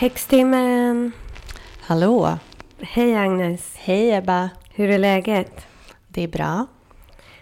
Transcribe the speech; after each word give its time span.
Häxtimmen! 0.00 1.12
Hallå! 1.80 2.38
Hej 2.80 3.16
Agnes! 3.16 3.72
Hej 3.76 4.10
Ebba! 4.12 4.50
Hur 4.70 4.90
är 4.90 4.98
läget? 4.98 5.66
Det 6.08 6.22
är 6.22 6.28
bra. 6.28 6.66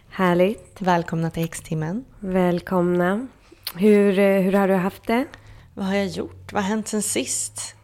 Härligt. 0.08 0.76
Välkomna 0.78 1.30
till 1.30 1.42
Häxtimmen. 1.42 2.04
Välkomna. 2.20 3.26
Hur, 3.74 4.18
eh, 4.18 4.40
hur 4.40 4.52
har 4.52 4.68
du 4.68 4.74
haft 4.74 5.06
det? 5.06 5.24
Vad 5.74 5.86
har 5.86 5.94
jag 5.94 6.06
gjort? 6.06 6.52
Vad 6.52 6.62
har 6.62 6.68
hänt 6.68 6.88
sen 6.88 7.02
sist? 7.02 7.74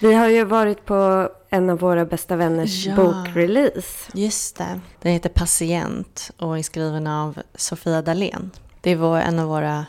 Vi 0.00 0.14
har 0.14 0.28
ju 0.28 0.44
varit 0.44 0.84
på 0.84 1.28
en 1.50 1.70
av 1.70 1.78
våra 1.78 2.04
bästa 2.04 2.36
vänners 2.36 2.86
Ja. 2.86 2.96
bokrelease. 2.96 4.10
Just 4.14 4.56
det. 4.56 4.80
Den 5.02 5.12
heter 5.12 5.28
Patient 5.28 6.30
och 6.38 6.58
är 6.58 6.62
skriven 6.62 7.06
av 7.06 7.38
Sofia 7.54 8.02
Dalén. 8.02 8.50
Det 8.80 8.94
var 8.94 9.20
en 9.20 9.38
av 9.38 9.48
våra 9.48 9.86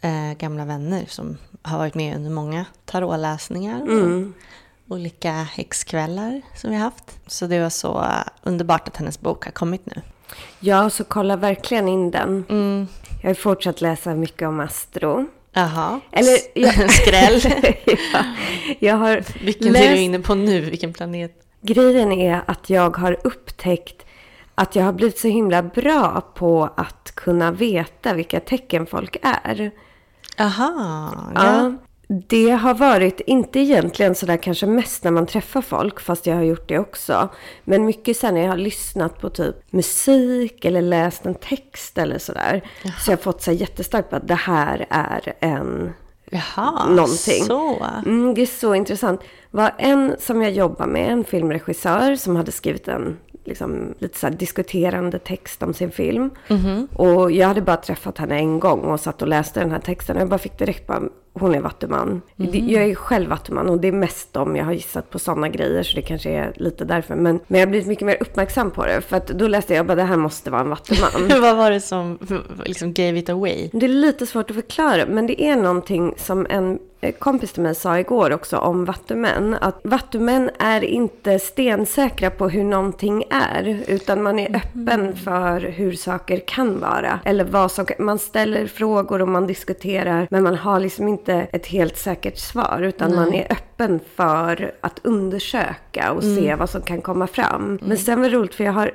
eh, 0.00 0.32
gamla 0.38 0.64
vänner 0.64 1.04
som 1.08 1.36
har 1.62 1.78
varit 1.78 1.94
med 1.94 2.16
under 2.16 2.30
många 2.30 2.64
tarotläsningar 2.84 3.80
Mm. 3.80 4.34
olika 4.88 5.32
häxkvällar 5.32 6.42
som 6.56 6.70
vi 6.70 6.76
har 6.76 6.84
haft. 6.84 7.18
Så 7.26 7.46
det 7.46 7.60
var 7.60 7.70
så 7.70 8.06
underbart 8.42 8.88
att 8.88 8.96
hennes 8.96 9.20
bok 9.20 9.44
har 9.44 9.52
kommit 9.52 9.86
nu. 9.86 10.02
Ja, 10.60 10.90
så 10.90 11.04
kolla 11.04 11.36
verkligen 11.36 11.88
in 11.88 12.10
den. 12.10 12.44
Mm. 12.48 12.86
Jag 13.22 13.30
har 13.30 13.34
fortsatt 13.34 13.80
läsa 13.80 14.14
mycket 14.14 14.48
om 14.48 14.60
Astro. 14.60 15.26
Jaha. 15.52 16.00
Eller, 16.12 16.38
jag, 16.54 16.90
Skräll. 16.90 17.40
ja, 18.12 18.24
jag 18.78 18.96
har 18.96 19.22
Vilken 19.44 19.68
är 19.68 19.72
läst- 19.72 19.94
du 19.94 20.00
inne 20.00 20.18
på 20.18 20.34
nu? 20.34 20.60
Vilken 20.60 20.92
planet? 20.92 21.32
Grejen 21.60 22.12
är 22.12 22.42
att 22.46 22.70
jag 22.70 22.96
har 22.96 23.16
upptäckt 23.24 24.06
att 24.54 24.76
jag 24.76 24.84
har 24.84 24.92
blivit 24.92 25.18
så 25.18 25.28
himla 25.28 25.62
bra 25.62 26.20
på 26.34 26.70
att 26.76 27.12
kunna 27.14 27.50
veta 27.52 28.14
vilka 28.14 28.40
tecken 28.40 28.86
folk 28.86 29.16
är. 29.22 29.70
Aha, 30.38 31.14
Ja. 31.34 31.72
Det 32.28 32.50
har 32.50 32.74
varit, 32.74 33.20
inte 33.20 33.60
egentligen 33.60 34.14
sådär 34.14 34.36
kanske 34.36 34.66
mest 34.66 35.04
när 35.04 35.10
man 35.10 35.26
träffar 35.26 35.62
folk, 35.62 36.00
fast 36.00 36.26
jag 36.26 36.34
har 36.34 36.42
gjort 36.42 36.68
det 36.68 36.78
också. 36.78 37.28
Men 37.64 37.84
mycket 37.84 38.16
sen 38.16 38.34
när 38.34 38.40
jag 38.42 38.48
har 38.48 38.56
lyssnat 38.56 39.20
på 39.20 39.30
typ 39.30 39.56
musik 39.72 40.64
eller 40.64 40.82
läst 40.82 41.26
en 41.26 41.34
text 41.34 41.98
eller 41.98 42.18
sådär. 42.18 42.62
Så 43.00 43.10
jag 43.10 43.16
har 43.16 43.22
fått 43.22 43.42
så 43.42 43.52
jättestarkt 43.52 44.10
på 44.10 44.16
att 44.16 44.28
det 44.28 44.34
här 44.34 44.86
är 44.90 45.34
en 45.40 45.92
Jaha, 46.30 46.88
någonting. 46.88 47.44
så. 47.44 47.86
Mm, 48.06 48.34
det 48.34 48.42
är 48.42 48.46
så 48.46 48.74
intressant. 48.74 49.20
var 49.50 49.74
en 49.78 50.16
som 50.20 50.42
jag 50.42 50.52
jobbar 50.52 50.86
med, 50.86 51.12
en 51.12 51.24
filmregissör 51.24 52.16
som 52.16 52.36
hade 52.36 52.52
skrivit 52.52 52.88
en 52.88 53.18
liksom, 53.44 53.94
lite 53.98 54.18
så 54.18 54.28
diskuterande 54.28 55.18
text 55.18 55.62
om 55.62 55.74
sin 55.74 55.90
film. 55.90 56.30
Mhm. 56.48 56.88
Och 56.94 57.32
jag 57.32 57.48
hade 57.48 57.60
bara 57.62 57.76
träffat 57.76 58.18
henne 58.18 58.34
en 58.38 58.60
gång 58.60 58.80
och 58.80 59.00
satt 59.00 59.22
och 59.22 59.28
läste 59.28 59.60
den 59.60 59.70
här 59.70 59.78
texten. 59.78 60.16
Och 60.16 60.22
jag 60.22 60.28
bara 60.28 60.38
fick 60.38 60.58
direkt 60.58 60.86
bara, 60.86 61.02
hon 61.34 61.54
är 61.54 61.60
vattuman. 61.60 62.22
Mhm. 62.36 62.50
Det- 62.52 62.58
Jag 62.58 62.84
är 62.84 62.94
själv 62.94 63.30
vattuman 63.30 63.68
och 63.68 63.80
det 63.80 63.88
är 63.88 63.92
mest 63.92 64.36
om 64.36 64.56
jag 64.56 64.64
har 64.64 64.72
gissat 64.72 65.10
på 65.10 65.18
sådana 65.18 65.48
grejer. 65.48 65.82
Så 65.82 65.96
det 65.96 66.02
kanske 66.02 66.30
är 66.30 66.52
lite 66.56 66.84
därför. 66.84 67.14
Men, 67.14 67.40
men 67.46 67.60
jag 67.60 67.66
har 67.66 67.70
blivit 67.70 67.88
mycket 67.88 68.06
mer 68.06 68.16
uppmärksam 68.20 68.70
på 68.70 68.86
det. 68.86 69.00
För 69.00 69.16
att 69.16 69.26
då 69.26 69.46
läste 69.48 69.74
jag 69.74 69.86
bara, 69.86 69.94
det 69.94 70.02
här 70.02 70.16
måste 70.16 70.50
vara 70.50 70.60
en 70.60 70.68
vattuman. 70.70 71.40
Vad 71.40 71.56
var 71.56 71.70
det 71.70 71.80
som 71.80 72.18
liksom 72.64 72.92
gave 72.92 73.18
it 73.18 73.28
away? 73.28 73.68
Det 73.72 73.86
är 73.86 73.88
lite 73.88 74.26
svårt 74.26 74.50
att 74.50 74.56
förklara, 74.56 75.06
men 75.06 75.26
det 75.26 75.42
är 75.42 75.56
någonting 75.56 76.14
som 76.16 76.46
en 76.50 76.78
kompis 77.10 77.52
till 77.52 77.62
mig 77.62 77.74
sa 77.74 77.98
igår 77.98 78.32
också 78.32 78.58
om 78.58 78.84
vattumän. 78.84 79.56
Att 79.60 79.80
vattumän 79.84 80.50
är 80.58 80.84
inte 80.84 81.38
stensäkra 81.38 82.30
på 82.30 82.48
hur 82.48 82.64
någonting 82.64 83.24
är, 83.30 83.84
utan 83.88 84.22
man 84.22 84.38
är 84.38 84.56
öppen 84.56 85.16
för 85.16 85.60
hur 85.60 85.92
saker 85.92 86.42
kan 86.46 86.80
vara. 86.80 87.20
Eller 87.24 87.44
vad 87.44 87.72
som, 87.72 87.86
man 87.98 88.18
ställer 88.18 88.66
frågor 88.66 89.22
och 89.22 89.28
man 89.28 89.46
diskuterar, 89.46 90.26
men 90.30 90.42
man 90.42 90.54
har 90.54 90.80
liksom 90.80 91.08
inte 91.08 91.34
ett 91.34 91.66
helt 91.66 91.96
säkert 91.96 92.38
svar, 92.38 92.82
utan 92.82 93.14
man 93.14 93.34
är 93.34 93.52
öppen 93.52 94.00
för 94.16 94.74
att 94.80 95.00
undersöka 95.02 96.12
och 96.12 96.22
se 96.22 96.54
vad 96.54 96.70
som 96.70 96.82
kan 96.82 97.02
komma 97.02 97.26
fram. 97.26 97.78
Men 97.82 97.98
sen 97.98 98.20
var 98.20 98.28
det 98.28 98.36
roligt, 98.36 98.54
för 98.54 98.64
jag 98.64 98.72
har 98.72 98.92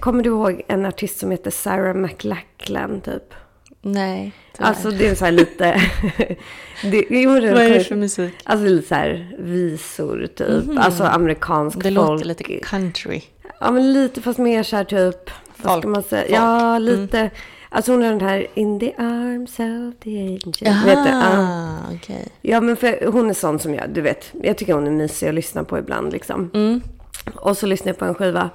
Kommer 0.00 0.22
du 0.22 0.30
ihåg 0.30 0.62
en 0.68 0.86
artist 0.86 1.18
som 1.18 1.30
heter 1.30 1.50
Sarah 1.50 1.94
McLachlan 1.94 3.00
typ? 3.00 3.34
Nej, 3.92 4.32
tyvärr. 4.56 4.68
Alltså 4.68 4.90
det 4.90 5.08
är 5.08 5.14
så 5.14 5.24
här 5.24 5.32
lite... 5.32 5.64
det, 6.82 7.04
jo, 7.10 7.30
Vad 7.30 7.44
är 7.44 7.70
det 7.70 7.84
för 7.84 7.96
musik? 7.96 8.34
Alltså 8.44 8.66
lite 8.66 8.88
så 8.88 8.94
här 8.94 9.36
visor 9.38 10.26
typ. 10.36 10.78
Alltså 10.78 11.04
amerikansk 11.04 11.76
Det 11.76 11.82
folk. 11.82 11.94
låter 11.94 12.24
lite 12.24 12.44
country. 12.44 13.20
Ja 13.60 13.70
men 13.70 13.92
lite 13.92 14.22
fast 14.22 14.38
mer 14.38 14.62
så 14.62 14.76
här 14.76 14.84
typ... 14.84 15.30
Vad 15.62 15.72
Folk, 15.72 15.82
ska 15.82 15.88
man 15.88 16.02
säga? 16.02 16.22
folk. 16.22 16.30
Mm. 16.30 16.42
Ja 16.44 16.78
lite. 16.78 17.30
Alltså 17.68 17.92
hon 17.92 18.02
har 18.02 18.08
den 18.10 18.20
här 18.20 18.46
In 18.54 18.80
the 18.80 18.92
arms 18.98 19.50
of 19.50 19.94
the 20.04 20.18
angel. 20.20 20.84
Vet 20.84 21.04
du? 21.04 21.10
Ja. 21.10 21.30
Jaha, 21.32 21.78
okej. 21.94 22.28
Ja 22.42 22.60
men 22.60 22.76
för 22.76 23.06
hon 23.12 23.30
är 23.30 23.34
sån 23.34 23.58
som 23.58 23.74
jag, 23.74 23.90
du 23.90 24.00
vet. 24.00 24.32
Jag 24.42 24.58
tycker 24.58 24.72
hon 24.74 24.86
är 24.86 24.90
mysig 24.90 25.28
att 25.28 25.34
lyssna 25.34 25.64
på 25.64 25.78
ibland 25.78 26.12
liksom. 26.12 26.50
Mm. 26.54 26.80
Och 27.34 27.58
så 27.58 27.66
lyssnade 27.66 27.90
jag 27.90 27.98
på 27.98 28.04
en 28.04 28.14
skiva 28.14 28.50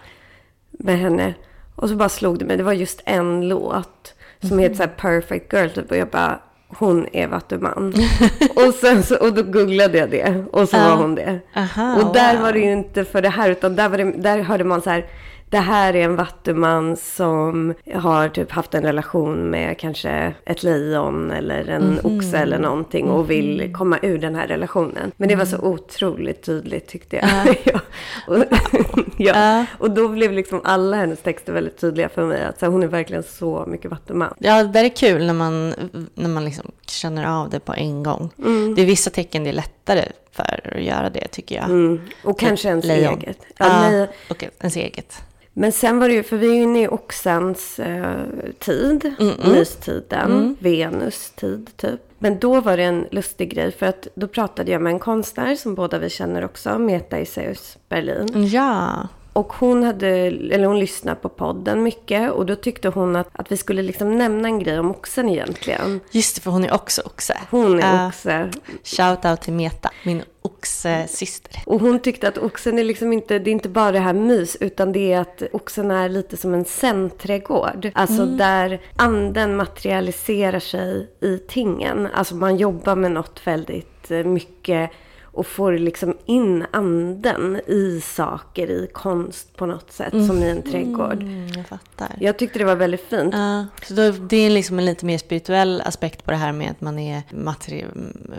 med 0.71 0.99
henne. 0.99 1.33
Och 1.75 1.89
så 1.89 1.95
bara 1.95 2.09
slog 2.09 2.39
det 2.39 2.45
mig. 2.45 2.57
Det 2.57 2.63
var 2.63 2.73
just 2.73 3.01
en 3.05 3.47
låt. 3.49 4.13
Som 4.47 4.59
heter 4.59 4.75
så 4.75 4.83
här 4.83 4.89
Perfect 4.97 5.53
Girl 5.53 5.69
typ. 5.69 5.91
Och 5.91 5.97
jag 5.97 6.07
bara, 6.07 6.39
hon 6.67 7.07
är 7.13 7.27
vattuman. 7.27 7.93
och, 8.55 8.73
sen 8.73 9.03
så, 9.03 9.15
och 9.15 9.33
då 9.33 9.43
googlade 9.43 9.97
jag 9.97 10.09
det. 10.09 10.43
Och 10.51 10.69
så 10.69 10.77
var 10.77 10.95
hon 10.95 11.15
det. 11.15 11.39
Aha, 11.55 11.95
och 11.95 12.13
där 12.13 12.33
wow. 12.33 12.41
var 12.41 12.53
det 12.53 12.59
ju 12.59 12.71
inte 12.71 13.05
för 13.05 13.21
det 13.21 13.29
här. 13.29 13.49
Utan 13.49 13.75
där, 13.75 13.89
var 13.89 13.97
det, 13.97 14.11
där 14.11 14.39
hörde 14.41 14.63
man 14.63 14.81
så 14.81 14.89
här. 14.89 15.05
Det 15.51 15.57
här 15.59 15.95
är 15.95 16.03
en 16.03 16.15
vattuman 16.15 16.95
som 16.97 17.73
har 17.95 18.29
typ 18.29 18.51
haft 18.51 18.73
en 18.73 18.83
relation 18.83 19.49
med 19.49 19.77
kanske 19.79 20.33
ett 20.45 20.63
lejon 20.63 21.31
eller 21.31 21.67
en 21.69 21.87
Mhm. 22.03 22.17
oxe 22.17 22.37
eller 22.37 22.59
någonting 22.59 23.09
och 23.09 23.31
vill 23.31 23.73
komma 23.73 23.99
ur 24.01 24.17
den 24.17 24.35
här 24.35 24.47
relationen. 24.47 25.11
Men 25.17 25.29
det 25.29 25.35
var 25.35 25.45
så 25.45 25.55
Mm. 25.55 25.67
otroligt 25.67 26.43
tydligt 26.43 26.87
tyckte 26.87 27.15
jag. 27.15 27.55
ja. 27.63 27.79
Och, 28.27 28.37
ja. 29.17 29.33
Ja. 29.35 29.65
och 29.79 29.91
då 29.91 30.07
blev 30.07 30.31
liksom 30.31 30.61
alla 30.63 30.97
hennes 30.97 31.19
texter 31.21 31.53
väldigt 31.53 31.77
tydliga 31.77 32.09
för 32.09 32.25
mig. 32.25 32.43
Att 32.43 32.59
så 32.59 32.65
här, 32.65 32.71
hon 32.71 32.83
är 32.83 32.87
verkligen 32.87 33.23
så 33.23 33.65
mycket 33.67 33.91
vattuman. 33.91 34.33
Ja, 34.39 34.63
det 34.63 34.69
där 34.69 34.83
är 34.83 34.89
kul 34.89 35.25
när 35.27 35.33
man, 35.33 35.73
när 36.15 36.29
man 36.29 36.45
liksom 36.45 36.71
känner 36.87 37.25
av 37.41 37.49
det 37.49 37.59
på 37.59 37.73
en 37.73 38.03
gång. 38.03 38.29
Det 38.75 38.81
är 38.81 38.85
vissa 38.85 39.09
tecken 39.09 39.43
det 39.43 39.49
är 39.49 39.53
lättare 39.53 40.03
för 40.31 40.73
att 40.77 40.83
göra 40.83 41.09
det, 41.09 41.27
tycker 41.27 41.55
jag. 41.55 41.65
Mm. 41.65 41.99
Och 42.23 42.39
kanske 42.39 42.67
ens 42.69 42.85
Lejon. 42.85 43.19
eget. 43.19 43.37
Ja, 43.57 43.93
Ja, 43.97 44.07
och 44.29 44.43
ens 44.59 44.75
eget. 44.77 45.23
Men 45.53 45.71
sen 45.71 45.99
var 45.99 46.07
det 46.07 46.13
ju, 46.13 46.23
för 46.23 46.37
vi 46.37 46.47
är 46.47 46.63
inne 46.63 46.83
i 46.83 46.87
oxens 46.87 47.79
eh, 47.79 48.15
tid, 48.59 49.13
mystiden, 49.53 50.57
Venus 50.59 51.31
tid 51.35 51.69
typ. 51.77 51.99
Men 52.19 52.39
då 52.39 52.61
var 52.61 52.77
det 52.77 52.83
en 52.83 53.07
lustig 53.11 53.53
grej 53.53 53.71
för 53.71 53.85
att 53.85 54.07
då 54.15 54.27
pratade 54.27 54.71
jag 54.71 54.81
med 54.81 54.93
en 54.93 54.99
konstnär 54.99 55.55
som 55.55 55.75
båda 55.75 55.99
vi 55.99 56.09
känner 56.09 56.45
också, 56.45 56.79
Meta 56.79 57.19
Isaeus 57.19 57.77
Berlin. 57.89 58.47
Ja, 58.47 59.07
Och 59.33 59.53
hon 59.53 59.83
hade, 59.83 60.07
eller 60.07 60.65
hon 60.65 60.79
lyssnade 60.79 61.19
på 61.21 61.29
podden 61.29 61.83
mycket 61.83 62.31
och 62.31 62.45
då 62.45 62.55
tyckte 62.55 62.87
hon 62.89 63.15
att, 63.15 63.27
att 63.33 63.51
vi 63.51 63.57
skulle 63.57 63.81
liksom 63.81 64.17
nämna 64.17 64.47
en 64.47 64.59
grej 64.59 64.79
om 64.79 64.91
oxen 64.91 65.29
egentligen. 65.29 65.99
just 66.11 66.35
det, 66.35 66.41
för 66.41 66.51
hon 66.51 66.65
är 66.65 66.73
också 66.73 67.01
oxe. 67.05 67.37
Hon 67.51 67.79
är 67.79 67.95
Ja. 67.97 68.07
oxe. 68.07 68.49
Shout 68.83 69.25
out 69.25 69.41
till 69.41 69.53
Meta, 69.53 69.89
min 70.05 70.23
oxe-syster. 70.41 71.61
Och 71.65 71.79
hon 71.81 71.99
tyckte 71.99 72.27
att 72.27 72.37
oxen 72.37 72.79
är 72.79 72.83
liksom 72.83 73.13
inte, 73.13 73.39
det 73.39 73.49
är 73.49 73.51
inte 73.51 73.69
bara 73.69 73.91
det 73.91 73.99
här 73.99 74.13
mys, 74.13 74.55
utan 74.59 74.91
det 74.91 75.13
är 75.13 75.19
att 75.19 75.43
oxen 75.53 75.91
är 75.91 76.09
lite 76.09 76.37
som 76.37 76.53
en 76.53 76.65
zen-trädgård. 76.65 77.91
Alltså 77.95 78.25
där 78.25 78.81
anden 78.95 79.55
materialiserar 79.55 80.59
sig 80.59 81.09
i 81.21 81.37
tingen. 81.37 82.07
Alltså 82.13 82.35
man 82.35 82.57
jobbar 82.57 82.95
med 82.95 83.11
något 83.11 83.41
väldigt 83.47 84.11
eh, 84.11 84.23
mycket 84.23 84.91
och 85.33 85.47
får 85.47 85.73
liksom 85.73 86.17
in 86.25 86.65
anden 86.71 87.61
i 87.67 88.01
saker, 88.03 88.67
i 88.71 88.87
konst 88.93 89.55
på 89.55 89.65
något 89.65 89.91
sätt, 89.91 90.11
som 90.27 90.37
i 90.43 90.49
en 90.49 90.61
trädgård. 90.61 91.21
Mm, 91.21 91.47
jag 91.47 91.67
fattar. 91.67 92.15
Jag 92.19 92.37
tyckte 92.37 92.59
det 92.59 92.65
var 92.65 92.75
väldigt 92.75 93.01
fint. 93.09 93.33
Ja, 93.33 93.65
så 93.87 93.93
då, 93.93 94.11
det 94.11 94.37
är 94.37 94.49
liksom 94.49 94.79
en 94.79 94.85
lite 94.85 95.05
mer 95.05 95.17
spirituell 95.17 95.81
aspekt 95.85 96.25
på 96.25 96.31
det 96.31 96.37
här 96.37 96.51
med 96.51 96.71
att 96.71 96.81
man 96.81 96.99
är 96.99 97.21
materi- 97.29 97.85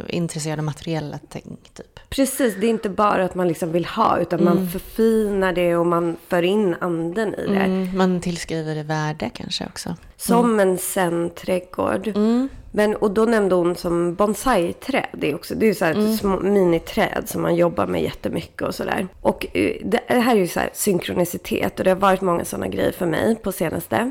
intresserad 0.08 0.58
av 0.58 0.64
materiella 0.64 1.18
ting, 1.28 1.56
typ. 1.74 2.00
Precis, 2.08 2.56
det 2.60 2.66
är 2.66 2.70
inte 2.70 2.88
bara 2.88 3.24
att 3.24 3.34
man 3.34 3.48
liksom 3.48 3.72
vill 3.72 3.84
ha, 3.86 4.18
utan 4.18 4.44
man 4.44 4.68
förfinar 4.68 5.52
det 5.52 5.76
och 5.76 5.86
man 5.86 6.16
för 6.28 6.42
in 6.42 6.76
anden 6.80 7.34
i 7.34 7.46
det. 7.46 7.56
Mm, 7.56 7.96
man 7.96 8.20
tillskriver 8.20 8.74
det 8.74 8.82
värde 8.82 9.30
kanske 9.34 9.66
också. 9.66 9.96
Som 10.26 10.60
en 10.60 10.78
zen-trädgård. 10.78 12.06
Mm. 12.06 12.48
Men, 12.74 12.96
och 12.96 13.10
då 13.10 13.24
nämnde 13.24 13.54
hon 13.54 13.76
som 13.76 14.14
bonsai-träd. 14.14 15.06
Det 15.12 15.30
är, 15.30 15.34
också, 15.34 15.54
det 15.54 15.68
är 15.68 15.74
så 15.74 15.84
här 15.84 15.94
Mm. 15.94 16.16
små 16.16 16.40
miniträd 16.40 17.22
som 17.26 17.42
man 17.42 17.54
jobbar 17.56 17.86
med 17.86 18.02
jättemycket 18.02 18.62
och 18.62 18.74
sådär. 18.74 19.08
Och 19.20 19.46
eh, 19.56 19.76
det 19.84 20.00
det 20.08 20.20
här 20.20 20.36
är 20.36 20.40
ju 20.40 20.48
så 20.48 20.60
här 20.60 20.70
synkronicitet 20.72 21.78
och 21.78 21.84
det 21.84 21.90
har 21.90 21.96
varit 21.96 22.20
många 22.20 22.44
sådana 22.44 22.68
grejer 22.68 22.92
för 22.92 23.06
mig 23.06 23.36
på 23.36 23.52
senaste. 23.52 24.10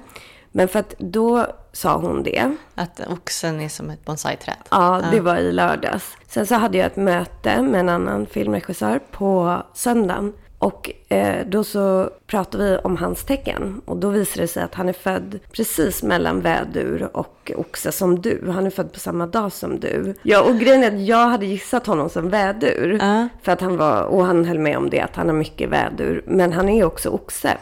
Men 0.52 0.68
för 0.68 0.80
att 0.80 0.96
då 0.98 1.48
sa 1.74 1.98
hon 1.98 2.24
det. 2.24 2.56
Att 2.76 3.02
oxen 3.10 3.60
är 3.62 3.70
som 3.70 3.90
ett 3.90 4.06
bonsai-träd. 4.06 4.56
Ja, 4.72 5.02
det 5.12 5.20
var 5.20 5.36
i 5.38 5.52
lördags. 5.52 6.18
Sen 6.28 6.46
så 6.48 6.56
hade 6.56 6.78
jag 6.78 6.88
ett 6.88 6.96
möte 6.96 7.62
med 7.62 7.80
en 7.80 7.90
annan 7.90 8.26
filmregissör 8.26 9.00
på 9.12 9.58
söndagen. 9.74 10.34
Och 10.62 10.92
eh, 11.10 11.46
då 11.48 11.64
så 11.64 12.10
pratar 12.28 12.60
vi 12.60 12.78
om 12.78 12.98
hans 12.98 13.24
tecken. 13.24 13.82
Och 13.86 13.98
då 13.98 14.10
visar 14.10 14.42
det 14.42 14.48
sig 14.48 14.64
att 14.64 14.76
han 14.76 14.90
är 14.90 14.94
född 14.94 15.40
precis 15.52 16.04
mellan 16.04 16.42
vädur 16.42 17.10
och 17.14 17.52
oxe 17.56 17.92
som 17.92 18.22
du. 18.22 18.50
Han 18.50 18.66
är 18.66 18.70
född 18.70 18.94
på 18.94 19.00
samma 19.00 19.28
dag 19.28 19.52
som 19.52 19.80
du. 19.80 20.16
Ja, 20.22 20.42
och 20.42 20.60
grejen 20.60 20.84
är 20.84 20.88
att 20.88 21.06
jag 21.06 21.28
hade 21.28 21.46
gissat 21.46 21.88
honom 21.88 22.10
som 22.10 22.30
vädur. 22.30 22.98
Ja. 23.02 23.28
För 23.42 23.52
att 23.52 23.62
han 23.62 23.78
var, 23.78 24.04
och 24.04 24.26
han 24.26 24.46
höll 24.46 24.60
med 24.60 24.78
om 24.78 24.90
det, 24.90 25.00
att 25.00 25.16
han 25.16 25.28
har 25.28 25.36
mycket 25.36 25.70
vädur. 25.70 26.24
Men 26.28 26.54
han 26.54 26.70
är 26.70 26.84
också 26.84 27.10
oxe. 27.10 27.58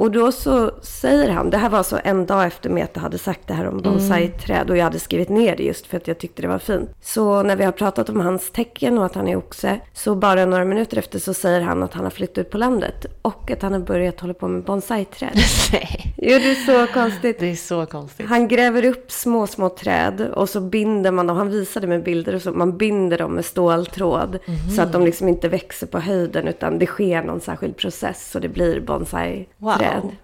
Och 0.00 0.10
då 0.10 0.32
så 0.32 0.70
säger 0.82 1.28
han, 1.28 1.50
det 1.50 1.56
här 1.58 1.68
var 1.68 1.78
alltså 1.78 2.00
en 2.04 2.26
dag 2.26 2.46
efter 2.46 2.70
Meta 2.70 3.00
hade 3.00 3.18
sagt 3.18 3.40
det 3.46 3.54
här 3.54 3.68
om 3.68 3.78
bonsai-träd 3.78 4.70
och 4.70 4.76
jag 4.76 4.84
hade 4.84 4.98
skrivit 4.98 5.28
ner 5.28 5.56
det 5.56 5.62
just 5.62 5.86
för 5.86 5.96
att 5.96 6.08
jag 6.08 6.18
tyckte 6.18 6.42
det 6.42 6.48
var 6.48 6.58
fint. 6.58 6.90
Så 7.02 7.42
när 7.42 7.56
vi 7.56 7.64
har 7.64 7.72
pratat 7.72 8.08
om 8.08 8.20
hans 8.20 8.50
tecken 8.50 8.98
och 8.98 9.06
att 9.06 9.14
han 9.14 9.28
är 9.28 9.36
oxe, 9.36 9.80
så 9.92 10.14
bara 10.14 10.44
några 10.44 10.64
minuter 10.64 10.96
efter 10.96 11.18
så 11.18 11.34
säger 11.34 11.60
han 11.60 11.82
att 11.82 11.94
han 11.94 12.04
har 12.04 12.10
flyttat 12.10 12.38
ut 12.38 12.50
på 12.50 12.58
landet 12.58 13.06
och 13.22 13.50
att 13.50 13.62
han 13.62 13.72
har 13.72 13.80
börjat 13.80 14.20
hålla 14.20 14.34
på 14.34 14.48
med 14.48 14.62
bonsai-träd. 14.62 15.30
Nej, 15.72 16.14
Jo, 16.16 16.38
det 16.38 16.50
är 16.50 16.86
så 16.86 16.92
konstigt. 16.92 17.38
det 17.40 17.50
är 17.50 17.56
så 17.56 17.86
konstigt. 17.86 18.28
Han 18.28 18.48
gräver 18.48 18.84
upp 18.84 19.10
små, 19.12 19.46
små 19.46 19.68
träd 19.68 20.20
och 20.20 20.48
så 20.48 20.60
binder 20.60 21.10
man 21.10 21.26
dem. 21.26 21.36
Han 21.36 21.50
visade 21.50 21.86
med 21.86 22.02
bilder 22.02 22.34
och 22.34 22.42
så. 22.42 22.52
Man 22.52 22.76
binder 22.76 23.18
dem 23.18 23.32
med 23.34 23.44
ståltråd. 23.44 24.38
Så 24.76 24.82
att 24.82 24.92
de 24.92 25.04
liksom 25.04 25.28
inte 25.28 25.48
växer 25.48 25.86
på 25.86 25.98
höjden 25.98 26.48
utan 26.48 26.78
det 26.78 26.86
sker 26.86 27.22
någon 27.22 27.40
särskild 27.40 27.76
process 27.76 28.30
så 28.30 28.38
det 28.38 28.48
blir 28.48 28.80
bonsai-träd. 28.80 29.46
Wow, 29.58 29.78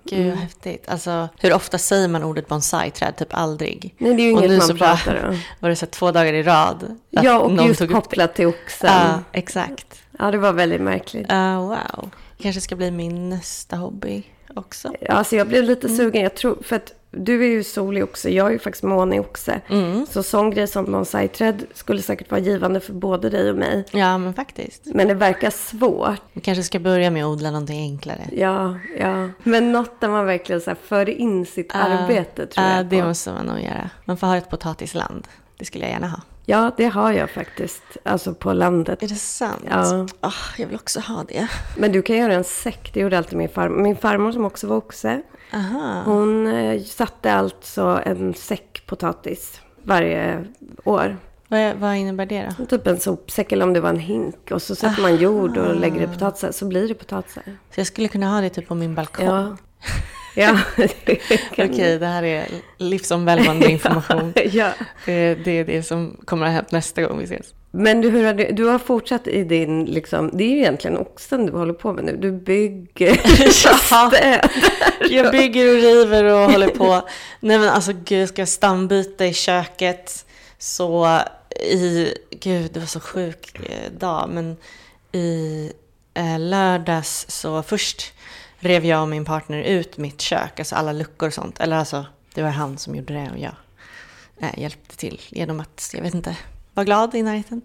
gud 0.04 0.26
vad 0.26 0.38
häftigt. 0.38 0.88
Alltså, 0.88 1.28
hur 1.38 1.52
ofta 1.52 1.78
säger 1.78 2.08
man 2.08 2.24
ordet 2.24 2.48
bonsai-träd? 2.48 3.16
Typ 3.16 3.28
aldrig. 3.30 3.94
Nej, 3.98 4.14
det 4.14 4.22
är 4.22 4.26
ju 4.26 4.34
Och 4.34 4.38
inget 4.38 4.50
nu 4.50 4.58
man 4.58 4.66
så 4.66 4.74
bara 4.74 4.96
pratar 4.96 5.28
om. 5.28 5.38
var 5.60 5.68
det 5.68 5.76
så 5.76 5.86
två 5.86 6.12
dagar 6.12 6.32
i 6.32 6.42
rad. 6.42 6.96
Ja, 7.10 7.38
och 7.38 7.52
någon 7.52 7.66
just 7.66 7.88
kopplat 7.92 8.34
till 8.34 8.46
oxen. 8.46 8.90
Ja, 8.92 9.20
exakt. 9.32 10.02
Ja, 10.18 10.30
det 10.30 10.38
var 10.38 10.52
väldigt 10.52 10.80
märkligt. 10.80 11.32
Uh, 11.32 11.60
wow. 11.60 12.10
Kanske 12.38 12.60
ska 12.60 12.76
bli 12.76 12.90
min 12.90 13.28
nästa 13.28 13.76
hobby 13.76 14.24
också. 14.56 14.92
Ja, 15.00 15.12
Alltså 15.12 15.36
jag 15.36 15.48
blev 15.48 15.64
lite 15.64 15.86
Mm. 15.86 15.96
sugen. 15.96 16.22
Jag 16.22 16.34
tror, 16.34 16.58
för 16.62 16.76
att 16.76 16.92
du 17.10 17.42
är 17.44 17.48
ju 17.48 17.64
solig 17.64 18.04
oxe, 18.04 18.30
jag 18.30 18.46
är 18.46 18.50
ju 18.50 18.58
faktiskt 18.58 18.82
månig 18.84 19.20
oxe. 19.20 19.60
Mm. 19.68 20.06
Så 20.10 20.22
sån 20.22 20.50
grej 20.50 20.66
som 20.66 20.84
bonsai-träd 20.92 21.64
skulle 21.74 22.02
säkert 22.02 22.30
vara 22.30 22.40
givande 22.40 22.80
för 22.80 22.92
både 22.92 23.30
dig 23.30 23.50
och 23.50 23.56
mig. 23.56 23.84
Ja, 23.90 24.18
men 24.18 24.34
faktiskt. 24.34 24.82
Men 24.84 25.08
det 25.08 25.14
verkar 25.14 25.50
svårt. 25.50 26.20
Vi 26.32 26.40
kanske 26.40 26.62
ska 26.62 26.78
börja 26.78 27.10
med 27.10 27.24
att 27.24 27.28
odla 27.28 27.50
någonting 27.50 27.80
enklare. 27.80 28.28
Ja, 28.32 28.78
ja. 28.98 29.28
Men 29.42 29.72
något 29.72 30.00
där 30.00 30.08
man 30.08 30.26
verkligen 30.26 30.60
så 30.60 30.70
här 30.70 30.78
för 30.86 31.08
in 31.08 31.46
sitt 31.46 31.74
arbete 31.74 32.46
tror 32.46 32.66
Ja, 32.66 32.76
jag 32.76 32.86
det 32.86 33.00
på. 33.00 33.06
måste 33.08 33.32
man 33.32 33.46
nog 33.46 33.60
göra. 33.60 33.90
Man 34.04 34.16
får 34.16 34.26
ha 34.26 34.36
ett 34.36 34.50
potatisland. 34.50 35.26
Det 35.58 35.64
skulle 35.64 35.84
jag 35.84 35.92
gärna 35.92 36.08
ha. 36.08 36.20
Ja, 36.48 36.70
det 36.76 36.86
har 36.86 37.12
jag 37.12 37.30
faktiskt. 37.30 37.82
Alltså 38.02 38.34
på 38.34 38.52
landet. 38.52 39.02
Är 39.02 39.08
det 39.08 39.14
sant? 39.14 39.64
Ja. 39.70 40.06
Ah, 40.20 40.32
jag 40.58 40.66
vill 40.66 40.76
också 40.76 41.00
ha 41.00 41.24
det. 41.28 41.48
Men 41.76 41.92
du 41.92 42.02
kan 42.02 42.16
göra 42.16 42.34
en 42.34 42.44
säck. 42.44 42.90
Det 42.94 43.00
gjorde 43.00 43.18
alltid 43.18 43.38
min 43.38 43.48
farmor. 43.48 43.82
Min 43.82 43.96
farmor 43.96 44.32
som 44.32 44.44
också 44.44 44.66
var 44.66 44.76
oxe. 44.76 45.22
Aha. 45.52 46.02
Hon 46.04 46.46
eh, 46.46 46.82
satte 46.82 47.32
alltså 47.32 48.00
en 48.04 48.34
säck 48.34 48.82
potatis 48.86 49.60
varje 49.82 50.44
år. 50.84 51.16
Vad, 51.48 51.76
vad 51.76 51.96
innebär 51.96 52.26
det 52.26 52.54
då? 52.58 52.66
Typ 52.66 52.86
en 52.86 53.00
sopsäck 53.00 53.52
eller 53.52 53.64
om 53.64 53.72
det 53.72 53.80
var 53.80 53.90
en 53.90 54.00
hink. 54.00 54.50
Och 54.50 54.62
så 54.62 54.74
sätter 54.74 55.02
man 55.02 55.16
jord 55.16 55.56
och 55.56 55.76
lägger 55.76 56.00
det 56.00 56.08
potatisar. 56.08 56.52
Så 56.52 56.66
blir 56.66 56.88
det 56.88 56.94
potatisar. 56.94 57.42
Så 57.44 57.80
jag 57.80 57.86
skulle 57.86 58.08
kunna 58.08 58.26
ha 58.34 58.40
det 58.40 58.50
typ 58.50 58.68
på 58.68 58.74
min 58.74 58.94
balkong. 58.94 59.26
Ja. 59.26 59.56
Ja. 60.38 60.58
Okej, 61.52 61.98
det 61.98 62.06
här 62.06 62.22
är 62.22 62.46
livsomvälvande 62.78 63.66
information. 63.70 64.32
ja. 64.52 64.70
Det, 65.04 65.34
det 65.34 65.50
är 65.50 65.64
det 65.64 65.82
som 65.82 66.16
kommer 66.24 66.46
att 66.46 66.52
ha 66.52 66.54
hänt 66.54 66.72
nästa 66.72 67.02
gång 67.02 67.18
vi 67.18 67.24
ses. 67.24 67.54
Men 67.70 68.00
du, 68.00 68.10
hur 68.10 68.24
har 68.24 68.34
du, 68.34 68.52
du 68.52 68.64
har 68.64 68.78
fortsatt 68.78 69.26
i 69.26 69.44
din, 69.44 69.84
liksom, 69.84 70.30
det 70.32 70.44
är 70.44 70.48
ju 70.48 70.58
egentligen 70.58 70.96
oxen 70.96 71.46
du 71.46 71.52
håller 71.52 71.72
på 71.72 71.92
med 71.92 72.04
nu. 72.04 72.16
Du 72.16 72.32
bygger 72.32 73.14
städer. 73.50 74.50
Jag 75.10 75.32
bygger 75.32 75.74
och 75.74 75.82
river 75.82 76.24
och 76.24 76.52
håller 76.52 76.68
på. 76.68 77.08
Nej 77.40 77.58
men 77.58 77.68
alltså 77.68 77.92
gud, 77.92 78.22
jag 78.22 78.28
ska 78.28 78.46
stambyta 78.46 79.26
i 79.26 79.34
köket. 79.34 80.26
Så 80.58 81.20
i, 81.70 82.08
gud 82.30 82.70
det 82.72 82.80
var 82.80 82.86
så 82.86 83.00
sjuk 83.00 83.60
eh, 83.68 83.92
dag. 83.98 84.30
Men 84.30 84.56
i 85.12 85.72
eh, 86.14 86.38
lördags 86.38 87.26
så 87.28 87.62
först 87.62 88.12
rev 88.68 88.84
jag 88.84 89.02
och 89.02 89.08
min 89.08 89.24
partner 89.24 89.62
ut 89.62 89.98
mitt 89.98 90.20
kök. 90.20 90.58
Alltså 90.58 90.74
alla 90.74 90.92
luckor 90.92 91.26
och 91.26 91.34
sånt. 91.34 91.60
Eller 91.60 91.76
alltså 91.76 92.06
det 92.34 92.42
var 92.42 92.50
han 92.50 92.78
som 92.78 92.94
gjorde 92.94 93.14
det 93.14 93.30
och 93.30 93.38
jag 93.38 93.54
eh, 94.40 94.58
hjälpte 94.58 94.96
till 94.96 95.20
genom 95.28 95.60
att, 95.60 95.90
jag 95.94 96.02
vet 96.02 96.14
inte, 96.14 96.36
vara 96.74 96.84
glad 96.84 97.14
i 97.14 97.22
närheten. 97.22 97.62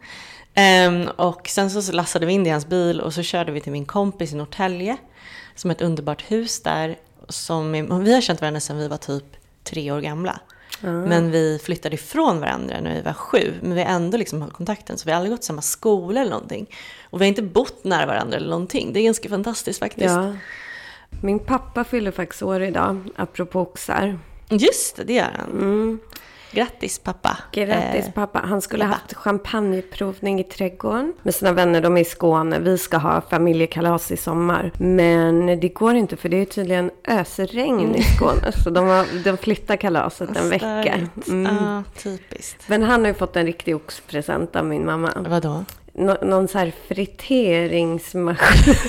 Ehm, 0.54 1.08
och 1.08 1.48
sen 1.48 1.72
så 1.72 1.92
lastade 1.92 2.26
vi 2.26 2.34
in 2.34 2.44
det 2.44 2.48
i 2.48 2.52
hans 2.52 2.68
bil 2.68 3.02
och 3.02 3.14
så 3.14 3.24
körde 3.24 3.52
vi 3.52 3.62
till 3.62 3.72
min 3.72 3.86
kompis 3.86 4.34
i 4.34 4.36
Norrtälje. 4.36 4.98
Som 5.56 5.72
är 5.72 5.76
ett 5.76 5.82
underbart 5.82 6.32
hus 6.32 6.62
där. 6.62 6.98
Som 7.30 7.76
är, 7.76 8.00
vi 8.00 8.14
har 8.14 8.22
känt 8.22 8.42
varandra 8.42 8.60
sedan 8.60 8.78
vi 8.78 8.88
var 8.88 8.98
typ 8.98 9.26
tre 9.64 9.92
år 9.92 10.02
gamla. 10.02 10.40
Men 11.08 11.32
vi 11.32 11.60
flyttade 11.64 11.96
ifrån 11.96 12.40
varandra 12.40 12.82
när 12.82 12.96
vi 12.96 13.02
var 13.02 13.14
sju. 13.14 13.54
Men 13.62 13.74
vi 13.74 13.84
har 13.84 13.90
ändå 13.90 14.18
liksom 14.18 14.42
hållit 14.42 14.56
kontakten. 14.56 14.98
Så 14.98 15.06
vi 15.06 15.12
har 15.12 15.18
aldrig 15.18 15.32
gått 15.32 15.44
samma 15.44 15.62
skola 15.62 16.22
eller 16.22 16.32
någonting. 16.32 16.76
Och 17.10 17.22
vi 17.22 17.26
har 17.26 17.28
inte 17.28 17.42
bott 17.42 17.84
nära 17.84 18.06
varandra 18.06 18.38
eller 18.38 18.50
någonting. 18.50 18.94
Det 18.94 19.00
är 19.00 19.04
ganska 19.04 19.30
fantastiskt 19.30 19.80
faktiskt. 19.80 20.16
Ja. 20.16 20.34
Min 21.22 21.40
pappa 21.40 21.84
fyller 21.84 22.12
faktiskt 22.12 22.44
år 22.44 22.62
idag, 22.62 23.00
apropå 23.16 23.60
oxar. 23.60 24.20
Just 24.50 24.96
det, 24.96 25.04
det 25.04 25.14
gör 25.14 25.32
han. 25.38 26.00
Grattis 26.52 27.00
pappa. 27.00 27.38
Grattis 27.52 28.06
Eh, 28.06 28.12
pappa. 28.12 28.40
Han 28.40 28.62
skulle 28.62 28.86
ha 28.86 28.92
haft 28.92 29.14
champagneprovning 29.14 30.40
i 30.40 30.44
trädgården 30.44 31.14
med 31.22 31.36
sina 31.36 31.52
vänner. 31.52 31.82
De 31.82 31.98
är 31.98 32.02
i 32.02 32.06
Skåne. 32.06 32.60
Vi 32.60 32.78
ska 32.78 32.98
ha 32.98 33.22
familjekalas 33.22 34.12
i 34.12 34.18
sommar. 34.18 34.72
Men 34.78 35.60
det 35.60 35.70
går 35.70 35.96
inte 35.96 36.18
för 36.18 36.30
det 36.30 36.38
är 36.38 36.46
tydligen 36.46 36.92
ösregn 37.08 37.96
i 37.96 38.04
Skåne. 38.04 38.52
Så 38.64 38.70
de, 38.70 38.88
har, 38.88 39.24
de 39.24 39.38
flyttar 39.38 39.76
kalaset 39.76 40.38
en 40.38 40.50
vecka. 40.50 41.08
Mm. 41.28 41.56
Ja, 41.56 41.84
typiskt. 41.98 42.64
Men 42.68 42.84
han 42.84 43.02
har 43.02 43.08
ju 43.08 43.14
fått 43.14 43.36
en 43.36 43.46
riktig 43.46 43.76
oxpresent 43.76 44.56
av 44.56 44.66
min 44.66 44.86
mamma. 44.86 45.12
Vadå? 45.30 45.64
Nå, 45.94 46.18
någon 46.22 46.48
så 46.48 46.58
här 46.58 46.74
friteringsmaskin. 46.88 48.76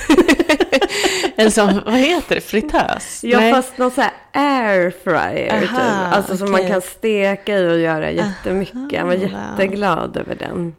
En 1.37 1.51
sån, 1.51 1.81
vad 1.85 1.95
heter 1.95 2.35
det, 2.35 2.41
fritös? 2.41 3.21
Ja, 3.25 3.41
Nej. 3.41 3.53
fast 3.53 3.79
någon 3.79 3.91
så 3.91 4.01
här 4.01 4.13
airfryer 4.33 5.61
typ. 5.61 5.71
Alltså 6.15 6.37
som 6.37 6.53
man 6.53 6.69
kan 6.69 6.83
steka 6.83 7.59
i 7.59 7.73
och 7.73 7.79
göra 7.79 8.11
jättemycket. 8.11 8.99
Han 8.99 9.09
var 9.09 9.15
jätteglad 9.15 10.17
över 10.17 10.35
den. 10.35 10.75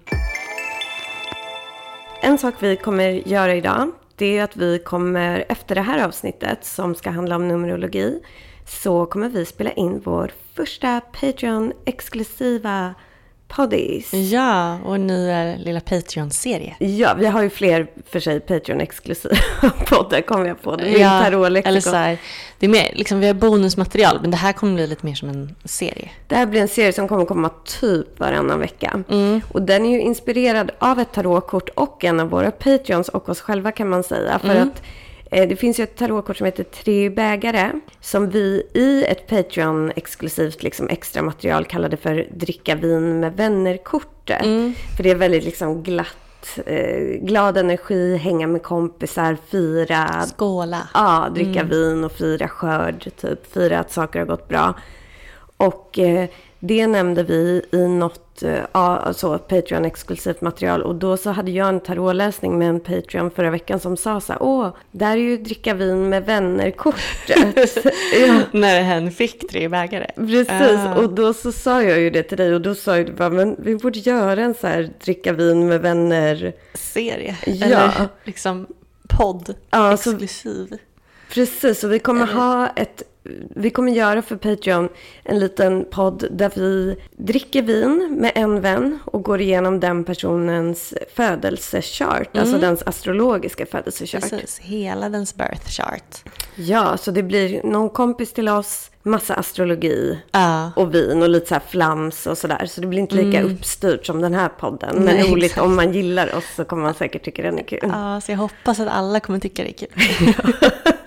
En 2.21 2.37
sak 2.37 2.53
vi 2.59 2.75
kommer 2.75 3.09
göra 3.09 3.55
idag, 3.55 3.91
det 4.15 4.37
är 4.37 4.43
att 4.43 4.57
vi 4.57 4.79
kommer 4.79 5.45
efter 5.49 5.75
det 5.75 5.81
här 5.81 6.05
avsnittet 6.05 6.65
som 6.65 6.95
ska 6.95 7.09
handla 7.09 7.35
om 7.35 7.47
numerologi, 7.47 8.19
så 8.67 9.05
kommer 9.05 9.29
vi 9.29 9.45
spela 9.45 9.71
in 9.71 10.01
vår 10.03 10.31
första 10.55 11.01
Patreon-exklusiva 11.13 12.93
poddis. 13.55 14.13
Ja, 14.13 14.79
och 14.79 14.99
nya 14.99 15.55
lilla 15.55 15.79
Patreon-serie. 15.79 16.75
Ja, 16.79 17.13
vi 17.19 17.25
har 17.25 17.41
ju 17.41 17.49
fler 17.49 17.87
för 18.09 18.19
sig 18.19 18.39
Patreon-exklusiva 18.39 19.35
poddar 19.87 20.21
kommer 20.21 20.45
jag 20.45 20.61
på. 20.61 20.75
Det 20.75 20.95
är 20.95 20.99
Ja, 20.99 21.45
eller 21.45 21.79
så 21.79 21.95
här, 21.95 22.17
det 22.59 22.65
är 22.65 22.69
mer, 22.69 22.91
liksom, 22.93 23.19
vi 23.19 23.27
har 23.27 23.33
bonusmaterial, 23.33 24.17
men 24.21 24.31
det 24.31 24.37
här 24.37 24.53
kommer 24.53 24.73
bli 24.73 24.87
lite 24.87 25.05
mer 25.05 25.15
som 25.15 25.29
en 25.29 25.55
serie. 25.65 26.09
Det 26.27 26.35
här 26.35 26.45
blir 26.45 26.61
en 26.61 26.67
serie 26.67 26.93
som 26.93 27.07
kommer 27.07 27.25
komma 27.25 27.49
typ 27.65 28.19
varannan 28.19 28.59
vecka. 28.59 29.03
Och 29.51 29.61
den 29.61 29.85
är 29.85 29.91
ju 29.91 30.01
inspirerad 30.01 30.71
av 30.79 30.99
ett 30.99 31.11
tarotkort 31.13 31.69
och 31.69 32.03
en 32.03 32.19
av 32.19 32.29
våra 32.29 32.51
Patreons 32.51 33.09
och 33.09 33.29
oss 33.29 33.41
själva 33.41 33.71
kan 33.71 33.89
man 33.89 34.03
säga. 34.03 34.39
För 34.39 34.55
att 34.55 34.57
eh, 34.57 34.83
det 35.33 35.55
finns 35.55 35.79
ju 35.79 35.83
ett 35.83 35.95
tarotkort 35.95 36.37
som 36.37 36.45
heter 36.45 36.63
Tre 36.63 37.09
bägare. 37.09 37.71
Som 38.01 38.29
vi 38.29 38.69
i 38.73 39.05
ett 39.07 39.27
Patreon-exklusivt 39.29 40.63
liksom, 40.63 40.89
extra 40.89 41.21
material 41.21 41.65
kallade 41.65 41.97
för 41.97 42.27
Dricka 42.31 42.75
vin 42.75 43.19
med 43.19 43.37
vänner-kortet. 43.37 44.43
För 44.97 45.03
det 45.03 45.11
är 45.11 45.15
väldigt 45.15 45.43
liksom 45.43 45.83
glatt, 45.83 46.59
eh, 46.65 47.19
glad 47.21 47.57
energi, 47.57 48.17
hänga 48.17 48.47
med 48.47 48.63
kompisar, 48.63 49.37
fira, 49.47 50.25
Skåla. 50.37 50.87
Ja, 50.93 51.29
dricka 51.35 51.63
vin 51.63 52.03
och 52.03 52.11
fira 52.11 52.47
skörd, 52.47 53.11
typ. 53.17 53.53
Fira 53.53 53.79
att 53.79 53.91
saker 53.91 54.19
har 54.19 54.25
gått 54.25 54.47
bra. 54.47 54.73
Och 55.57 55.99
eh, 55.99 56.29
det 56.65 56.87
nämnde 56.87 57.23
vi 57.23 57.61
i 57.71 57.87
något 57.87 58.43
eh, 58.43 58.63
alltså 58.71 59.39
Patreon-exklusivt 59.47 60.41
material. 60.41 60.81
Och 60.83 60.95
då 60.95 61.17
så 61.17 61.29
hade 61.31 61.51
jag 61.51 61.67
en 61.69 61.79
tarotläsning 61.79 62.57
med 62.57 62.69
en 62.69 62.79
Patreon 62.79 63.31
förra 63.31 63.49
veckan 63.49 63.79
som 63.79 63.97
sa 63.97 64.21
så 64.21 64.33
här, 64.33 64.43
åh, 64.43 64.67
där 64.91 65.11
är 65.11 65.15
ju 65.21 65.37
dricka 65.37 65.73
vin 65.73 66.09
med 66.09 66.25
vänner-kortet. 66.25 67.83
ja, 68.27 68.39
När 68.51 68.81
hen 68.81 69.11
fick 69.11 69.49
tre 69.51 69.67
bägare. 69.67 70.07
precis. 70.15 70.49
Ah. 70.79 70.95
Och 70.95 71.13
då 71.13 71.33
så 71.33 71.51
sa 71.51 71.83
jag 71.83 71.99
ju 71.99 72.09
det 72.09 72.23
till 72.23 72.37
dig 72.37 72.53
och 72.55 72.61
då 72.61 72.75
sa 72.75 72.95
du 72.95 73.13
bara, 73.13 73.29
men 73.29 73.55
vi 73.59 73.75
borde 73.75 73.99
göra 73.99 74.41
en 74.41 74.53
så 74.53 74.67
här 74.67 74.89
dricka 75.03 75.33
vin 75.33 75.67
med 75.67 75.81
vänner. 75.81 76.53
Serie. 76.73 77.35
Ja. 77.45 77.65
Eller 77.65 77.91
liksom 78.23 78.67
podd. 79.09 79.55
Ja, 79.69 79.97
så- 79.97 80.09
exklusiv. 80.11 80.77
Precis, 81.29 81.83
och 81.83 81.91
vi 81.91 81.99
kommer 81.99 82.25
ha 82.25 82.67
ett 82.67 83.03
vi 83.55 83.69
kommer 83.69 83.91
göra 83.91 84.21
för 84.21 84.35
Patreon 84.35 84.89
en 85.23 85.39
liten 85.39 85.85
podd 85.91 86.27
där 86.31 86.51
vi 86.55 86.95
dricker 87.17 87.61
vin 87.61 88.17
med 88.19 88.31
en 88.35 88.61
vän 88.61 88.99
och 89.05 89.23
går 89.23 89.41
igenom 89.41 89.79
den 89.79 90.03
personens 90.03 90.93
födelsechart, 91.15 92.35
mm. 92.35 92.41
alltså 92.41 92.57
dens 92.57 92.83
astrologiska 92.85 93.65
födelsechart. 93.65 94.21
Precis, 94.21 94.59
hela 94.59 95.09
dens 95.09 95.35
birth 95.35 95.69
chart. 95.69 96.23
Ja, 96.55 96.97
så 96.97 97.11
det 97.11 97.23
blir 97.23 97.63
någon 97.63 97.89
kompis 97.89 98.33
till 98.33 98.49
oss, 98.49 98.91
massa 99.03 99.33
astrologi 99.33 100.19
uh. 100.35 100.77
och 100.77 100.95
vin 100.95 101.21
och 101.21 101.29
lite 101.29 101.47
så 101.47 101.55
här 101.55 101.63
flams 101.69 102.27
och 102.27 102.37
sådär. 102.37 102.65
Så 102.65 102.81
det 102.81 102.87
blir 102.87 102.99
inte 102.99 103.15
lika 103.15 103.39
mm. 103.39 103.53
uppstyrt 103.53 104.05
som 104.05 104.21
den 104.21 104.33
här 104.33 104.49
podden. 104.49 104.95
Men 104.95 105.15
Nej, 105.15 105.31
roligt, 105.31 105.45
exakt. 105.45 105.65
om 105.65 105.75
man 105.75 105.93
gillar 105.93 106.35
oss 106.35 106.55
så 106.55 106.65
kommer 106.65 106.83
man 106.83 106.93
säkert 106.93 107.25
tycka 107.25 107.41
den 107.41 107.59
är 107.59 107.63
kul. 107.63 107.79
Ja, 107.81 108.21
så 108.21 108.31
jag 108.31 108.37
hoppas 108.37 108.79
att 108.79 108.87
alla 108.87 109.19
kommer 109.19 109.39
tycka 109.39 109.63
det 109.63 109.69
är 109.69 109.87
kul. 109.87 110.33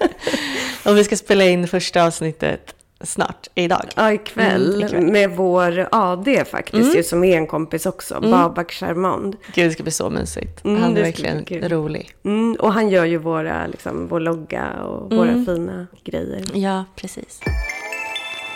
Och 0.87 0.97
vi 0.97 1.05
ska 1.05 1.16
spela 1.16 1.45
in 1.45 1.69
första 1.69 2.05
avsnittet 2.05 2.75
snart, 3.00 3.47
idag. 3.55 3.88
Ja, 3.97 4.12
ikväll. 4.12 4.75
Mm, 4.75 4.87
ikväll. 4.87 5.12
Med 5.12 5.31
vår 5.31 5.88
AD 5.93 6.45
faktiskt, 6.45 6.93
mm. 6.93 7.02
som 7.02 7.25
är 7.25 7.37
en 7.37 7.47
kompis 7.47 7.87
också. 7.87 8.14
Mm. 8.14 8.31
Babak 8.31 8.73
Charmond. 8.73 9.37
Gud, 9.55 9.66
det 9.66 9.71
ska 9.71 9.83
bli 9.83 9.93
så 9.93 10.11
mysigt. 10.11 10.64
Mm, 10.64 10.83
han 10.83 10.97
är 10.97 11.02
verkligen 11.02 11.69
rolig. 11.69 12.11
Mm, 12.25 12.57
och 12.61 12.73
han 12.73 12.88
gör 12.88 13.05
ju 13.05 13.16
våra, 13.19 13.66
liksom, 13.66 14.09
vår 14.09 14.21
logga 14.21 14.73
och 14.83 15.12
våra 15.12 15.31
mm. 15.31 15.47
fina 15.47 15.87
grejer. 16.05 16.45
Ja, 16.55 16.85
precis. 16.97 17.40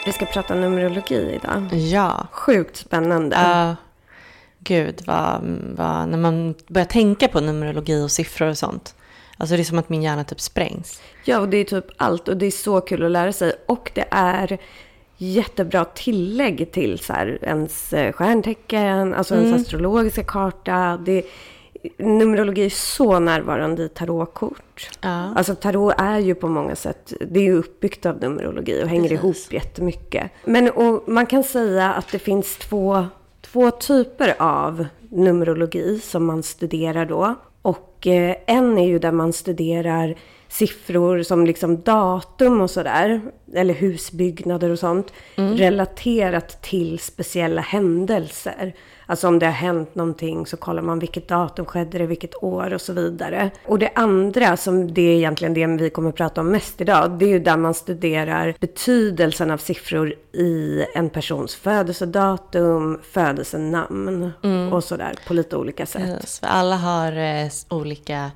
Vi 0.07 0.13
ska 0.13 0.27
prata 0.27 0.55
numerologi 0.55 1.41
idag. 1.43 1.69
Ja. 1.73 2.27
Sjukt 2.33 2.77
spännande. 2.77 3.37
Uh, 3.37 3.73
gud, 4.59 5.03
vad, 5.07 5.41
vad, 5.77 6.09
när 6.09 6.19
man 6.19 6.55
börjar 6.67 6.87
tänka 6.87 7.29
på 7.29 7.41
numerologi 7.41 8.03
och 8.05 8.11
siffror 8.11 8.49
och 8.49 8.59
sånt 8.59 8.95
Alltså 9.41 9.57
det 9.57 9.63
är 9.63 9.65
som 9.65 9.79
att 9.79 9.89
min 9.89 10.03
hjärna 10.03 10.25
typ 10.25 10.41
sprängs. 10.41 11.03
Ja, 11.25 11.39
och 11.39 11.49
det 11.49 11.57
är 11.57 11.65
typ 11.65 11.85
allt. 11.97 12.29
Och 12.29 12.37
det 12.37 12.47
är 12.47 12.51
så 12.51 12.81
kul 12.81 13.05
att 13.05 13.11
lära 13.11 13.33
sig. 13.33 13.53
Och 13.67 13.91
det 13.95 14.05
är 14.11 14.59
jättebra 15.17 15.85
tillägg 15.85 16.73
till 16.73 16.99
så 16.99 17.13
här, 17.13 17.39
ens 17.43 17.93
eh, 17.93 18.13
stjärntecken, 18.13 19.15
alltså 19.15 19.35
mm. 19.35 19.47
ens 19.47 19.63
astrologiska 19.63 20.25
karta. 20.25 21.01
Det, 21.05 21.23
numerologi 21.97 22.65
är 22.65 22.71
så 22.71 23.19
närvarande 23.19 23.83
i 23.83 23.89
tarotkort. 23.89 24.91
Ja. 25.01 25.33
Alltså 25.37 25.55
tarot 25.55 25.95
är 25.99 26.19
ju 26.19 26.35
på 26.35 26.49
många 26.49 26.77
sätt, 26.77 27.13
det 27.21 27.41
är 27.41 27.45
ju 27.45 27.59
uppbyggt 27.59 28.07
av 28.07 28.21
numerologi 28.21 28.83
och 28.85 28.89
hänger 28.89 29.09
Precis. 29.09 29.25
ihop 29.25 29.53
jättemycket. 29.53 30.31
Men 30.45 30.71
och 30.71 31.09
man 31.09 31.27
kan 31.27 31.45
säga 31.45 31.93
att 31.93 32.13
det 32.13 32.19
finns 32.19 32.57
två, 32.57 33.07
två 33.41 33.71
typer 33.71 34.35
av 34.39 34.87
numerologi 35.09 36.01
som 36.01 36.27
man 36.27 36.43
studerar 36.43 37.07
då. 37.07 37.35
Och 38.01 38.07
eh, 38.07 38.37
en 38.47 38.79
är 38.79 38.87
ju 38.87 38.99
där 38.99 39.13
man 39.13 39.33
studerar 39.33 40.15
siffror 40.49 41.23
som 41.23 41.47
liksom 41.47 41.83
datum 41.83 42.61
och 42.61 42.71
sådär, 42.71 43.21
eller 43.55 43.75
husbyggnader 43.75 44.71
och 44.71 44.79
sånt, 44.79 45.13
mm. 45.37 45.57
relaterat 45.57 46.63
till 46.63 46.99
speciella 46.99 47.61
händelser. 47.61 48.75
Alltså 49.11 49.29
om 49.29 49.39
det 49.39 49.47
har 49.47 49.53
hänt 49.53 49.95
någonting 49.95 50.47
så 50.47 50.57
kollar 50.57 50.83
man 50.83 50.99
vilket 50.99 51.29
datum 51.29 51.67
skedde 51.67 51.99
det, 51.99 52.07
vilket 52.07 52.43
år 52.43 52.75
och 52.75 52.81
så 52.81 52.93
vidare. 52.93 53.51
Och 53.67 53.79
det 53.79 53.91
andra, 53.95 54.57
som 54.57 54.95
det 54.95 55.03
är 55.03 55.17
egentligen 55.17 55.55
det 55.55 55.67
vi 55.67 55.91
kommer 55.91 56.09
att 56.09 56.17
prata 56.17 56.41
om 56.41 56.51
mest 56.51 56.81
idag, 56.81 57.19
det 57.19 57.25
är 57.25 57.29
ju 57.29 57.39
där 57.39 57.57
man 57.57 57.75
studerar 57.75 58.57
betydelsen 58.61 59.51
av 59.51 59.59
siffror 59.59 60.15
i 60.33 60.85
en 60.95 61.11
persons 61.11 61.55
födelsedatum, 61.55 63.01
födelsenamn 63.03 64.33
mm. 64.43 64.73
och 64.73 64.85
sådär 64.85 65.15
på 65.27 65.35
lite 65.35 65.57
olika 65.57 65.87
sätt. 65.87 66.09
Yes, 66.09 66.41
alla 66.43 66.77
har 66.77 67.13
eh, 67.13 67.49
olika 67.69 68.31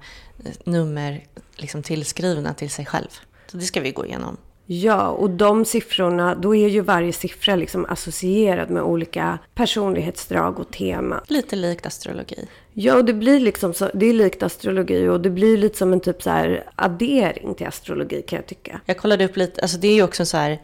eh, 0.44 0.52
nummer 0.64 1.24
liksom 1.56 1.82
tillskrivna 1.82 2.54
till 2.54 2.70
sig 2.70 2.86
själv. 2.86 3.10
Så 3.46 3.56
det 3.56 3.62
ska 3.62 3.80
vi 3.80 3.90
gå 3.90 4.06
igenom. 4.06 4.36
Ja, 4.66 5.08
och 5.08 5.30
de 5.30 5.64
siffrorna, 5.64 6.34
då 6.34 6.54
är 6.54 6.68
ju 6.68 6.80
varje 6.80 7.12
siffra 7.12 7.56
liksom 7.56 7.86
associerad 7.88 8.70
med 8.70 8.82
olika 8.82 9.38
personlighetsdrag 9.54 10.60
och 10.60 10.70
tema. 10.70 11.20
Lite 11.28 11.56
likt 11.56 11.86
astrologi. 11.86 12.48
Ja, 12.72 12.96
och 12.96 13.04
det 13.04 13.12
blir 13.12 13.40
liksom 13.40 13.74
så, 13.74 13.90
det 13.94 14.06
är 14.06 14.12
likt 14.12 14.42
astrologi 14.42 15.08
och 15.08 15.20
det 15.20 15.30
blir 15.30 15.56
lite 15.56 15.78
som 15.78 15.92
en 15.92 16.00
typ 16.00 16.22
så 16.22 16.30
här 16.30 16.64
addering 16.74 17.54
till 17.54 17.66
astrologi 17.66 18.22
kan 18.22 18.36
jag 18.36 18.46
tycka. 18.46 18.80
Jag 18.86 18.96
kollade 18.96 19.24
upp 19.24 19.36
lite, 19.36 19.60
alltså 19.60 19.78
det 19.78 19.88
är 19.88 19.94
ju 19.94 20.02
också 20.02 20.26
så 20.26 20.36
här 20.36 20.62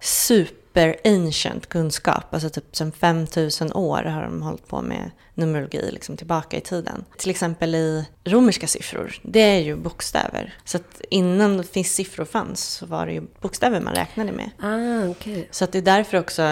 super 0.00 0.96
ancient 1.04 1.68
kunskap, 1.68 2.34
alltså 2.34 2.50
typ 2.50 2.76
sen 2.76 2.92
5000 2.92 3.72
år 3.72 4.02
har 4.02 4.22
de 4.22 4.42
hållit 4.42 4.68
på 4.68 4.82
med 4.82 5.10
numerologi 5.34 5.90
liksom 5.90 6.16
tillbaka 6.16 6.56
i 6.56 6.60
tiden. 6.60 7.04
Till 7.18 7.30
exempel 7.30 7.74
i 7.74 8.04
romerska 8.24 8.66
siffror, 8.66 9.14
det 9.22 9.40
är 9.40 9.58
ju 9.58 9.76
bokstäver. 9.76 10.54
Så 10.64 10.76
att 10.76 11.00
innan 11.10 11.64
siffror 11.84 12.24
fanns 12.24 12.64
så 12.64 12.86
var 12.86 13.06
det 13.06 13.12
ju 13.12 13.22
bokstäver 13.40 13.80
man 13.80 13.94
räknade 13.94 14.32
med. 14.32 14.50
Ah, 14.60 15.08
okay. 15.08 15.44
Så 15.50 15.64
att 15.64 15.72
det 15.72 15.78
är 15.78 15.82
därför 15.82 16.18
också 16.18 16.42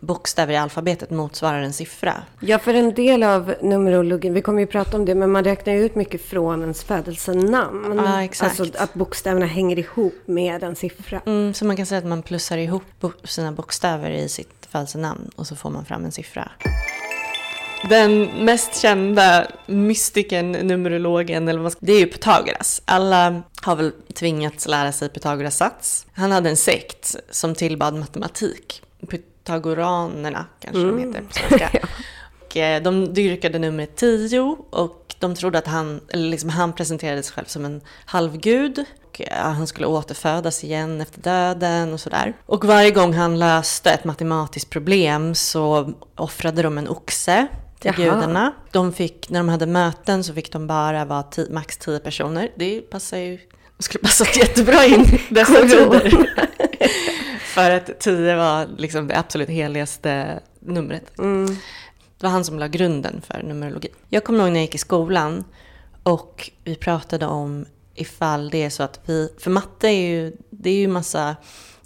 bokstäver 0.00 0.52
i 0.52 0.56
alfabetet 0.56 1.10
motsvarar 1.10 1.62
en 1.62 1.72
siffra. 1.72 2.14
Ja, 2.40 2.58
för 2.58 2.74
en 2.74 2.94
del 2.94 3.22
av 3.22 3.54
numerologin, 3.62 4.34
vi 4.34 4.42
kommer 4.42 4.60
ju 4.60 4.66
prata 4.66 4.96
om 4.96 5.04
det, 5.04 5.14
men 5.14 5.30
man 5.30 5.44
räknar 5.44 5.72
ju 5.72 5.84
ut 5.84 5.94
mycket 5.94 6.22
från 6.22 6.60
ens 6.60 6.84
födelsenamn. 6.84 7.96
Ja, 7.96 8.14
ah, 8.16 8.22
exakt. 8.22 8.60
Alltså 8.60 8.82
att 8.82 8.94
bokstäverna 8.94 9.46
hänger 9.46 9.78
ihop 9.78 10.22
med 10.24 10.62
en 10.62 10.76
siffra. 10.76 11.20
Mm, 11.26 11.54
så 11.54 11.64
man 11.64 11.76
kan 11.76 11.86
säga 11.86 11.98
att 11.98 12.06
man 12.06 12.22
plussar 12.22 12.58
ihop 12.58 12.82
sina 13.24 13.52
bokstäver 13.52 14.10
i 14.10 14.28
sitt 14.28 14.68
födelsenamn 14.70 15.30
och 15.36 15.46
så 15.46 15.56
får 15.56 15.70
man 15.70 15.84
fram 15.84 16.04
en 16.04 16.12
siffra. 16.12 16.50
Den 17.88 18.24
mest 18.24 18.80
kända 18.80 19.46
mystiken, 19.66 20.52
numerologen, 20.52 21.48
eller 21.48 21.60
vad 21.60 21.74
det 21.80 21.92
är 21.92 21.98
ju 21.98 22.06
Pythagoras. 22.06 22.82
Alla 22.84 23.42
har 23.62 23.76
väl 23.76 23.92
tvingats 24.14 24.68
lära 24.68 24.92
sig 24.92 25.08
Pythagoras 25.08 25.56
sats. 25.56 26.06
Han 26.12 26.32
hade 26.32 26.50
en 26.50 26.56
sekt 26.56 27.16
som 27.30 27.54
tillbad 27.54 27.94
matematik. 27.94 28.82
Pythagoranerna 29.10 30.46
kanske 30.60 30.80
mm. 30.80 30.96
de 30.96 31.18
heter 31.18 31.22
på 31.22 31.32
svenska. 31.32 31.70
och 32.40 32.56
eh, 32.56 32.82
de 32.82 33.14
dyrkade 33.14 33.58
numret 33.58 33.96
10 33.96 34.56
och 34.70 35.14
de 35.18 35.34
trodde 35.34 35.58
att 35.58 35.66
han, 35.66 36.00
eller 36.08 36.28
liksom 36.28 36.50
han 36.50 36.72
presenterade 36.72 37.22
sig 37.22 37.34
själv 37.34 37.46
som 37.46 37.64
en 37.64 37.80
halvgud. 38.04 38.84
Och 39.08 39.20
eh, 39.20 39.52
han 39.52 39.66
skulle 39.66 39.86
återfödas 39.86 40.64
igen 40.64 41.00
efter 41.00 41.20
döden 41.20 41.92
och 41.92 42.00
sådär. 42.00 42.36
Och 42.46 42.64
varje 42.64 42.90
gång 42.90 43.14
han 43.14 43.38
löste 43.38 43.90
ett 43.90 44.04
matematiskt 44.04 44.70
problem 44.70 45.34
så 45.34 45.92
offrade 46.14 46.62
de 46.62 46.78
en 46.78 46.88
oxe 46.88 47.46
till 47.80 47.92
Jaha. 47.96 48.14
gudarna. 48.14 48.52
De 48.70 48.92
fick, 48.92 49.30
när 49.30 49.40
de 49.40 49.48
hade 49.48 49.66
möten 49.66 50.24
så 50.24 50.34
fick 50.34 50.52
de 50.52 50.66
bara 50.66 51.04
vara 51.04 51.22
tio, 51.22 51.52
max 51.52 51.76
tio 51.76 51.98
personer. 51.98 52.50
Det 52.56 52.80
passar 52.80 53.18
ju, 53.18 53.38
det 53.76 53.82
skulle 53.82 54.02
passat 54.02 54.36
jättebra 54.36 54.84
in 54.86 55.18
dessa 55.30 55.60
tider. 55.60 56.26
För 57.40 57.70
att 57.70 58.00
tio 58.00 58.36
var 58.36 58.68
liksom 58.76 59.06
det 59.06 59.18
absolut 59.18 59.48
heligaste 59.48 60.40
numret. 60.60 61.18
Mm. 61.18 61.46
Det 62.18 62.26
var 62.26 62.30
han 62.30 62.44
som 62.44 62.58
la 62.58 62.68
grunden 62.68 63.22
för 63.26 63.42
numerologi. 63.42 63.88
Jag 64.08 64.24
kommer 64.24 64.38
ihåg 64.38 64.48
när 64.48 64.60
jag 64.60 64.64
gick 64.64 64.74
i 64.74 64.78
skolan 64.78 65.44
och 66.02 66.50
vi 66.64 66.74
pratade 66.74 67.26
om 67.26 67.66
ifall 67.94 68.50
det 68.50 68.62
är 68.62 68.70
så 68.70 68.82
att 68.82 69.00
vi, 69.04 69.28
för 69.38 69.50
matte 69.50 69.88
är 69.88 70.10
ju, 70.10 70.36
det 70.50 70.70
är 70.70 70.74
ju 70.74 70.88
massa 70.88 71.36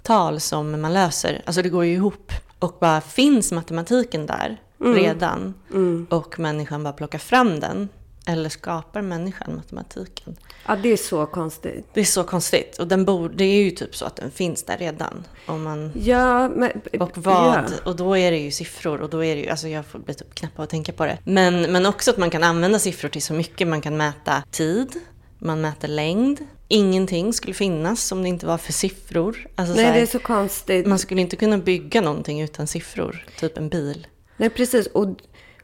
tal 0.01 0.39
som 0.39 0.81
man 0.81 0.93
löser, 0.93 1.41
alltså 1.45 1.61
det 1.61 1.69
går 1.69 1.85
ju 1.85 1.93
ihop. 1.93 2.31
Och 2.59 2.77
bara 2.79 3.01
finns 3.01 3.51
matematiken 3.51 4.25
där 4.25 4.57
mm. 4.81 4.95
redan 4.95 5.53
mm. 5.71 6.07
och 6.09 6.39
människan 6.39 6.83
bara 6.83 6.93
plockar 6.93 7.19
fram 7.19 7.59
den. 7.59 7.89
Eller 8.27 8.49
skapar 8.49 9.01
människan 9.01 9.55
matematiken? 9.55 10.35
Ja, 10.67 10.75
det 10.75 10.89
är 10.89 10.97
så 10.97 11.25
konstigt. 11.25 11.87
Det 11.93 11.99
är 12.01 12.05
så 12.05 12.23
konstigt. 12.23 12.77
Och 12.79 12.87
den 12.87 13.05
bor, 13.05 13.29
det 13.29 13.43
är 13.43 13.63
ju 13.63 13.71
typ 13.71 13.95
så 13.95 14.05
att 14.05 14.15
den 14.15 14.31
finns 14.31 14.63
där 14.63 14.77
redan. 14.77 15.23
Om 15.45 15.63
man, 15.63 15.91
ja, 15.95 16.49
men, 16.49 16.71
och 16.99 17.17
vad? 17.17 17.55
Ja. 17.55 17.63
Och 17.85 17.95
då 17.95 18.17
är 18.17 18.31
det 18.31 18.37
ju 18.37 18.51
siffror. 18.51 19.01
Och 19.01 19.09
då 19.09 19.23
är 19.23 19.35
det 19.35 19.41
ju, 19.41 19.49
alltså 19.49 19.67
jag 19.67 19.85
får 19.85 19.99
bli 19.99 20.13
typ 20.13 20.35
knäpp 20.35 20.59
av 20.59 20.63
att 20.63 20.69
tänka 20.69 20.93
på 20.93 21.05
det. 21.05 21.17
Men, 21.23 21.61
men 21.61 21.85
också 21.85 22.11
att 22.11 22.17
man 22.17 22.29
kan 22.29 22.43
använda 22.43 22.79
siffror 22.79 23.09
till 23.09 23.21
så 23.21 23.33
mycket. 23.33 23.67
Man 23.67 23.81
kan 23.81 23.97
mäta 23.97 24.43
tid, 24.51 24.93
man 25.37 25.61
mäter 25.61 25.87
längd. 25.87 26.39
Ingenting 26.67 27.33
skulle 27.33 27.53
finnas 27.53 28.11
om 28.11 28.23
det 28.23 28.29
inte 28.29 28.45
var 28.45 28.57
för 28.57 28.73
siffror. 28.73 29.47
Alltså 29.55 29.75
Nej, 29.75 29.85
här, 29.85 29.93
det 29.93 30.01
är 30.01 30.05
så 30.05 30.19
konstigt. 30.19 30.87
Man 30.87 30.99
skulle 30.99 31.21
inte 31.21 31.35
kunna 31.35 31.57
bygga 31.57 32.01
någonting 32.01 32.41
utan 32.41 32.67
siffror. 32.67 33.25
Typ 33.39 33.57
en 33.57 33.69
bil. 33.69 34.07
Nej, 34.37 34.49
precis. 34.49 34.87
Och, 34.87 35.07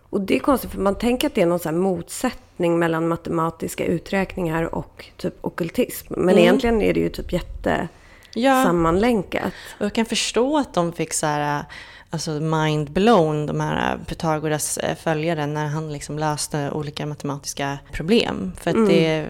och 0.10 0.22
det 0.22 0.36
är 0.36 0.40
konstigt, 0.40 0.72
för 0.72 0.80
man 0.80 0.96
tänker 0.96 1.28
att 1.28 1.36
det 1.36 1.42
är 1.42 1.46
någon 1.46 1.60
så 1.60 1.72
motsättning 1.72 2.80
mellan 2.80 3.08
matematiska 3.08 3.86
uträkningar 3.86 4.76
och 4.76 5.06
typ 5.18 5.36
okultism. 5.42 6.14
Men 6.14 6.30
mm. 6.30 6.38
egentligen 6.38 6.82
är 6.82 6.94
det 6.94 7.00
ju 7.00 7.10
typ 7.10 7.34
jätte 7.34 7.88
ja. 8.34 8.64
sammanlänkat. 8.64 9.54
Och 9.80 9.86
jag 9.86 9.94
kan 9.94 10.06
förstå 10.06 10.58
att 10.58 10.74
de 10.74 10.94
fick 10.94 11.14
så 11.14 11.26
här, 11.26 11.64
alltså 12.10 12.32
mind 12.32 12.92
blown, 12.92 13.46
de 13.46 13.60
här 13.60 14.00
Pythagoras 14.08 14.80
följare, 15.04 15.46
när 15.46 15.68
han 15.68 15.94
liksom 15.94 16.20
löste 16.20 16.72
olika 16.72 17.06
matematiska 17.06 17.78
problem. 17.92 18.52
För 18.58 18.70
att 18.70 18.76
mm. 18.76 18.90
det 18.90 19.28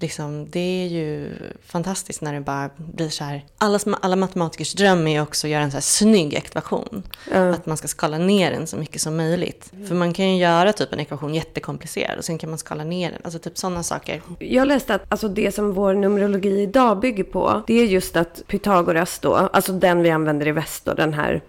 liksom, 0.00 0.50
det 0.50 0.84
är 0.84 0.86
ju 0.86 1.32
fantastiskt 1.66 2.20
när 2.20 2.34
det 2.34 2.40
bara 2.40 2.70
blir 2.76 3.08
så 3.08 3.24
här. 3.24 3.44
Alla, 3.58 3.78
alla 4.00 4.16
matematikers 4.16 4.74
dröm 4.74 5.06
är 5.06 5.22
också 5.22 5.46
att 5.46 5.50
göra 5.50 5.62
en 5.62 5.70
så 5.70 5.76
här 5.76 5.82
snygg 5.82 6.34
ekvation. 6.34 7.02
Ja. 7.32 7.50
Att 7.50 7.66
man 7.66 7.76
ska 7.76 7.88
skala 7.88 8.18
ner 8.18 8.50
den 8.50 8.66
så 8.66 8.76
mycket 8.76 9.02
som 9.02 9.16
möjligt. 9.16 9.72
För 9.88 9.94
man 9.94 10.12
kan 10.12 10.30
ju 10.34 10.40
göra 10.40 10.72
typ 10.72 10.92
en 10.92 11.00
ekvation 11.00 11.34
jättekomplicerad 11.34 12.18
och 12.18 12.24
sen 12.24 12.38
kan 12.38 12.50
man 12.50 12.58
skala 12.58 12.84
ner 12.84 13.10
den. 13.10 13.20
Alltså 13.24 13.38
typ 13.38 13.58
sådana 13.58 13.82
saker. 13.82 14.22
Jag 14.38 14.68
läste 14.68 14.94
att 14.94 15.02
alltså 15.08 15.28
det 15.28 15.54
som 15.54 15.72
vår 15.72 15.94
numerologi 15.94 16.62
idag 16.62 17.00
bygger 17.00 17.24
på, 17.24 17.62
det 17.66 17.74
är 17.74 17.84
just 17.84 18.16
att 18.16 18.42
Pythagoras 18.46 19.18
då, 19.18 19.34
alltså 19.34 19.72
den 19.72 20.02
vi 20.02 20.10
använder 20.10 20.46
i 20.46 20.52
väst 20.52 20.84
då, 20.84 20.94
den 20.94 21.14
här 21.14 21.42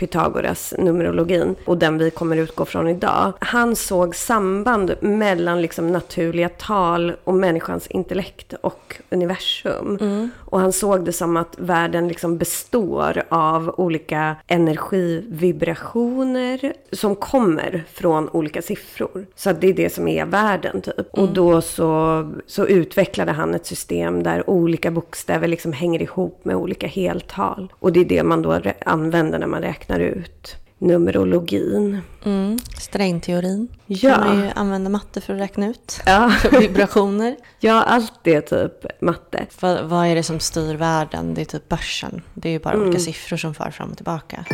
Pythagoras 0.00 0.74
numerologin 0.78 1.56
och 1.64 1.78
den 1.78 1.98
vi 1.98 2.10
kommer 2.10 2.36
utgå 2.36 2.64
från 2.64 2.88
idag. 2.88 3.32
Han 3.40 3.76
såg 3.76 4.16
samband 4.16 4.94
mellan 5.00 5.62
liksom 5.62 5.92
naturliga 5.92 6.48
tal 6.48 7.12
och 7.24 7.34
människans 7.34 7.86
intellekt 7.86 8.54
och 8.60 9.00
universum. 9.10 9.98
Och 10.38 10.60
han 10.60 10.72
såg 10.72 11.04
det 11.04 11.12
som 11.12 11.36
att 11.36 11.54
världen 11.58 12.08
liksom 12.08 12.38
består 12.38 13.22
av 13.28 13.74
olika 13.76 14.36
energivibrationer 14.46 16.72
som 16.92 17.16
kommer 17.16 17.84
från 17.92 18.28
olika 18.28 18.62
siffror. 18.62 19.26
Så 19.34 19.52
det 19.52 19.68
är 19.68 19.74
det 19.74 19.94
som 19.94 20.08
är 20.08 20.26
världen 20.26 20.80
typ. 20.80 21.08
Och 21.10 21.28
då 21.28 21.60
så, 21.60 22.30
så 22.46 22.66
utvecklade 22.66 23.32
han 23.32 23.54
ett 23.54 23.66
system 23.66 24.22
där 24.22 24.50
olika 24.50 24.90
bokstäver 24.90 25.48
liksom 25.48 25.72
hänger 25.72 26.02
ihop 26.02 26.44
med 26.44 26.56
olika 26.56 26.86
heltal. 26.86 27.72
Och 27.78 27.92
det 27.92 28.00
är 28.00 28.04
det 28.04 28.22
man 28.22 28.42
då 28.42 28.60
använder 28.84 29.38
när 29.38 29.46
man 29.46 29.62
räknar 29.62 29.89
ut 29.98 30.56
numerologin. 30.80 32.00
Mm. 32.24 32.58
Strängteorin. 32.78 33.68
Ja. 33.86 34.14
Kan 34.14 34.26
man 34.26 34.44
ju 34.44 34.50
använda 34.54 34.90
matte 34.90 35.20
för 35.20 35.34
att 35.34 35.40
räkna 35.40 35.68
ut. 35.68 36.00
Ja, 36.06 36.32
Vibrationer. 36.60 37.36
ja 37.60 37.82
allt 37.82 38.12
det 38.22 38.34
är 38.34 38.40
typ 38.40 39.02
matte. 39.02 39.46
vad, 39.60 39.84
vad 39.84 40.06
är 40.06 40.14
det 40.14 40.22
som 40.22 40.40
styr 40.40 40.74
världen? 40.74 41.34
Det 41.34 41.40
är 41.40 41.44
typ 41.44 41.68
börsen. 41.68 42.22
Det 42.34 42.48
är 42.48 42.52
ju 42.52 42.58
bara 42.58 42.76
olika 42.76 42.98
siffror 42.98 43.36
som 43.36 43.54
far 43.54 43.70
fram 43.70 43.90
och 43.90 43.96
tillbaka. 43.96 44.44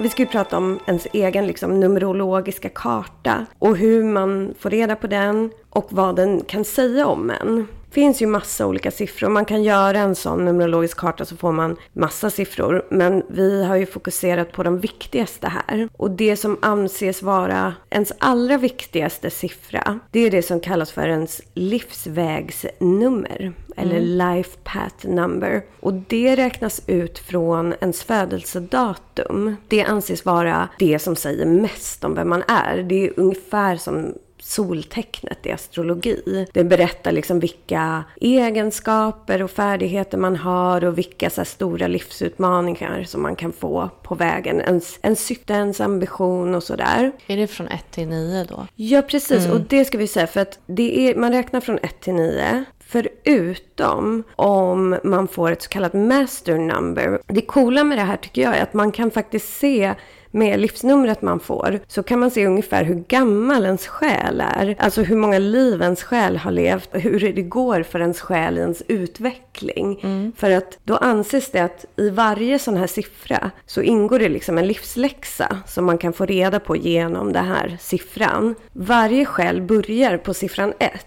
Vi 0.00 0.08
ska 0.08 0.22
ju 0.22 0.28
prata 0.28 0.56
om 0.56 0.78
ens 0.86 1.06
egen 1.12 1.46
liksom, 1.46 1.80
numerologiska 1.80 2.68
karta 2.68 3.46
och 3.58 3.76
hur 3.76 4.04
man 4.04 4.54
får 4.58 4.70
reda 4.70 4.96
på 4.96 5.06
den 5.06 5.50
och 5.70 5.86
vad 5.90 6.16
den 6.16 6.40
kan 6.40 6.64
säga 6.64 7.06
om 7.06 7.30
en. 7.30 7.66
Det 7.90 7.94
finns 7.94 8.22
ju 8.22 8.26
massa 8.26 8.66
olika 8.66 8.90
siffror. 8.90 9.28
Man 9.28 9.44
kan 9.44 9.62
göra 9.62 9.98
en 9.98 10.14
sån 10.14 10.44
numerologisk 10.44 10.96
karta 10.96 11.24
så 11.24 11.36
får 11.36 11.52
man 11.52 11.76
massa 11.92 12.30
siffror. 12.30 12.86
Men 12.90 13.22
vi 13.28 13.64
har 13.64 13.76
ju 13.76 13.86
fokuserat 13.86 14.52
på 14.52 14.62
de 14.62 14.78
viktigaste 14.78 15.48
här. 15.48 15.88
Och 15.96 16.10
det 16.10 16.36
som 16.36 16.58
anses 16.62 17.22
vara 17.22 17.74
ens 17.90 18.12
allra 18.18 18.58
viktigaste 18.58 19.30
siffra, 19.30 20.00
det 20.10 20.20
är 20.20 20.30
det 20.30 20.42
som 20.42 20.60
kallas 20.60 20.92
för 20.92 21.08
ens 21.08 21.40
livsvägsnummer. 21.54 23.52
Eller 23.76 24.00
life 24.00 24.58
path 24.64 25.08
number. 25.08 25.62
Och 25.80 25.92
det 25.92 26.36
räknas 26.36 26.82
ut 26.86 27.18
från 27.18 27.74
ens 27.80 28.02
födelsedatum. 28.02 29.56
Det 29.68 29.82
anses 29.82 30.24
vara 30.24 30.68
det 30.78 30.98
som 30.98 31.16
säger 31.16 31.46
mest 31.46 32.04
om 32.04 32.14
vem 32.14 32.28
man 32.28 32.42
är. 32.48 32.82
Det 32.82 33.06
är 33.06 33.12
ungefär 33.16 33.76
som 33.76 34.14
soltecknet 34.42 35.46
i 35.46 35.52
astrologi. 35.52 36.46
Det 36.52 36.64
berättar 36.64 37.12
liksom 37.12 37.40
vilka 37.40 38.04
egenskaper 38.20 39.42
och 39.42 39.50
färdigheter 39.50 40.18
man 40.18 40.36
har 40.36 40.84
och 40.84 40.98
vilka 40.98 41.30
så 41.30 41.44
stora 41.44 41.86
livsutmaningar 41.86 43.04
som 43.04 43.22
man 43.22 43.36
kan 43.36 43.52
få 43.52 43.90
på 44.02 44.14
vägen. 44.14 44.60
Ens, 44.60 44.98
ens 45.02 45.24
syfte, 45.26 45.52
ens 45.52 45.80
ambition 45.80 46.54
och 46.54 46.62
sådär. 46.62 47.12
Är 47.26 47.36
det 47.36 47.46
från 47.46 47.68
1 47.68 47.84
till 47.90 48.08
9 48.08 48.44
då? 48.44 48.66
Ja, 48.74 49.02
precis. 49.02 49.48
Och 49.48 49.60
det 49.60 49.84
ska 49.84 49.98
vi 49.98 50.06
säga 50.06 50.26
för 50.26 50.40
att 50.40 50.58
det 50.66 51.08
är, 51.08 51.14
man 51.14 51.32
räknar 51.32 51.60
från 51.60 51.78
1 51.82 52.00
till 52.00 52.14
9. 52.14 52.64
Förutom 52.86 54.22
om 54.36 54.96
man 55.04 55.28
får 55.28 55.50
ett 55.50 55.62
så 55.62 55.68
kallat 55.68 55.92
master 55.92 56.58
number. 56.58 57.20
Det 57.26 57.40
coola 57.40 57.84
med 57.84 57.98
det 57.98 58.02
här 58.02 58.16
tycker 58.16 58.42
jag 58.42 58.56
är 58.56 58.62
att 58.62 58.74
man 58.74 58.92
kan 58.92 59.10
faktiskt 59.10 59.58
se 59.58 59.94
med 60.30 60.60
livsnumret 60.60 61.22
man 61.22 61.40
får 61.40 61.80
så 61.88 62.02
kan 62.02 62.18
man 62.18 62.30
se 62.30 62.46
ungefär 62.46 62.84
hur 62.84 63.04
gammal 63.08 63.64
ens 63.64 63.86
själ 63.86 64.42
är. 64.56 64.76
Alltså 64.78 65.02
hur 65.02 65.16
många 65.16 65.38
liv 65.38 65.82
ens 65.82 66.02
själ 66.02 66.36
har 66.36 66.50
levt 66.50 66.94
och 66.94 67.00
hur 67.00 67.32
det 67.32 67.42
går 67.42 67.82
för 67.82 68.00
ens 68.00 68.20
själ 68.20 68.58
i 68.58 68.60
ens 68.60 68.82
utveckling. 68.88 70.00
För 70.36 70.50
att 70.50 70.78
då 70.84 70.96
anses 70.96 71.50
det 71.50 71.60
att 71.60 71.84
i 71.96 72.10
varje 72.10 72.58
sån 72.58 72.76
här 72.76 72.86
siffra 72.86 73.50
så 73.66 73.82
ingår 73.82 74.18
det 74.18 74.28
liksom 74.28 74.58
en 74.58 74.66
livsläxa 74.66 75.56
som 75.66 75.84
man 75.84 75.98
kan 75.98 76.12
få 76.12 76.26
reda 76.26 76.60
på 76.60 76.76
genom 76.76 77.32
den 77.32 77.44
här 77.44 77.76
siffran. 77.80 78.54
Varje 78.72 79.24
själ 79.24 79.62
börjar 79.62 80.16
på 80.16 80.34
siffran 80.34 80.72
1. 80.78 81.06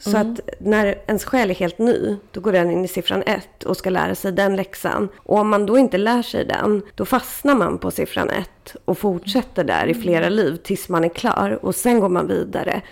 Så 0.00 0.16
att 0.16 0.40
när 0.58 0.98
ens 1.06 1.24
själ 1.24 1.50
är 1.50 1.54
helt 1.54 1.78
ny, 1.78 2.16
då 2.32 2.40
går 2.40 2.52
den 2.52 2.70
in 2.70 2.84
i 2.84 2.88
siffran 2.88 3.22
1 3.26 3.64
och 3.64 3.76
ska 3.76 3.90
lära 3.90 4.14
sig 4.14 4.32
den 4.32 4.56
läxan. 4.56 5.08
Och 5.16 5.38
om 5.38 5.48
man 5.48 5.66
då 5.66 5.78
inte 5.78 5.98
lär 5.98 6.22
sig 6.22 6.44
den, 6.44 6.82
då 6.94 7.04
fastnar 7.04 7.54
man 7.54 7.78
på 7.78 7.90
siffran 7.90 8.30
1 8.30 8.76
och 8.84 8.98
fortsätter 8.98 9.64
där 9.64 9.86
i 9.86 9.94
flera 9.94 10.28
liv 10.28 10.56
tills 10.56 10.88
man 10.88 11.04
är 11.04 11.08
klar. 11.08 11.58
Och 11.62 11.74
sen 11.74 12.00
går 12.00 12.08
man 12.08 12.26
vidare. 12.26 12.82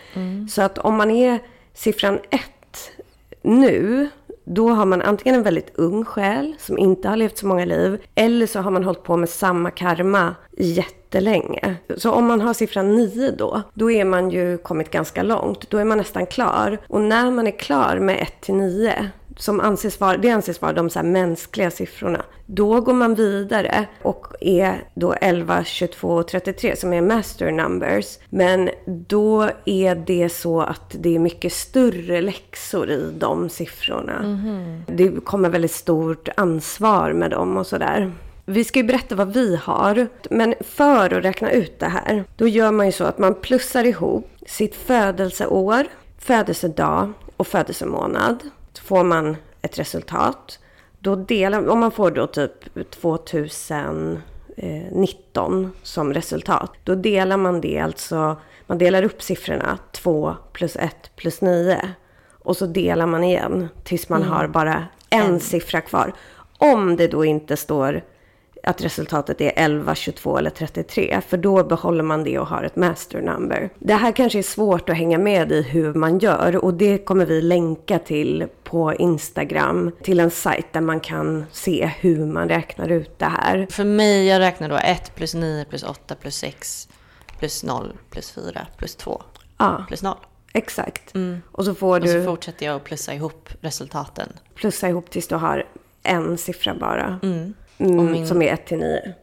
Så 0.51 0.63
att 0.63 0.79
om 0.79 0.97
man 0.97 1.11
är 1.11 1.39
siffran 1.75 2.19
1 2.31 2.41
nu, 3.43 4.09
då 4.45 4.69
har 4.69 4.87
man 4.87 5.03
antingen 5.03 5.35
en 5.35 5.43
väldigt 5.43 5.73
ung 5.75 6.05
själ 6.05 6.55
som 6.59 6.79
inte 6.79 7.09
har 7.09 7.17
levt 7.17 7.39
så 7.39 7.47
många 7.47 7.65
liv. 7.65 8.03
Eller 8.15 8.47
så 8.47 8.61
har 8.61 8.71
man 8.71 8.85
hållit 8.85 9.03
på 9.03 9.17
med 9.17 9.29
samma 9.29 9.71
karma 9.71 10.35
jättelänge. 10.59 11.77
Så 11.97 12.11
om 12.11 12.27
man 12.27 12.41
har 12.41 12.55
siffran 12.55 12.97
9 12.97 13.31
då, 13.31 13.63
då 13.75 13.91
är 13.91 14.05
man 14.05 14.31
ju 14.31 14.59
kommit 14.59 14.91
ganska 14.91 15.23
långt. 15.23 15.71
Då 15.71 15.79
är 15.79 15.85
man 15.85 15.99
nästan 15.99 16.27
klar. 16.27 16.79
Och 16.89 17.01
när 17.01 17.31
man 17.31 17.47
är 17.47 17.59
klar 17.59 17.99
med 17.99 18.23
1 18.23 18.41
till 18.41 18.55
9, 18.55 19.11
som 19.37 19.61
anses 19.61 20.01
vara, 20.01 20.17
det 20.17 20.31
anses 20.31 20.63
vara 20.63 20.73
de 20.73 20.91
så 20.91 21.03
mänskliga 21.03 21.71
siffrorna. 21.71 22.23
Då 22.47 22.81
går 22.81 22.93
man 22.93 23.15
vidare 23.15 23.87
och 24.03 24.27
är 24.41 24.85
då 24.95 25.13
11, 25.13 25.65
22 25.65 26.09
och 26.09 26.29
33 26.29 26.77
som 26.77 26.93
är 26.93 27.01
master 27.01 27.51
numbers. 27.51 28.19
Men 28.31 28.71
då 28.87 29.49
är 29.65 29.95
det 29.95 30.29
så 30.29 30.61
att 30.61 30.97
det 30.99 31.15
är 31.15 31.19
mycket 31.19 31.53
större 31.53 32.21
läxor 32.21 32.91
i 32.91 33.13
de 33.19 33.49
siffrorna. 33.49 34.41
Det 34.87 35.25
kommer 35.25 35.49
väldigt 35.49 35.73
stort 35.73 36.29
ansvar 36.37 37.13
med 37.13 37.31
dem 37.31 37.57
och 37.57 37.67
sådär. 37.67 38.13
Vi 38.45 38.65
ska 38.65 38.79
ju 38.79 38.85
berätta 38.85 39.15
vad 39.15 39.33
vi 39.33 39.57
har, 39.57 40.09
men 40.31 40.55
för 40.61 41.15
att 41.15 41.25
räkna 41.25 41.51
ut 41.51 41.79
det 41.79 41.87
här, 41.87 42.25
då 42.37 42.49
gör 42.49 42.71
man 42.71 42.87
ju 42.87 42.93
så 42.93 43.05
att 43.05 43.19
man 43.19 43.35
plussar 43.35 43.85
ihop 43.85 44.29
sitt 44.47 44.75
födelseår, 44.75 45.87
födelsedag 46.19 47.13
och 47.37 47.47
födelsemånad. 47.47 48.39
Får 48.85 49.05
man 49.05 49.37
ett 49.63 49.79
resultat. 49.79 50.59
Då 50.99 51.17
delar, 51.17 51.69
om 51.69 51.81
man 51.81 51.91
får 51.91 52.11
då 52.11 52.27
typ 52.27 52.91
2019 52.91 55.73
som 55.83 56.15
resultat, 56.15 56.73
då 56.85 56.95
delar 56.95 57.37
man 57.37 57.61
det 57.61 57.79
alltså, 57.79 58.37
man 58.67 58.79
delar 58.79 59.03
upp 59.03 59.23
siffrorna 59.23 59.79
2 59.93 60.35
plus 60.53 60.77
1 60.77 61.11
plus 61.17 61.41
9. 61.41 61.81
Och 62.45 62.57
så 62.57 62.67
delar 62.67 63.07
man 63.07 63.25
igen 63.25 63.69
tills 63.85 64.09
man 64.09 64.23
har 64.23 64.47
bara 64.47 64.87
en 65.11 65.41
siffra 65.41 65.81
kvar. 65.81 66.13
Om 66.59 66.97
det 66.97 67.09
då 67.09 67.25
inte 67.25 67.57
står 67.57 68.03
att 68.65 68.83
resultatet 68.85 69.41
är 69.41 69.53
11, 69.57 69.95
22 69.95 70.39
eller 70.39 70.51
33. 70.51 71.21
För 71.29 71.37
då 71.37 71.65
behåller 71.65 72.03
man 72.03 72.25
det 72.25 72.39
och 72.39 72.47
har 72.47 72.63
ett 72.63 72.77
master 72.77 73.21
number. 73.23 73.71
Det 73.79 73.95
här 73.95 74.13
kanske 74.13 74.39
är 74.39 74.43
svårt 74.43 74.89
att 74.89 74.97
hänga 74.97 75.19
med 75.19 75.53
i 75.53 75.63
hur 75.63 75.95
man 75.95 76.19
gör 76.19 76.57
och 76.65 76.75
det 76.75 76.99
kommer 76.99 77.27
vi 77.27 77.43
länka 77.43 77.99
till 77.99 78.47
på 78.65 78.95
Instagram. 78.95 79.91
Till 80.03 80.21
en 80.21 80.31
sajt 80.31 80.67
där 80.73 80.81
man 80.81 81.01
kan 81.01 81.45
se 81.53 81.91
hur 82.01 82.27
man 82.27 82.49
räknar 82.49 82.89
ut 82.89 83.19
det 83.19 83.25
här. 83.27 83.67
För 83.71 83.85
mig, 83.85 84.27
jag 84.27 84.39
räknar 84.41 84.69
då 84.69 84.77
1 84.79 85.15
plus 85.15 85.35
9 85.35 85.65
plus 85.65 85.83
8 85.83 86.15
plus 86.15 86.37
6 86.37 86.89
plus 87.39 87.65
0 87.65 87.93
plus 88.11 88.31
4 88.31 88.67
plus 88.77 88.97
2 88.97 89.23
Ja, 89.59 89.85
plus 89.89 90.03
0. 90.03 90.15
exakt. 90.53 91.13
Och 91.53 91.65
så 91.65 91.75
får 91.75 92.01
Och 92.01 92.09
så 92.09 92.15
du 92.15 92.25
fortsätter 92.25 92.67
jag 92.67 92.77
att 92.77 92.85
plussa 92.85 93.15
ihop 93.15 93.49
resultaten. 93.61 94.29
plussa 94.55 94.89
ihop 94.89 95.11
tills 95.11 95.29
du 95.29 95.35
har 95.35 95.65
en 96.03 96.39
siffra 96.39 96.75
bara. 96.75 97.19
Mm. 97.23 97.55
Mm, 97.91 98.13
min- 98.13 98.27
Som 98.27 98.43
är 98.43 98.53
1 98.53 98.67
till 98.67 98.79
9. 98.79 99.15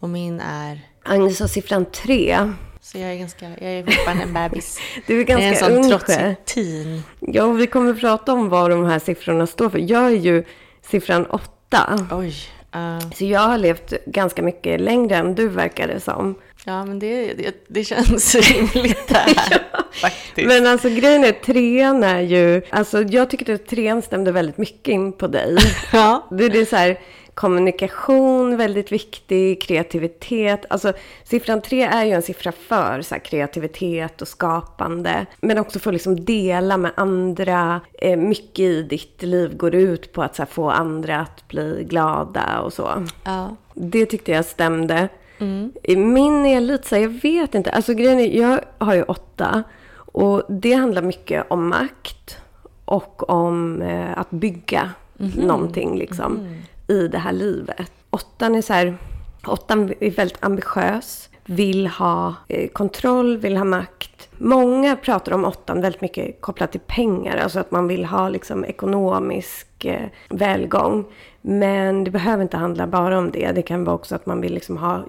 Och 0.00 0.08
min 0.08 0.40
är... 0.40 0.80
Agnes 1.04 1.40
har 1.40 1.46
siffran 1.46 1.84
3. 1.92 2.52
Så 2.80 2.98
jag 2.98 3.12
är 3.12 3.16
ganska... 3.16 3.44
Jag 3.48 3.72
är 3.72 3.84
fortfarande 3.84 4.22
en 4.22 4.32
bebis. 4.34 4.78
Du 5.06 5.14
är 5.20 5.30
Jag 5.30 5.30
är 5.30 5.36
en 5.36 5.42
ganska 5.48 5.64
sån 5.66 5.74
ung 5.74 5.88
trotsig 5.90 6.36
teen. 6.44 7.02
Ja, 7.20 7.44
och 7.44 7.60
vi 7.60 7.66
kommer 7.66 7.90
att 7.90 8.00
prata 8.00 8.32
om 8.32 8.48
vad 8.48 8.70
de 8.70 8.84
här 8.84 8.98
siffrorna 8.98 9.46
står 9.46 9.70
för. 9.70 9.78
Jag 9.90 10.04
är 10.06 10.10
ju 10.16 10.44
siffran 10.90 11.26
8. 11.26 12.08
Oj. 12.12 12.34
eh, 12.74 13.10
Så 13.14 13.24
jag 13.24 13.40
har 13.40 13.58
levt 13.58 13.92
ganska 14.06 14.42
mycket 14.42 14.80
längre 14.80 15.16
än 15.16 15.34
du 15.34 15.48
verkar 15.48 15.88
det 15.88 16.00
som. 16.00 16.34
ja, 16.64 16.84
men 16.84 16.98
det, 16.98 17.34
det, 17.34 17.64
det 17.68 17.84
känns 17.84 18.34
rimligt 18.50 19.08
det 19.08 19.14
här. 19.16 19.62
Faktiskt. 19.92 20.48
Men 20.48 20.66
alltså 20.66 20.88
grejen 20.88 21.24
är, 21.24 21.32
trean 21.32 22.04
är 22.04 22.20
ju... 22.20 22.62
Alltså 22.70 23.02
jag 23.02 23.30
tyckte 23.30 23.54
att 23.54 23.66
trean 23.66 24.02
stämde 24.02 24.32
väldigt 24.32 24.58
mycket 24.58 24.88
in 24.88 25.12
på 25.12 25.26
dig. 25.26 25.56
Ja. 25.92 26.26
Det, 26.30 26.48
det 26.48 26.60
är 26.60 26.64
så 26.64 26.76
här 26.76 26.98
kommunikation 27.38 28.56
väldigt 28.56 28.92
viktig, 28.92 29.62
kreativitet. 29.62 30.64
Alltså 30.70 30.92
siffran 31.24 31.60
tre 31.60 31.82
är 31.82 32.04
ju 32.04 32.12
en 32.12 32.22
siffra 32.22 32.52
för 32.52 33.02
så 33.02 33.14
här, 33.14 33.22
kreativitet 33.22 34.22
och 34.22 34.28
skapande. 34.28 35.26
Men 35.40 35.58
också 35.58 35.78
för 35.78 35.90
att 35.90 35.94
liksom 35.94 36.24
dela 36.24 36.76
med 36.76 36.90
andra. 36.94 37.80
Eh, 37.92 38.16
mycket 38.16 38.58
i 38.58 38.82
ditt 38.82 39.22
liv 39.22 39.56
går 39.56 39.74
ut 39.74 40.12
på 40.12 40.22
att 40.22 40.36
så 40.36 40.42
här, 40.42 40.48
få 40.50 40.70
andra 40.70 41.20
att 41.20 41.48
bli 41.48 41.86
glada 41.88 42.60
och 42.60 42.72
så. 42.72 43.06
Ja. 43.24 43.56
Det 43.74 44.06
tyckte 44.06 44.32
jag 44.32 44.44
stämde. 44.44 45.08
Mm. 45.38 45.72
Min 46.12 46.46
är 46.46 46.60
lite 46.60 46.88
så 46.88 46.94
här, 46.94 47.02
jag 47.02 47.20
vet 47.22 47.54
inte. 47.54 47.70
Alltså 47.70 47.94
grejen 47.94 48.20
är, 48.20 48.40
jag 48.40 48.60
har 48.78 48.94
ju 48.94 49.02
åtta. 49.02 49.62
Och 49.96 50.42
det 50.48 50.72
handlar 50.72 51.02
mycket 51.02 51.44
om 51.50 51.68
makt. 51.68 52.36
Och 52.84 53.30
om 53.30 53.82
eh, 53.82 54.18
att 54.18 54.30
bygga 54.30 54.90
någonting 55.18 55.98
liksom. 55.98 56.60
I 56.88 57.08
det 57.08 57.18
här 57.18 57.32
livet. 57.32 57.92
Åttan 58.10 58.54
är 58.54 58.62
så 58.62 58.72
här, 58.72 58.98
åttan 59.46 59.92
är 60.00 60.10
väldigt 60.10 60.44
ambitiös. 60.44 61.28
Vill 61.44 61.86
ha 61.86 62.34
eh, 62.48 62.68
kontroll, 62.68 63.36
vill 63.36 63.56
ha 63.56 63.64
makt. 63.64 64.28
Många 64.38 64.96
pratar 64.96 65.32
om 65.32 65.44
åttan 65.44 65.80
väldigt 65.80 66.00
mycket 66.00 66.40
kopplat 66.40 66.72
till 66.72 66.80
pengar. 66.80 67.36
Alltså 67.36 67.60
att 67.60 67.70
man 67.70 67.88
vill 67.88 68.04
ha 68.04 68.28
liksom 68.28 68.64
ekonomisk 68.64 69.84
eh, 69.84 70.08
välgång. 70.28 71.04
Men 71.40 72.04
det 72.04 72.10
behöver 72.10 72.42
inte 72.42 72.56
handla 72.56 72.86
bara 72.86 73.18
om 73.18 73.30
det. 73.30 73.52
Det 73.52 73.62
kan 73.62 73.84
vara 73.84 73.94
också 73.94 74.14
att 74.14 74.26
man 74.26 74.40
vill 74.40 74.54
liksom 74.54 74.76
ha, 74.76 75.04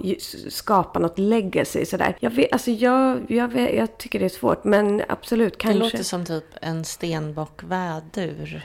skapa 0.50 1.00
något 1.00 1.20
legacy. 1.20 1.86
Sådär. 1.86 2.18
Jag, 2.20 2.32
vet, 2.32 2.54
alltså 2.54 2.72
jag, 2.72 3.20
jag, 3.28 3.48
vet, 3.48 3.74
jag 3.74 3.98
tycker 3.98 4.20
det 4.20 4.26
är 4.26 4.30
svårt, 4.30 4.64
men 4.64 5.02
absolut. 5.08 5.54
Det 5.54 5.60
Kanske. 5.60 5.80
låter 5.80 6.04
som 6.04 6.26
typ 6.26 6.46
en 6.62 6.86
stenbock-vädur. 6.86 8.62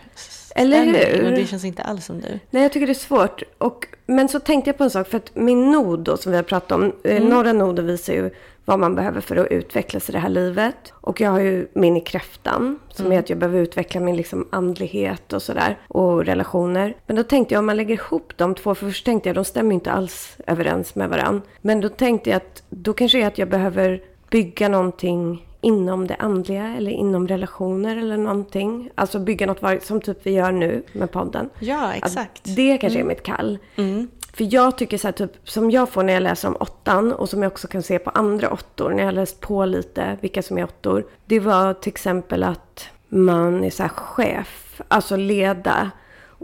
Eller 0.54 0.84
hur? 0.84 1.22
Men 1.22 1.34
det 1.34 1.46
känns 1.46 1.64
inte 1.64 1.82
alls 1.82 2.04
som 2.04 2.20
du. 2.20 2.38
Nej, 2.50 2.62
jag 2.62 2.72
tycker 2.72 2.86
det 2.86 2.92
är 2.92 2.94
svårt. 2.94 3.42
Och, 3.58 3.86
men 4.06 4.28
så 4.28 4.40
tänkte 4.40 4.68
jag 4.68 4.78
på 4.78 4.84
en 4.84 4.90
sak, 4.90 5.08
för 5.08 5.16
att 5.16 5.34
min 5.34 5.72
nod 5.72 5.98
då, 5.98 6.16
som 6.16 6.32
vi 6.32 6.36
har 6.36 6.42
pratat 6.42 6.72
om, 6.72 6.92
mm. 7.04 7.28
några 7.28 7.52
noder 7.52 7.82
visar 7.82 8.12
ju 8.12 8.30
vad 8.64 8.78
man 8.78 8.94
behöver 8.94 9.20
för 9.20 9.36
att 9.36 9.50
utvecklas 9.50 10.08
i 10.08 10.12
det 10.12 10.18
här 10.18 10.28
livet. 10.28 10.92
Och 10.92 11.20
jag 11.20 11.30
har 11.30 11.40
ju 11.40 11.66
min 11.72 11.96
i 11.96 12.00
kräftan, 12.00 12.78
som 12.90 13.12
är 13.12 13.18
att 13.18 13.30
jag 13.30 13.38
behöver 13.38 13.58
utveckla 13.58 14.00
min 14.00 14.16
liksom 14.16 14.48
andlighet 14.50 15.32
och 15.32 15.42
sådär. 15.42 15.78
Och 15.88 16.24
relationer. 16.24 16.96
Men 17.06 17.16
då 17.16 17.22
tänkte 17.22 17.54
jag, 17.54 17.58
om 17.58 17.66
man 17.66 17.76
lägger 17.76 17.94
ihop 17.94 18.32
de 18.36 18.54
två, 18.54 18.74
för 18.74 18.86
först 18.86 19.04
tänkte 19.04 19.28
jag, 19.28 19.36
de 19.36 19.44
stämmer 19.44 19.74
inte 19.74 19.92
alls 19.92 20.36
överens 20.46 20.94
med 20.94 21.08
varandra. 21.08 21.42
Men 21.60 21.80
då 21.80 21.88
tänkte 21.88 22.30
jag 22.30 22.36
att, 22.36 22.62
då 22.68 22.92
kanske 22.92 23.18
är 23.18 23.26
att 23.26 23.38
jag 23.38 23.48
behöver 23.48 24.02
bygga 24.30 24.68
någonting 24.68 25.46
inom 25.64 26.07
det 26.07 26.14
andliga 26.14 26.74
eller 26.77 26.90
inom 26.90 27.29
relationer 27.29 27.96
eller 27.96 28.16
någonting. 28.16 28.90
Alltså 28.94 29.18
bygga 29.18 29.46
något 29.46 29.83
som 29.83 30.00
typ 30.00 30.18
vi 30.22 30.31
gör 30.31 30.53
nu 30.53 30.83
med 30.92 31.11
podden. 31.11 31.50
Ja, 31.59 31.88
Att 31.88 31.96
exakt. 31.96 32.40
det 32.57 32.79
kanske 32.79 33.00
är 33.00 33.05
mitt 33.05 33.22
kall. 33.22 33.59
Mm. 33.77 34.09
För 34.33 34.55
jag 34.55 34.79
tycker 34.79 34.98
så 34.98 35.07
här, 35.09 35.12
typ, 35.12 35.31
som 35.44 35.70
jag 35.70 35.88
får 35.88 36.03
när 36.03 36.12
jag 36.12 36.22
läser 36.22 36.48
om 36.48 36.57
åttan 36.61 37.12
och 37.12 37.29
som 37.29 37.42
jag 37.42 37.53
också 37.53 37.68
kan 37.68 37.83
se 37.83 37.98
på 37.98 38.11
andra 38.11 38.50
åttor 38.50 38.90
när 38.90 38.98
jag 38.98 39.05
har 39.07 39.12
läst 39.12 39.40
på 39.40 39.64
lite 39.64 40.18
vilka 40.20 40.42
som 40.42 40.59
är 40.59 40.64
åttor. 40.64 41.07
Det 41.24 41.40
var 41.40 41.74
till 41.74 41.90
exempel 41.92 42.42
att 42.42 42.87
man 43.09 43.64
är 43.64 43.70
så 43.70 43.83
här 43.83 43.90
chef, 43.90 44.81
alltså 44.88 45.16
leda. 45.16 45.90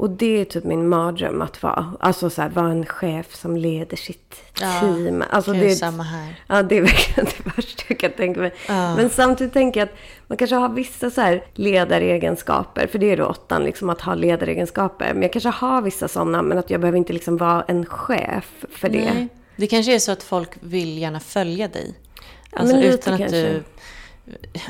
Och 0.00 0.10
det 0.10 0.40
är 0.40 0.44
typ 0.44 0.64
min 0.64 0.88
mardröm 0.88 1.42
att 1.42 1.62
vara. 1.62 1.92
Alltså 2.00 2.30
så 2.30 2.42
här, 2.42 2.48
vara 2.48 2.70
en 2.70 2.86
chef 2.86 3.34
som 3.34 3.56
leder 3.56 3.96
sitt 3.96 4.42
Ja, 4.60 4.80
team. 4.80 5.24
Alltså 5.30 5.52
det, 5.52 5.74
samma 5.74 6.02
här. 6.02 6.42
Ja, 6.46 6.62
det 6.62 6.78
är 6.78 6.82
verkligen 6.82 7.24
det 7.44 7.56
värsta 7.56 7.82
jag 7.88 7.98
kan 7.98 8.10
tänka 8.12 8.40
mig. 8.40 8.54
Ja. 8.68 8.96
Men 8.96 9.10
samtidigt 9.10 9.52
tänker 9.52 9.80
jag 9.80 9.88
att 9.88 9.94
man 10.26 10.38
kanske 10.38 10.56
har 10.56 10.68
vissa 10.68 11.10
så 11.10 11.20
här 11.20 11.44
ledaregenskaper. 11.54 12.86
För 12.86 12.98
det 12.98 13.10
är 13.10 13.16
då 13.16 13.26
åttan, 13.26 13.64
liksom 13.64 13.90
att 13.90 14.00
ha 14.00 14.14
ledaregenskaper. 14.14 15.14
Men 15.14 15.22
jag 15.22 15.32
kanske 15.32 15.50
har 15.50 15.82
vissa 15.82 16.08
sådana, 16.08 16.42
men 16.42 16.58
att 16.58 16.70
jag 16.70 16.80
behöver 16.80 16.98
inte 16.98 17.12
liksom 17.12 17.36
vara 17.36 17.62
en 17.68 17.86
chef 17.86 18.64
för 18.70 18.88
det. 18.88 19.14
Nej. 19.14 19.28
Det 19.56 19.66
kanske 19.66 19.94
är 19.94 19.98
så 19.98 20.12
att 20.12 20.22
folk 20.22 20.50
vill 20.60 20.98
gärna 20.98 21.20
följa 21.20 21.68
dig. 21.68 21.94
Alltså 22.52 22.76
utan 22.76 23.14
att 23.14 23.20
kanske. 23.20 23.36
du 23.36 23.62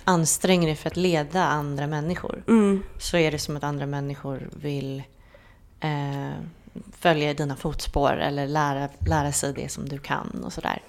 anstränger 0.04 0.66
dig 0.66 0.76
för 0.76 0.90
att 0.90 0.96
leda 0.96 1.44
andra 1.44 1.86
människor. 1.86 2.42
Mm. 2.48 2.82
Så 2.98 3.16
är 3.16 3.30
det 3.30 3.38
som 3.38 3.56
att 3.56 3.64
andra 3.64 3.86
människor 3.86 4.48
vill 4.52 5.02
eh, 5.80 6.32
följa 7.00 7.30
i 7.30 7.34
dina 7.34 7.56
fotspår 7.56 8.12
eller 8.16 8.46
lära, 8.46 8.88
lära 9.06 9.32
sig 9.32 9.52
det 9.52 9.68
som 9.68 9.88
du 9.88 9.98
kan 9.98 10.42
och 10.44 10.52
sådär. 10.52 10.82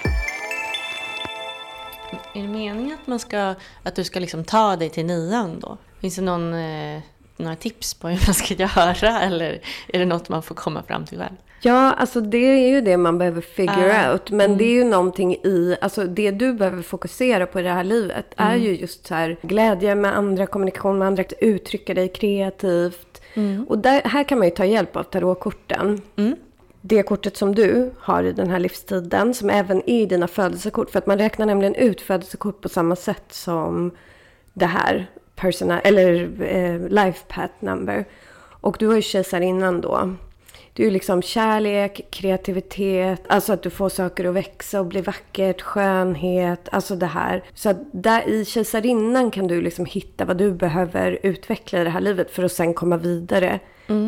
Är 2.33 2.41
det 2.41 2.47
meningen 2.47 2.97
att, 3.01 3.07
man 3.07 3.19
ska, 3.19 3.55
att 3.83 3.95
du 3.95 4.03
ska 4.03 4.19
liksom 4.19 4.43
ta 4.43 4.75
dig 4.75 4.89
till 4.89 5.05
nian 5.05 5.59
då? 5.59 5.77
Finns 6.01 6.15
det 6.15 6.21
någon, 6.21 6.53
eh, 6.53 6.99
några 7.37 7.55
tips 7.55 7.93
på 7.93 8.07
hur 8.07 8.27
man 8.27 8.33
ska 8.33 8.53
göra 8.75 9.21
eller 9.21 9.61
är 9.87 9.99
det 9.99 10.05
något 10.05 10.29
man 10.29 10.43
får 10.43 10.55
komma 10.55 10.83
fram 10.83 11.05
till 11.05 11.17
själv? 11.17 11.35
Ja, 11.63 11.93
alltså 11.93 12.21
det 12.21 12.37
är 12.37 12.69
ju 12.69 12.81
det 12.81 12.97
man 12.97 13.17
behöver 13.17 13.41
figure 13.41 14.07
Ah, 14.07 14.11
out. 14.13 14.31
Men 14.31 14.57
det 14.57 14.63
är 14.63 14.73
ju 14.73 14.83
någonting 14.83 15.33
i, 15.35 15.75
alltså 15.81 16.03
det 16.05 16.31
du 16.31 16.53
behöver 16.53 16.81
fokusera 16.83 17.45
på 17.45 17.59
i 17.59 17.63
det 17.63 17.69
här 17.69 17.83
livet 17.83 18.25
är 18.37 18.49
Mm. 18.55 18.63
ju 18.63 18.75
just 18.77 19.07
så 19.07 19.15
här 19.15 19.37
glädje 19.41 19.95
med 19.95 20.17
andra, 20.17 20.45
kommunikation 20.47 20.97
med 20.97 21.07
andra, 21.07 21.23
uttrycka 21.39 21.93
dig 21.93 22.07
kreativt. 22.07 23.07
Och 23.67 23.77
där, 23.77 24.01
här 24.05 24.23
kan 24.23 24.37
man 24.37 24.47
ju 24.47 24.51
ta 24.51 24.65
hjälp 24.65 24.95
av 24.95 25.03
tarotkorten. 25.03 26.01
Mm. 26.15 26.35
Det 26.81 27.03
kortet 27.03 27.37
som 27.37 27.55
du 27.55 27.91
har 27.99 28.23
i 28.23 28.33
den 28.33 28.49
här 28.49 28.59
livstiden, 28.59 29.33
som 29.33 29.49
även 29.49 29.77
är 29.77 30.01
i 30.01 30.05
dina 30.05 30.27
födelsekort. 30.27 30.89
För 30.89 30.99
att 30.99 31.07
man 31.07 31.17
räknar 31.17 31.45
nämligen 31.45 31.75
ut 31.75 32.01
födelsekort 32.01 32.61
på 32.61 32.69
samma 32.69 32.95
sätt 32.95 33.23
som 33.29 33.91
det 34.53 34.65
här, 34.65 35.09
personal, 35.35 35.79
eller 35.83 36.29
eh, 36.41 36.87
life 36.89 37.25
path 37.27 37.53
number. 37.59 38.05
Och 38.61 38.75
du 38.79 38.87
har 38.87 38.95
ju 38.95 39.01
kejsarinnan 39.01 39.81
då. 39.81 40.15
Det 40.73 40.83
är 40.83 40.85
ju 40.87 40.91
liksom 40.91 41.21
kärlek, 41.21 42.01
kreativitet, 42.11 43.23
alltså 43.27 43.53
att 43.53 43.63
du 43.63 43.69
får 43.69 43.89
saker 43.89 44.25
att 44.25 44.33
växa 44.33 44.79
och 44.79 44.85
bli 44.85 45.01
vackert, 45.01 45.61
skönhet, 45.61 46.69
alltså 46.71 46.95
det 46.95 47.05
här. 47.05 47.43
Så 47.53 47.69
att 47.69 47.77
där 47.91 48.29
i 48.29 48.45
kejsarinnan 48.45 49.31
kan 49.31 49.47
du 49.47 49.61
liksom 49.61 49.85
hitta 49.85 50.25
vad 50.25 50.37
du 50.37 50.51
behöver 50.51 51.19
utveckla 51.23 51.81
i 51.81 51.83
det 51.83 51.89
här 51.89 52.01
livet 52.01 52.31
för 52.31 52.43
att 52.43 52.51
sen 52.51 52.73
komma 52.73 52.97
vidare 52.97 53.59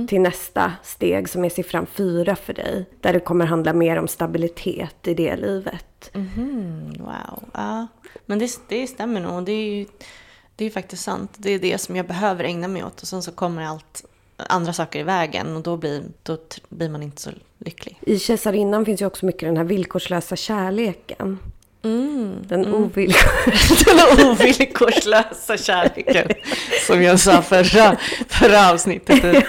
till 0.07 0.21
nästa 0.21 0.73
steg 0.83 1.29
som 1.29 1.45
är 1.45 1.49
siffran 1.49 1.85
fyra 1.85 2.35
för 2.35 2.53
dig. 2.53 2.85
Där 3.01 3.13
det 3.13 3.19
kommer 3.19 3.45
handla 3.45 3.73
mer 3.73 3.99
om 3.99 4.07
stabilitet 4.07 5.07
i 5.07 5.13
det 5.13 5.35
livet. 5.35 6.11
Mhm, 6.13 6.93
wow. 6.99 7.43
Ja. 7.53 7.87
Men 8.25 8.39
det, 8.39 8.59
det 8.67 8.87
stämmer 8.87 9.21
nog. 9.21 9.45
Det 9.45 9.51
är 9.51 9.75
ju 9.75 9.85
det 10.55 10.65
är 10.65 10.69
faktiskt 10.69 11.03
sant. 11.03 11.31
Det 11.37 11.51
är 11.51 11.59
det 11.59 11.77
som 11.77 11.95
jag 11.95 12.07
behöver 12.07 12.43
ägna 12.43 12.67
mig 12.67 12.83
åt. 12.83 13.01
Och 13.01 13.07
sen 13.07 13.23
så 13.23 13.31
kommer 13.31 13.63
allt 13.63 14.05
andra 14.49 14.73
saker 14.73 14.99
i 14.99 15.03
vägen. 15.03 15.55
Och 15.55 15.61
då 15.63 15.77
blir, 15.77 16.03
då 16.23 16.37
blir 16.69 16.89
man 16.89 17.03
inte 17.03 17.21
så 17.21 17.29
lycklig. 17.59 17.97
I 18.01 18.19
kejsarinnan 18.19 18.85
finns 18.85 19.01
ju 19.01 19.05
också 19.05 19.25
mycket 19.25 19.41
den 19.49 19.57
här 19.57 19.63
villkorslösa 19.63 20.35
kärleken. 20.35 21.39
Mm. 21.83 22.35
Den 22.47 22.73
ovillkorslösa. 22.73 24.13
Den 24.17 24.29
ovillkorslösa 24.31 25.57
kärleken. 25.57 26.27
Som 26.87 27.01
jag 27.03 27.19
sa 27.19 27.41
förra, 27.41 27.97
förra 28.29 28.71
avsnittet. 28.71 29.45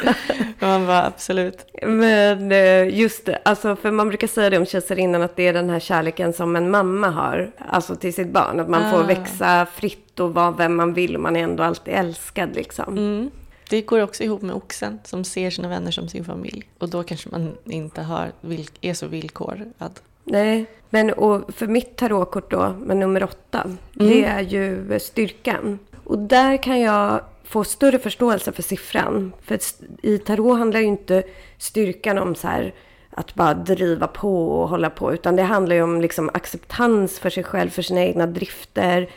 Man 0.58 0.86
bara 0.86 1.06
absolut. 1.06 1.66
Men 1.82 2.52
eh, 2.52 2.98
just 2.98 3.26
det, 3.26 3.38
alltså 3.44 3.76
för 3.76 3.90
man 3.90 4.08
brukar 4.08 4.26
säga 4.26 4.50
det 4.50 4.58
om 4.58 4.66
kejsarinnan 4.66 5.22
att 5.22 5.36
det 5.36 5.46
är 5.46 5.52
den 5.52 5.70
här 5.70 5.80
kärleken 5.80 6.32
som 6.32 6.56
en 6.56 6.70
mamma 6.70 7.08
har, 7.10 7.50
alltså 7.68 7.94
till 7.96 8.14
sitt 8.14 8.28
barn. 8.28 8.60
Att 8.60 8.68
man 8.68 8.90
får 8.90 8.98
Ah. 9.00 9.06
växa 9.06 9.66
fritt 9.76 10.20
och 10.20 10.34
vara 10.34 10.50
vem 10.50 10.76
man 10.76 10.94
vill 10.94 11.14
och 11.16 11.22
man 11.22 11.36
är 11.36 11.42
ändå 11.42 11.62
alltid 11.62 11.94
älskad 11.94 12.54
liksom. 12.54 12.98
Mm. 12.98 13.30
Det 13.74 13.80
går 13.80 14.00
också 14.02 14.22
ihop 14.22 14.42
med 14.42 14.54
oxen 14.54 15.00
som 15.04 15.24
ser 15.24 15.50
sina 15.50 15.68
vänner 15.68 15.90
som 15.90 16.08
sin 16.08 16.24
familj. 16.24 16.68
Och 16.78 16.88
då 16.88 17.02
kanske 17.02 17.28
man 17.30 17.56
inte 17.64 18.02
har, 18.02 18.32
är 18.80 18.94
så 18.94 19.06
villkorad. 19.06 20.00
Nej, 20.24 20.66
men 20.90 21.12
och 21.12 21.54
för 21.54 21.66
mitt 21.66 21.96
tarotkort 21.96 22.50
då, 22.50 22.74
med 22.78 22.96
nummer 22.96 23.24
åtta, 23.24 23.76
det 23.92 24.24
är 24.24 24.40
ju 24.40 24.98
styrkan. 24.98 25.78
Och 26.04 26.18
där 26.18 26.62
kan 26.62 26.80
jag 26.80 27.20
få 27.44 27.64
större 27.64 27.98
förståelse 27.98 28.52
för 28.52 28.62
siffran. 28.62 29.32
För 29.42 29.58
i 30.02 30.18
tarot 30.18 30.58
handlar 30.58 30.80
ju 30.80 30.86
inte 30.86 31.22
styrkan 31.58 32.18
om 32.18 32.34
så 32.34 32.48
här 32.48 32.74
att 33.10 33.34
bara 33.34 33.54
driva 33.54 34.06
på 34.06 34.48
och 34.48 34.68
hålla 34.68 34.90
på. 34.90 35.12
Utan 35.14 35.36
det 35.36 35.42
handlar 35.42 35.76
ju 35.76 35.82
om 35.82 36.00
liksom 36.00 36.30
acceptans 36.34 37.18
för 37.18 37.30
sig 37.30 37.44
själv, 37.44 37.70
för 37.70 37.82
sina 37.82 38.04
egna 38.04 38.26
drifter. 38.26 39.10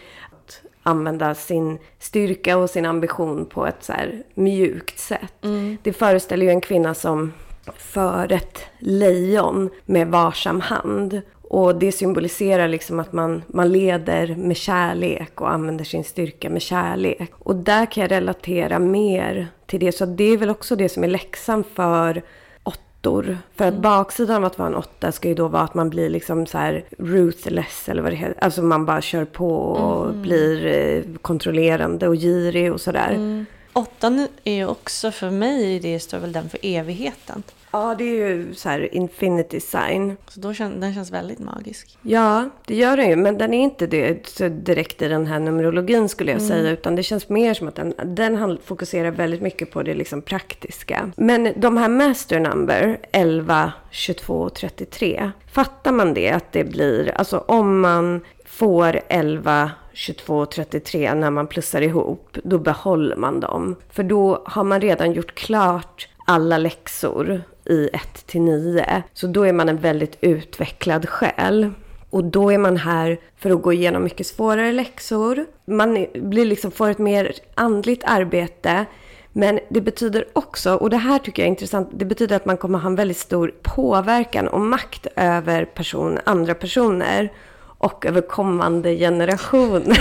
Använda 0.88 1.36
sin 1.36 1.78
styrka 2.00 2.58
och 2.58 2.70
sin 2.70 2.86
ambition 2.86 3.46
på 3.46 3.68
ett 3.68 3.84
så 3.84 3.94
här 3.94 4.24
mjukt 4.34 5.00
sätt. 5.00 5.34
Det 5.84 5.94
föreställer 5.94 6.46
ju 6.46 6.52
en 6.52 6.62
kvinna 6.62 6.94
som 6.94 7.34
för 7.78 8.32
ett 8.32 8.60
lejon 8.80 9.70
med 9.86 10.08
varsam 10.08 10.62
hand. 10.62 11.22
Och 11.42 11.76
det 11.76 11.92
symboliserar 11.92 12.68
liksom 12.68 13.00
att 13.00 13.14
man, 13.14 13.44
man 13.48 13.72
leder 13.72 14.36
med 14.36 14.58
kärlek 14.58 15.42
och 15.42 15.52
använder 15.52 15.86
sin 15.86 16.04
styrka 16.04 16.50
med 16.50 16.62
kärlek. 16.62 17.32
Och 17.40 17.56
där 17.56 17.86
kan 17.86 18.02
jag 18.02 18.12
relatera 18.12 18.80
mer 18.80 19.48
till 19.66 19.80
det. 19.80 19.92
Så 19.92 20.06
det 20.06 20.24
är 20.24 20.38
väl 20.38 20.50
också 20.50 20.76
det 20.76 20.90
som 20.90 21.04
är 21.04 21.08
läxan 21.08 21.64
för 21.74 22.22
åttor. 23.08 23.38
För 23.56 23.66
att 23.66 23.74
baksidan 23.74 24.36
av 24.36 24.46
att 24.46 24.60
vara 24.60 24.70
en 24.70 24.76
åtta 24.76 25.12
ska 25.12 25.28
ju 25.28 25.36
då 25.36 25.48
vara 25.48 25.64
att 25.64 25.74
man 25.74 25.90
blir 25.90 26.10
liksom 26.10 26.46
så 26.46 26.58
här 26.58 26.84
ruthless 26.98 27.90
eller 27.90 28.02
vad 28.02 28.12
det 28.12 28.16
heter. 28.16 28.44
Alltså 28.44 28.62
man 28.62 28.86
bara 28.86 29.02
kör 29.02 29.26
på 29.26 29.56
och 29.56 30.14
blir 30.14 30.66
eh, 30.66 31.04
kontrollerande 31.22 32.08
och 32.08 32.16
girig 32.16 32.74
och 32.74 32.82
sådär. 32.82 33.46
Åttan 33.78 34.28
är 34.44 34.54
ju 34.54 34.68
också 34.68 35.12
för 35.12 35.30
mig, 35.30 35.80
det 35.80 36.00
står 36.00 36.18
väl 36.18 36.32
den 36.32 36.50
för 36.50 36.60
evigheten. 36.64 37.44
Ja, 37.72 37.96
det 37.98 38.04
är 38.04 38.28
ju 38.28 38.56
så 38.56 38.70
här 38.70 38.96
infinity 38.96 39.60
sign. 39.60 40.18
Så 40.28 40.40
då 40.40 40.54
kän, 40.54 40.80
den 40.80 40.94
känns 40.94 41.12
väldigt 41.12 41.40
magisk. 41.40 41.98
Ja, 42.02 42.50
det 42.66 42.76
gör 42.76 42.98
den 42.98 43.10
ju. 43.10 43.16
Men 43.16 43.38
den 43.38 43.54
är 43.54 43.64
inte 43.64 43.88
det 43.88 44.40
direkt 44.50 45.02
i 45.02 45.08
den 45.08 45.28
här 45.28 45.40
numerologin 45.40 46.10
skulle 46.10 46.32
jag 46.32 46.42
säga. 46.42 46.70
Utan 46.70 46.96
det 46.96 47.04
känns 47.04 47.30
mer 47.30 47.54
som 47.54 47.68
att 47.68 47.76
den, 47.76 47.94
den 48.06 48.58
fokuserar 48.66 49.12
väldigt 49.12 49.42
mycket 49.42 49.72
på 49.72 49.84
det 49.84 49.94
liksom 49.94 50.22
praktiska. 50.22 51.12
Men 51.18 51.54
de 51.56 51.78
här 51.78 51.90
master 51.90 52.40
number, 52.40 53.00
11, 53.12 53.74
22 53.92 54.34
och 54.34 54.54
33. 54.54 55.32
Fattar 55.52 55.92
man 55.92 56.14
det 56.14 56.30
att 56.30 56.52
det 56.52 56.64
blir, 56.64 57.12
alltså 57.12 57.38
om 57.38 57.82
man 57.82 58.22
får 58.58 59.00
11, 59.08 59.72
22 59.94 60.38
och 60.38 60.52
33 60.52 61.14
när 61.14 61.30
man 61.30 61.48
plussar 61.48 61.82
ihop, 61.82 62.38
då 62.44 62.58
behåller 62.58 63.16
man 63.16 63.40
dem. 63.40 63.76
För 63.90 64.04
då 64.04 64.44
har 64.46 64.64
man 64.64 64.82
redan 64.82 65.14
gjort 65.14 65.36
klart 65.36 66.08
alla 66.26 66.58
läxor 66.58 67.42
i 67.66 67.90
1 67.94 68.28
till 68.28 68.42
9. 68.42 69.04
Så 69.14 69.28
då 69.28 69.44
är 69.44 69.54
man 69.54 69.70
en 69.70 69.78
väldigt 69.78 70.18
utvecklad 70.22 71.10
själ. 71.10 71.70
Och 72.10 72.24
då 72.24 72.52
är 72.52 72.58
man 72.58 72.78
här 72.78 73.20
för 73.38 73.50
att 73.50 73.62
gå 73.62 73.74
igenom 73.74 74.04
mycket 74.04 74.28
svårare 74.28 74.72
läxor. 74.72 75.46
Man 75.66 76.06
blir 76.14 76.46
liksom, 76.46 76.72
får 76.72 76.90
ett 76.90 77.00
mer 77.00 77.34
andligt 77.56 78.04
arbete. 78.06 78.86
Men 79.34 79.60
det 79.70 79.82
betyder 79.82 80.26
också, 80.34 80.76
och 80.76 80.90
det 80.90 80.98
här 80.98 81.20
tycker 81.20 81.42
jag 81.42 81.48
är 81.48 81.50
intressant, 81.50 81.90
det 81.94 82.06
betyder 82.06 82.36
att 82.36 82.46
man 82.46 82.58
kommer 82.58 82.80
ha 82.80 82.90
en 82.90 82.96
väldigt 82.96 83.18
stor 83.18 83.54
påverkan 83.62 84.48
och 84.48 84.62
makt 84.62 85.08
över 85.16 85.66
person, 85.66 86.20
andra 86.24 86.54
personer 86.54 87.32
och 87.80 88.06
över 88.06 88.22
kommande 88.22 88.96
generationer. 88.96 90.00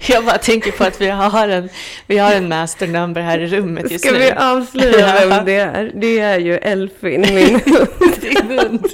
Jag 0.10 0.24
bara 0.24 0.38
tänker 0.38 0.72
på 0.72 0.84
att 0.84 1.00
vi 1.00 1.08
har 1.08 1.48
en, 1.48 1.68
vi 2.06 2.18
har 2.18 2.32
en 2.32 2.48
master 2.48 2.86
number 2.86 3.20
här 3.20 3.38
i 3.38 3.46
rummet 3.46 3.90
just 3.90 4.04
Ska 4.04 4.12
nu. 4.14 4.18
vi 4.18 4.32
avslöja 4.32 5.26
vem 5.28 5.44
det 5.44 5.52
är? 5.56 5.92
Det 5.94 6.18
är 6.18 6.38
ju 6.38 6.54
Elfin, 6.54 7.20
min 7.20 7.60
hund. 7.64 8.14
Din 8.20 8.58
hund. 8.58 8.86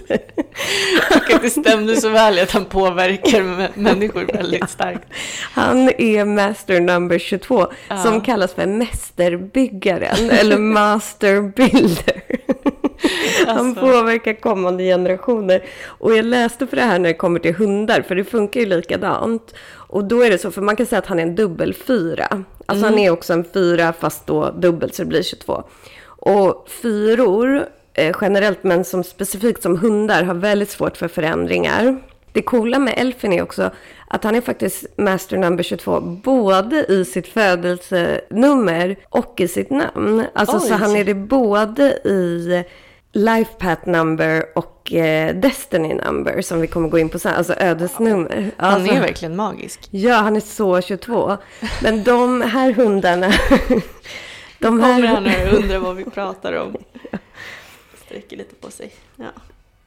Och 1.10 1.34
att 1.34 1.42
det 1.42 1.50
stämde 1.50 1.96
så 1.96 2.08
väl 2.08 2.38
att 2.38 2.50
han 2.50 2.64
påverkar 2.64 3.40
mä- 3.40 3.68
människor 3.74 4.24
väldigt 4.32 4.70
starkt. 4.70 5.04
Han 5.52 5.90
är 5.98 6.24
master 6.24 6.80
number 6.80 7.18
22 7.18 7.66
som 8.02 8.20
kallas 8.20 8.54
för 8.54 8.66
mästerbyggaren 8.66 10.30
eller 10.30 10.58
master 10.58 11.40
builder. 11.40 12.22
Han 13.46 13.58
Alltså. 13.66 13.80
påverkar 13.80 14.32
kommande 14.40 14.84
generationer. 14.84 15.64
Och 15.86 16.16
jag 16.16 16.24
läste 16.24 16.66
för 16.66 16.76
det 16.76 16.82
här 16.82 16.98
när 16.98 17.08
det 17.08 17.14
kommer 17.14 17.40
till 17.40 17.54
hundar, 17.54 18.02
för 18.02 18.14
det 18.14 18.24
funkar 18.24 18.60
ju 18.60 18.66
likadant. 18.66 19.54
Och 19.72 20.04
då 20.04 20.22
är 20.22 20.30
det 20.30 20.38
så, 20.38 20.50
för 20.50 20.62
man 20.62 20.76
kan 20.76 20.86
säga 20.86 20.98
att 20.98 21.06
han 21.06 21.18
är 21.18 21.22
en 21.22 21.34
dubbelfyra. 21.34 22.44
Alltså 22.66 22.86
han 22.86 22.98
är 22.98 23.10
också 23.10 23.32
en 23.32 23.44
fyra 23.54 23.92
fast 23.92 24.26
då 24.26 24.50
dubbelt 24.50 24.94
så 24.94 25.02
det 25.02 25.08
blir 25.08 25.22
22. 25.22 25.62
Och 26.06 26.68
fyror 26.82 27.66
eh, 27.94 28.16
generellt, 28.20 28.62
men 28.62 28.84
som 28.84 29.04
specifikt 29.04 29.62
som 29.62 29.78
hundar, 29.78 30.22
har 30.22 30.34
väldigt 30.34 30.70
svårt 30.70 30.96
för 30.96 31.08
förändringar. 31.08 31.96
Det 32.32 32.42
coola 32.42 32.78
med 32.78 32.94
Elfin 32.96 33.32
är 33.32 33.42
också 33.42 33.70
att 34.08 34.24
han 34.24 34.34
är 34.34 34.40
faktiskt 34.40 34.98
master 34.98 35.36
number 35.36 35.62
22 35.64 36.00
både 36.00 36.84
i 36.88 37.04
sitt 37.04 37.26
födelsenummer 37.26 38.96
och 39.08 39.40
i 39.40 39.48
sitt 39.48 39.70
namn. 39.70 40.24
Alltså 40.34 40.60
så 40.60 40.74
Oj. 40.74 40.80
han 40.80 40.96
är 40.96 41.04
det 41.04 41.14
både 41.14 41.82
i 42.04 42.64
life 43.14 43.52
path 43.58 43.88
number 43.88 44.44
och 44.54 44.92
eh, 44.92 45.34
destiny 45.34 45.94
number 45.94 46.40
som 46.42 46.60
vi 46.60 46.66
kommer 46.66 46.88
gå 46.88 46.98
in 46.98 47.08
på 47.08 47.18
sen, 47.18 47.34
alltså 47.34 47.54
ödesnummer. 47.58 48.50
Han 48.56 48.74
Alltså, 48.74 48.94
är 48.94 49.00
verkligen 49.00 49.36
magisk. 49.36 49.88
Ja, 49.90 50.14
han 50.14 50.36
är 50.36 50.40
så 50.40 50.80
22. 50.80 51.36
Men 51.82 52.04
de 52.04 52.42
här 52.42 52.72
hundarna... 52.72 53.26
de 54.58 54.78
Kommer 54.80 54.82
här, 54.84 55.06
han 55.06 55.26
här 55.26 55.52
och 55.52 55.58
undrar 55.58 55.78
vad 55.78 55.96
vi 55.96 56.04
pratar 56.04 56.52
om. 56.52 56.76
Sträcker 58.06 58.36
lite 58.36 58.54
på 58.54 58.70
sig. 58.70 58.92
Ja. 59.16 59.30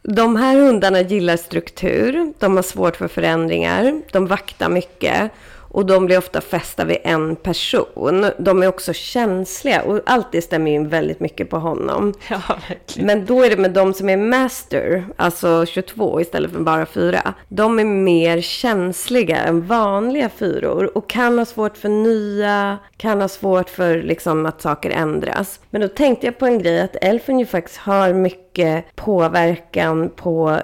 De 0.04 0.36
här 0.36 0.56
hundarna 0.60 1.02
gillar 1.02 1.38
struktur, 1.38 2.34
de 2.40 2.56
har 2.56 2.64
svårt 2.64 2.96
för 2.96 3.08
förändringar, 3.08 4.02
de 4.12 4.28
vaktar 4.28 4.70
mycket 4.70 5.32
och 5.70 5.86
de 5.86 6.06
blir 6.06 6.18
ofta 6.18 6.42
fästa 6.42 6.86
vid 6.86 6.98
en 7.04 7.36
person. 7.36 8.26
De 8.38 8.64
är 8.64 8.68
också 8.68 8.94
känsliga 8.94 9.82
och 9.82 10.02
allt 10.06 10.32
det 10.32 10.42
stämmer 10.42 10.72
ju 10.72 10.88
väldigt 10.88 11.20
mycket 11.20 11.50
på 11.50 11.58
honom. 11.58 12.14
ja, 12.30 12.42
verkligen. 12.70 13.08
Men 13.08 13.26
då 13.26 13.44
är 13.44 13.50
det 13.50 13.58
med 13.58 13.72
de 13.72 13.94
som 13.94 14.10
är 14.10 14.18
master, 14.18 15.06
alltså 15.16 15.66
22 15.66 16.22
istället 16.22 16.52
för 16.52 16.60
bara 16.60 16.86
4. 16.86 17.34
De 17.48 17.80
är 17.80 17.86
mer 17.86 18.42
känsliga 18.42 19.38
än 19.38 19.68
vanliga 19.68 20.30
fyror 20.30 20.98
och 20.98 21.10
kan 21.10 21.38
ha 21.38 21.46
svårt 21.46 21.78
för 21.78 21.90
nya, 21.90 22.78
kan 22.98 23.22
ha 23.22 23.28
svårt 23.28 23.70
för 23.70 24.02
liksom 24.02 24.46
att 24.46 24.62
saker 24.62 24.90
ändras. 24.90 25.60
Men 25.70 25.82
då 25.82 25.88
tänkte 25.88 26.28
jag 26.28 26.38
på 26.38 26.46
en 26.46 26.60
grej 26.60 26.82
att 26.82 26.96
Elfen 26.96 27.40
ju 27.40 27.46
faktiskt 27.46 27.78
har 27.78 28.14
mycket 28.14 28.96
påverkan 28.96 30.10
på 30.16 30.60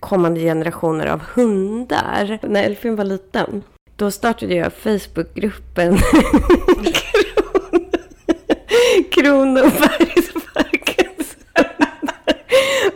kommande 0.00 0.40
generationer 0.40 1.06
av 1.06 1.20
hundar. 1.20 2.38
När 2.42 2.62
Elfin 2.62 2.96
var 2.96 3.04
liten, 3.04 3.62
då 3.98 4.10
startade 4.10 4.54
jag 4.54 4.72
Facebookgruppen 4.72 5.98
Kronobergsparkens 9.10 11.36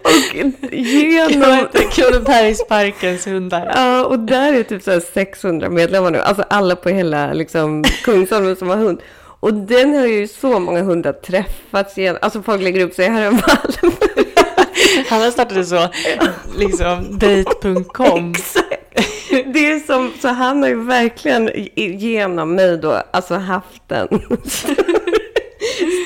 Och 0.02 0.34
genom... 0.72 1.68
Kronobergsparkens 1.92 3.26
hundar? 3.26 3.72
Ja, 3.74 4.04
och 4.04 4.18
där 4.18 4.52
är 4.52 4.62
typ 4.62 4.82
så 4.82 4.90
här 4.90 5.00
600 5.14 5.70
medlemmar 5.70 6.10
nu. 6.10 6.18
Alltså 6.18 6.44
alla 6.50 6.76
på 6.76 6.88
hela 6.88 7.32
liksom, 7.32 7.84
Kungsholmen 8.04 8.56
som 8.56 8.68
har 8.68 8.76
hund. 8.76 9.00
Och 9.40 9.54
den 9.54 9.94
har 9.94 10.06
ju 10.06 10.28
så 10.28 10.60
många 10.60 10.82
hundar 10.82 11.12
träffats 11.12 11.98
igen. 11.98 12.18
Alltså 12.20 12.42
folk 12.42 12.62
lägger 12.62 12.84
upp 12.84 12.94
sig 12.94 13.08
här 13.08 13.22
en 13.22 13.36
valp. 13.36 13.94
Han 15.08 15.22
har 15.22 15.30
startat 15.30 15.68
så, 15.68 15.88
liksom, 16.56 17.18
date.com. 17.18 18.34
Det 19.46 19.70
är 19.72 19.80
som, 19.80 20.12
så 20.20 20.28
han 20.28 20.62
har 20.62 20.68
ju 20.68 20.84
verkligen 20.84 21.50
genom 21.76 22.54
mig 22.54 22.76
då, 22.78 23.02
alltså 23.10 23.34
haft 23.34 23.92
en 23.92 24.08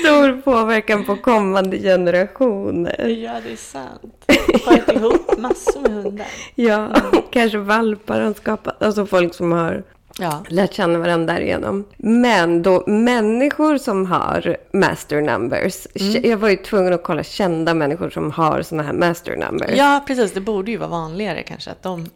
stor 0.01 0.41
påverkan 0.43 1.05
på 1.05 1.17
kommande 1.17 1.79
generationer. 1.79 3.07
Ja, 3.09 3.33
det 3.47 3.53
är 3.53 3.57
sant. 3.57 4.25
Parat 4.65 4.93
ihop 4.97 5.39
massor 5.39 5.81
med 5.81 5.91
hundar. 5.93 6.27
Ja, 6.55 6.89
kanske 7.31 7.59
valpar 7.59 8.21
han 8.21 8.35
skapat, 8.35 8.83
alltså 8.83 9.07
folk 9.07 9.35
som 9.35 9.53
har 9.53 9.83
Ja. 10.19 10.45
lärt 10.49 10.73
känna 10.73 10.99
varandra 10.99 11.35
därigenom. 11.35 11.85
Men 11.97 12.63
då 12.63 12.85
människor 12.87 13.79
som 13.79 14.07
har 14.07 14.57
master 14.73 15.21
numbers. 15.21 15.87
Jag 16.23 16.37
var 16.37 16.49
ju 16.49 16.57
tvungen 16.57 16.93
att 16.93 17.03
kolla 17.03 17.23
kända 17.23 17.75
människor 17.75 18.11
som 18.11 18.31
har 18.31 18.63
sådana 18.63 18.83
här 18.83 18.93
master 18.93 19.37
numbers. 19.37 19.71
ja, 19.77 20.05
precis. 20.07 20.33
Det 20.33 20.41
borde 20.41 20.71
ju 20.71 20.77
vara 20.77 20.89
vanligare 20.91 21.43
kanske 21.43 21.71
att 21.71 21.83
de 21.83 22.07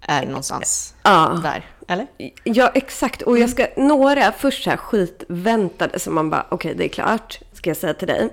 är 0.00 0.26
någonstans 0.26 0.94
Ja. 1.02 1.40
där. 1.42 1.66
Eller? 1.88 2.06
Ja, 2.44 2.70
exakt. 2.74 3.22
Och 3.22 3.38
jag 3.38 3.50
ska, 3.50 3.66
några 3.76 4.32
först 4.32 4.64
så 4.64 4.70
här 4.70 4.76
skitväntade 4.76 5.98
som 5.98 6.14
man 6.14 6.30
bara, 6.30 6.46
okej 6.48 6.74
det 6.74 6.84
är 6.84 6.88
klart, 6.88 7.40
ska 7.52 7.70
jag 7.70 7.76
säga 7.76 7.94
till 7.94 8.08
dig. 8.08 8.28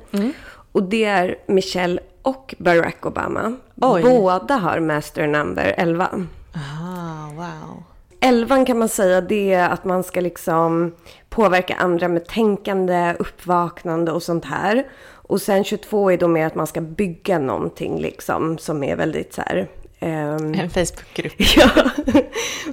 Och 0.72 0.84
det 0.84 1.06
är 1.06 1.36
Michelle 1.48 2.00
och 2.22 2.56
Barack 2.58 3.06
Obama. 3.06 3.56
Oj. 3.82 4.04
Båda 4.04 4.56
har 4.56 4.80
master 4.80 5.28
number 5.28 5.76
11. 5.78 6.10
Ah, 6.54 7.32
wow. 7.36 7.84
Elvan 8.20 8.66
kan 8.66 8.80
man 8.80 8.90
säga 8.90 9.22
det 9.22 9.54
är 9.54 9.70
att 9.70 9.86
man 9.86 10.04
ska 10.04 10.22
liksom 10.22 10.96
påverka 11.30 11.76
andra 11.76 12.08
med 12.08 12.28
tänkande, 12.28 13.16
uppvaknande 13.20 14.12
och 14.12 14.24
sånt 14.24 14.46
här. 14.46 14.88
Och 15.10 15.42
sen 15.42 15.64
22 15.64 16.12
är 16.12 16.18
då 16.18 16.28
mer 16.28 16.46
att 16.48 16.56
man 16.56 16.68
ska 16.68 16.82
bygga 16.82 17.40
någonting 17.40 18.00
liksom 18.02 18.58
som 18.58 18.84
är 18.84 18.96
väldigt 18.96 19.34
så 19.34 19.42
här... 19.42 19.68
ehm, 20.00 20.54
En 20.60 20.70
Facebookgrupp. 20.70 21.34
Ja, 21.58 21.70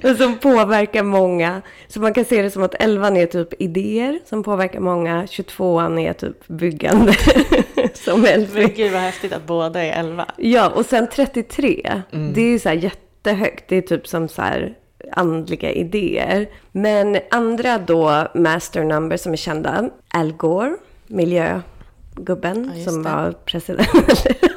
men 0.03 0.17
som 0.17 0.39
påverkar 0.39 1.03
många. 1.03 1.63
Så 1.89 2.01
man 2.01 2.15
kan 2.15 2.25
se 2.25 2.43
det 2.43 2.51
som 2.51 2.63
att 2.63 2.75
11 2.75 3.09
är 3.09 3.27
typ 3.27 3.63
idéer 3.63 4.19
som 4.27 4.43
påverkar 4.43 4.81
många. 4.81 5.27
22 5.27 5.81
är 5.81 6.13
typ 6.13 6.47
byggande. 6.49 7.15
som 7.95 8.21
Men 8.21 8.31
Elfie. 8.41 8.69
gud 8.69 8.93
vad 8.93 9.01
häftigt 9.03 9.33
att 9.33 9.47
båda 9.47 9.85
är 9.85 10.01
11. 10.01 10.27
Ja, 10.37 10.69
och 10.71 10.87
sen 10.87 11.07
33. 11.13 12.03
Det 12.35 12.41
är 12.41 12.49
ju 12.51 12.59
så 12.59 12.69
här 12.69 12.77
jättehögt. 12.77 13.65
Det 13.69 13.77
är 13.77 13.83
typ 13.83 14.07
som 14.09 14.29
så 14.29 14.43
här 14.43 14.75
andliga 15.13 15.71
idéer. 15.73 16.49
Men 16.73 17.19
andra 17.31 17.79
då 17.79 18.27
master 18.35 18.85
number 18.85 19.17
som 19.17 19.33
är 19.33 19.37
kända. 19.37 19.91
Al 20.15 20.33
Gore, 20.33 20.77
miljögubben 21.07 22.73
Ja, 22.77 22.85
som 22.85 23.03
det. 23.03 23.11
var 23.11 23.33
president. 23.45 23.89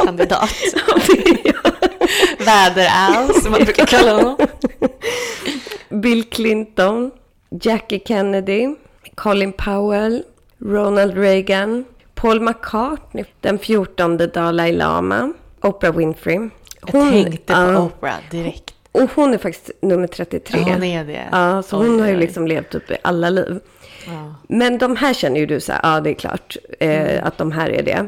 Kandidat. 0.05 0.49
Ja. 1.43 1.53
Väder-Al 2.47 3.33
som 3.41 3.51
man 3.51 3.63
brukar 3.63 3.85
kalla 3.85 4.13
honom. 4.13 4.37
Bill 6.01 6.23
Clinton, 6.23 7.11
Jackie 7.49 7.99
Kennedy, 8.05 8.75
Colin 9.15 9.53
Powell, 9.53 10.23
Ronald 10.57 11.17
Reagan, 11.17 11.85
Paul 12.15 12.41
McCartney, 12.41 13.25
den 13.41 13.59
14 13.59 14.17
Dalai 14.17 14.71
Lama, 14.71 15.33
Oprah 15.61 15.95
Winfrey. 15.95 16.49
Jag 16.81 16.91
tänkte 16.91 17.53
på 17.53 17.59
ja, 17.59 17.81
Oprah 17.81 18.17
direkt. 18.31 18.73
Och 18.91 19.09
hon 19.15 19.33
är 19.33 19.37
faktiskt 19.37 19.71
nummer 19.81 20.07
33. 20.07 20.59
Ja, 20.59 20.73
hon 20.73 20.83
är 20.83 21.03
det. 21.03 21.27
Ja, 21.31 21.63
så 21.63 21.79
Oj, 21.81 21.87
hon 21.87 21.99
har 21.99 22.07
ju 22.07 22.17
liksom 22.17 22.47
levt 22.47 22.75
upp 22.75 22.91
i 22.91 22.97
alla 23.01 23.29
liv. 23.29 23.59
Ja. 24.07 24.35
Men 24.47 24.77
de 24.77 24.95
här 24.95 25.13
känner 25.13 25.39
ju 25.39 25.45
du 25.45 25.59
så 25.59 25.71
här, 25.71 25.79
ja 25.83 25.99
det 25.99 26.09
är 26.09 26.13
klart 26.13 26.57
eh, 26.79 27.25
att 27.25 27.37
de 27.37 27.51
här 27.51 27.69
är 27.69 27.83
det. 27.83 28.07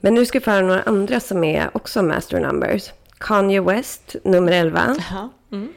Men 0.00 0.14
nu 0.14 0.26
ska 0.26 0.38
vi 0.38 0.44
få 0.44 0.50
höra 0.50 0.66
några 0.66 0.82
andra 0.82 1.20
som 1.20 1.44
är 1.44 1.70
också 1.72 2.02
master 2.02 2.40
numbers. 2.40 2.90
Kanye 3.24 3.60
West, 3.60 4.16
nummer 4.24 4.52
11. 4.52 4.96
Jaha. 4.98 5.28
Mm. 5.52 5.68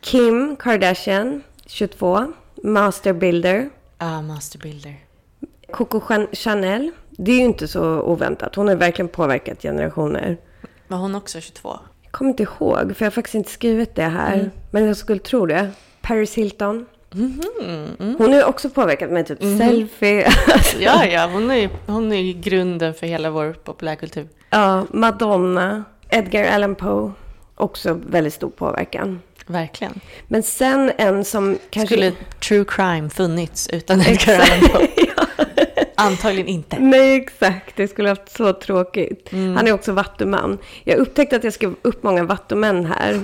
Kim 0.00 0.56
Kardashian, 0.56 1.42
22. 1.66 2.32
Master 2.62 3.12
Builder. 3.12 3.70
Ah, 3.98 4.22
Master 4.22 4.58
Builder. 4.58 4.94
Coco 5.72 6.00
Chan- 6.00 6.28
Chanel. 6.32 6.90
Det 7.10 7.32
är 7.32 7.36
ju 7.36 7.44
inte 7.44 7.68
så 7.68 8.00
oväntat. 8.00 8.54
Hon 8.54 8.68
har 8.68 8.74
verkligen 8.76 9.08
påverkat 9.08 9.62
generationer. 9.62 10.36
Var 10.88 10.98
hon 10.98 11.14
också 11.14 11.40
22? 11.40 11.78
Jag 12.02 12.12
kommer 12.12 12.30
inte 12.30 12.42
ihåg, 12.42 12.96
för 12.96 13.04
jag 13.04 13.06
har 13.06 13.10
faktiskt 13.10 13.34
inte 13.34 13.50
skrivit 13.50 13.94
det 13.94 14.02
här. 14.02 14.50
Men 14.70 14.86
jag 14.86 14.96
skulle 14.96 15.20
tro 15.20 15.46
det. 15.46 15.70
Paris 16.02 16.34
Hilton. 16.34 16.86
Mhm. 17.12 17.42
Hon 18.18 18.28
har 18.32 18.34
ju 18.38 18.44
också 18.44 18.70
påverkat 18.70 19.10
mig, 19.10 19.24
typ 19.24 19.38
selfie. 19.58 20.26
Alltså, 20.52 20.76
Ja, 20.80 21.04
ja, 21.06 21.26
hon 21.32 21.50
är, 21.50 21.54
ju- 21.56 21.68
hon 21.86 22.12
är 22.12 22.16
ju 22.20 22.32
grunden 22.32 22.94
för 22.94 23.06
hela 23.06 23.30
vår 23.30 23.52
populärkultur. 23.52 24.28
ja, 24.50 24.86
Madonna. 24.92 25.84
Edgar 26.10 26.44
Allan 26.44 26.74
Poe. 26.74 27.12
Också 27.54 28.00
väldigt 28.06 28.34
stor 28.34 28.50
påverkan. 28.50 29.20
Verkligen. 29.46 30.00
Men 30.28 30.42
sen 30.42 30.92
en 30.98 31.24
som 31.24 31.58
kanske... 31.70 31.94
Skulle 31.94 32.12
true 32.48 32.64
crime 32.68 33.10
funnits 33.10 33.68
utan 33.72 34.00
Edgar 34.00 34.34
Allan 34.34 34.60
Poe? 34.60 34.88
Antagligen 35.96 36.48
inte. 36.48 36.76
Nej, 36.78 37.16
exakt. 37.16 37.76
Det 37.76 37.88
skulle 37.88 38.08
ha 38.08 38.16
haft 38.16 38.36
så 38.36 38.52
tråkigt. 38.52 39.28
Han 39.32 39.66
är 39.66 39.72
också 39.72 39.92
vattuman. 39.92 40.58
Jag 40.84 40.98
upptäckte 40.98 41.36
att 41.36 41.44
jag 41.44 41.52
skrev 41.52 41.74
upp 41.82 42.02
många 42.02 42.24
vattumän 42.24 42.86
här. 42.86 43.20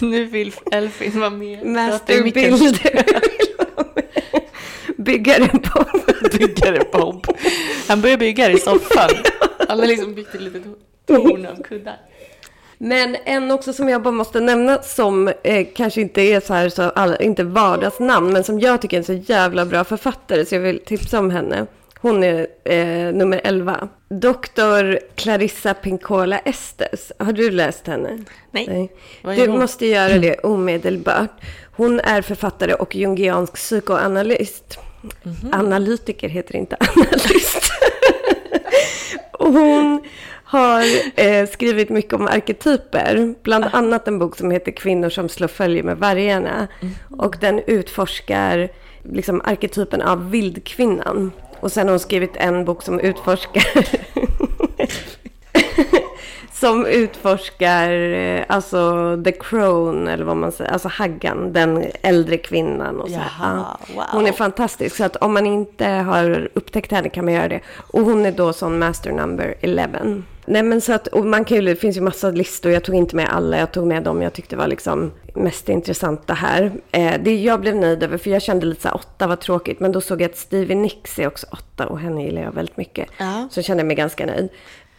nu 0.00 0.24
vill 0.24 0.54
Elfin 0.72 1.20
vara 1.20 1.30
med. 1.30 1.60
Prata 1.62 1.68
i 1.68 1.74
Master 1.74 2.22
micken. 2.22 2.58
Builder. 2.58 3.04
Byggare 5.04 5.48
på... 5.48 5.84
Byggare 6.38 6.84
Bob. 6.92 7.26
Han 7.88 8.00
börjar 8.00 8.16
bygga 8.16 8.50
i 8.50 8.58
soffan. 8.58 9.10
Han 9.68 9.78
har 9.78 9.86
liksom 9.86 10.14
byggt 10.14 10.34
ett 10.34 10.40
litet 10.40 10.62
torn 11.06 11.46
av 11.46 11.62
kuddar. 11.62 11.96
Men 12.78 13.16
en 13.24 13.50
också 13.50 13.72
som 13.72 13.88
jag 13.88 14.02
bara 14.02 14.10
måste 14.10 14.40
nämna 14.40 14.82
som 14.82 15.28
eh, 15.42 15.66
kanske 15.74 16.00
inte 16.00 16.20
är 16.20 16.40
så 16.40 16.54
här, 16.54 16.68
så 16.68 16.82
all, 16.82 17.16
inte 17.20 17.44
vardagsnamn, 17.44 18.32
men 18.32 18.44
som 18.44 18.60
jag 18.60 18.82
tycker 18.82 18.96
är 18.96 18.98
en 18.98 19.04
så 19.04 19.32
jävla 19.32 19.66
bra 19.66 19.84
författare, 19.84 20.44
så 20.44 20.54
jag 20.54 20.60
vill 20.60 20.80
tipsa 20.84 21.18
om 21.18 21.30
henne. 21.30 21.66
Hon 22.00 22.24
är 22.24 22.46
eh, 22.64 23.12
nummer 23.14 23.40
11. 23.44 23.88
Dr. 24.08 24.98
Clarissa 25.14 25.74
Pinkola 25.74 26.38
Estes. 26.38 27.12
Har 27.18 27.32
du 27.32 27.50
läst 27.50 27.86
henne? 27.86 28.24
Nej. 28.50 28.92
Är 29.24 29.36
Du 29.36 29.48
måste 29.48 29.86
göra 29.86 30.18
det 30.18 30.34
omedelbart. 30.34 31.30
Hon 31.76 32.00
är 32.00 32.22
författare 32.22 32.74
och 32.74 32.96
jungiansk 32.96 33.54
psykoanalyst. 33.54 34.78
Mhm. 35.22 35.52
Analytiker 35.52 36.28
heter 36.28 36.56
inte 36.56 36.76
analyst. 36.96 37.72
hon 39.38 40.02
har 40.44 40.84
eh, 41.20 41.48
skrivit 41.48 41.88
mycket 41.88 42.12
om 42.12 42.26
arketyper. 42.26 43.34
Bland 43.42 43.64
annat 43.72 44.08
en 44.08 44.18
bok 44.18 44.36
som 44.36 44.50
heter 44.50 44.72
Kvinnor 44.72 45.08
som 45.10 45.28
slår 45.28 45.48
följe 45.48 45.82
med 45.82 45.96
vargarna. 45.98 46.68
Mhm. 46.80 46.94
Och 47.18 47.36
den 47.40 47.58
utforskar 47.66 48.68
liksom 49.02 49.40
arketypen 49.44 50.02
av 50.02 50.30
vildkvinnan. 50.30 51.32
Och 51.60 51.72
sen 51.72 51.86
har 51.86 51.92
hon 51.92 52.00
skrivit 52.00 52.36
en 52.36 52.64
bok 52.64 52.82
som 52.82 53.00
utforskar 53.00 53.64
som 56.62 56.86
utforskar 56.86 57.92
eh, 58.12 58.44
alltså 58.48 59.16
the 59.24 59.32
crone 59.32 60.12
eller 60.12 60.24
vad 60.24 60.36
man 60.36 60.52
säger, 60.52 60.70
alltså 60.72 60.88
haggan, 60.88 61.52
den 61.52 61.84
äldre 62.02 62.36
kvinnan 62.36 63.00
och 63.00 63.08
så. 63.08 63.14
Jaha, 63.14 63.66
Ja. 63.88 63.94
wow. 63.94 64.04
Hon 64.12 64.26
är 64.26 64.32
fantastisk 64.32 64.96
så 64.96 65.04
att 65.04 65.16
om 65.16 65.32
man 65.34 65.46
inte 65.46 65.86
har 65.86 66.48
upptäckt 66.54 66.92
henne 66.92 67.08
kan 67.08 67.24
man 67.24 67.34
göra 67.34 67.48
det. 67.48 67.60
Och 67.76 68.00
hon 68.00 68.26
är 68.26 68.32
då 68.32 68.52
sån 68.52 68.78
master 68.78 69.12
number 69.12 69.54
11. 69.60 69.88
Nej 70.46 70.62
men 70.62 70.80
så 70.80 70.92
att, 70.92 71.06
och 71.06 71.26
man 71.26 71.44
kan 71.44 71.56
ju, 71.56 71.62
det 71.62 71.76
finns 71.76 71.96
ju 71.96 72.00
massa 72.00 72.30
listor, 72.30 72.72
jag 72.72 72.84
tog 72.84 72.94
inte 72.94 73.16
med 73.16 73.28
alla, 73.30 73.58
jag 73.58 73.72
tog 73.72 73.86
med 73.86 74.02
dem 74.02 74.22
jag 74.22 74.32
tyckte 74.32 74.56
var 74.56 74.66
liksom 74.66 75.12
mest 75.34 75.68
intressanta 75.68 76.34
här. 76.34 76.72
Eh, 76.92 77.14
det 77.20 77.34
jag 77.36 77.60
blev 77.60 77.76
nöjd 77.76 78.02
över, 78.02 78.18
för 78.18 78.30
jag 78.30 78.42
kände 78.42 78.66
lite 78.66 78.82
så 78.82 78.88
här, 78.88 78.94
åtta 78.96 79.26
var 79.26 79.36
tråkigt, 79.36 79.80
men 79.80 79.92
då 79.92 80.00
såg 80.00 80.20
jag 80.22 80.30
att 80.30 80.36
Stevie 80.36 80.76
Nicks 80.76 81.18
är 81.18 81.26
också 81.26 81.46
åtta 81.50 81.86
och 81.86 81.98
henne 82.00 82.24
gillar 82.24 82.42
jag 82.42 82.52
väldigt 82.52 82.76
mycket. 82.76 83.08
Ja. 83.18 83.48
Så 83.50 83.62
kände 83.62 83.80
jag 83.80 83.86
mig 83.86 83.96
ganska 83.96 84.26
nöjd. 84.26 84.48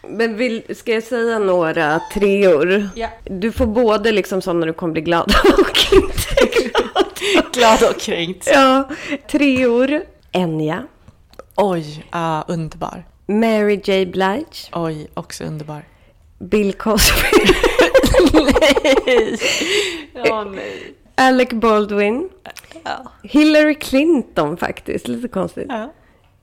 Men 0.08 0.38
vill, 0.38 0.76
ska 0.76 0.92
jag 0.92 1.04
säga 1.04 1.40
några 1.40 2.00
treor? 2.14 2.90
Ja. 2.96 3.08
Du 3.24 3.52
får 3.52 3.66
både 3.66 4.12
liksom 4.12 4.42
sådana 4.42 4.66
du 4.66 4.74
kommer 4.74 4.94
bli 4.94 5.02
glad 5.02 5.34
och 5.60 5.94
inte 5.94 6.58
glad. 6.58 7.06
Glad 7.54 7.90
och 7.90 8.00
kränkt. 8.00 8.50
Ja, 8.54 8.90
treor. 9.32 10.02
Enya. 10.32 10.84
Oj, 11.56 12.06
ah, 12.10 12.44
underbar. 12.48 13.04
Mary 13.26 13.82
J. 13.84 14.06
Blige. 14.06 14.70
Oj, 14.72 15.08
också 15.14 15.44
underbar. 15.44 15.86
Bill 16.40 16.74
Cosby. 16.74 17.28
nej! 18.34 19.40
Ja, 20.14 20.44
nej. 20.44 20.94
Alec 21.16 21.50
Baldwin. 21.50 22.30
Ja. 22.84 23.12
Hillary 23.24 23.76
Clinton 23.76 24.58
faktiskt. 24.58 25.08
Lite 25.08 25.28
konstigt. 25.28 25.66
Ja. 25.70 25.94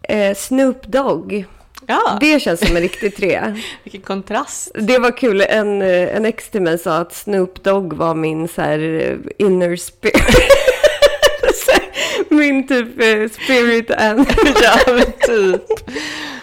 Eh, 0.02 0.34
Snoop 0.34 0.86
Dogg. 0.86 1.44
Ja, 1.90 2.18
Det 2.20 2.40
känns 2.40 2.66
som 2.66 2.76
en 2.76 2.82
riktig 2.82 3.16
trea. 3.16 3.56
vilken 3.82 4.00
kontrast. 4.00 4.70
Det 4.74 4.98
var 4.98 5.16
kul. 5.16 5.44
En, 5.48 5.82
eh, 5.82 6.16
en 6.16 6.24
ex 6.24 6.50
till 6.50 6.62
mig 6.62 6.78
sa 6.78 6.96
att 6.96 7.14
Snoop 7.14 7.62
Dogg 7.62 7.92
var 7.92 8.14
min 8.14 8.48
så 8.48 8.62
här 8.62 8.78
eh, 8.78 9.46
inner 9.46 9.76
spirit. 9.76 10.16
Min 12.28 12.68
typ 12.68 13.00
eh, 13.00 13.28
spirit 13.42 13.90
and... 13.90 14.26
ja, 14.62 14.78
men 14.86 15.12
typ. 15.26 15.62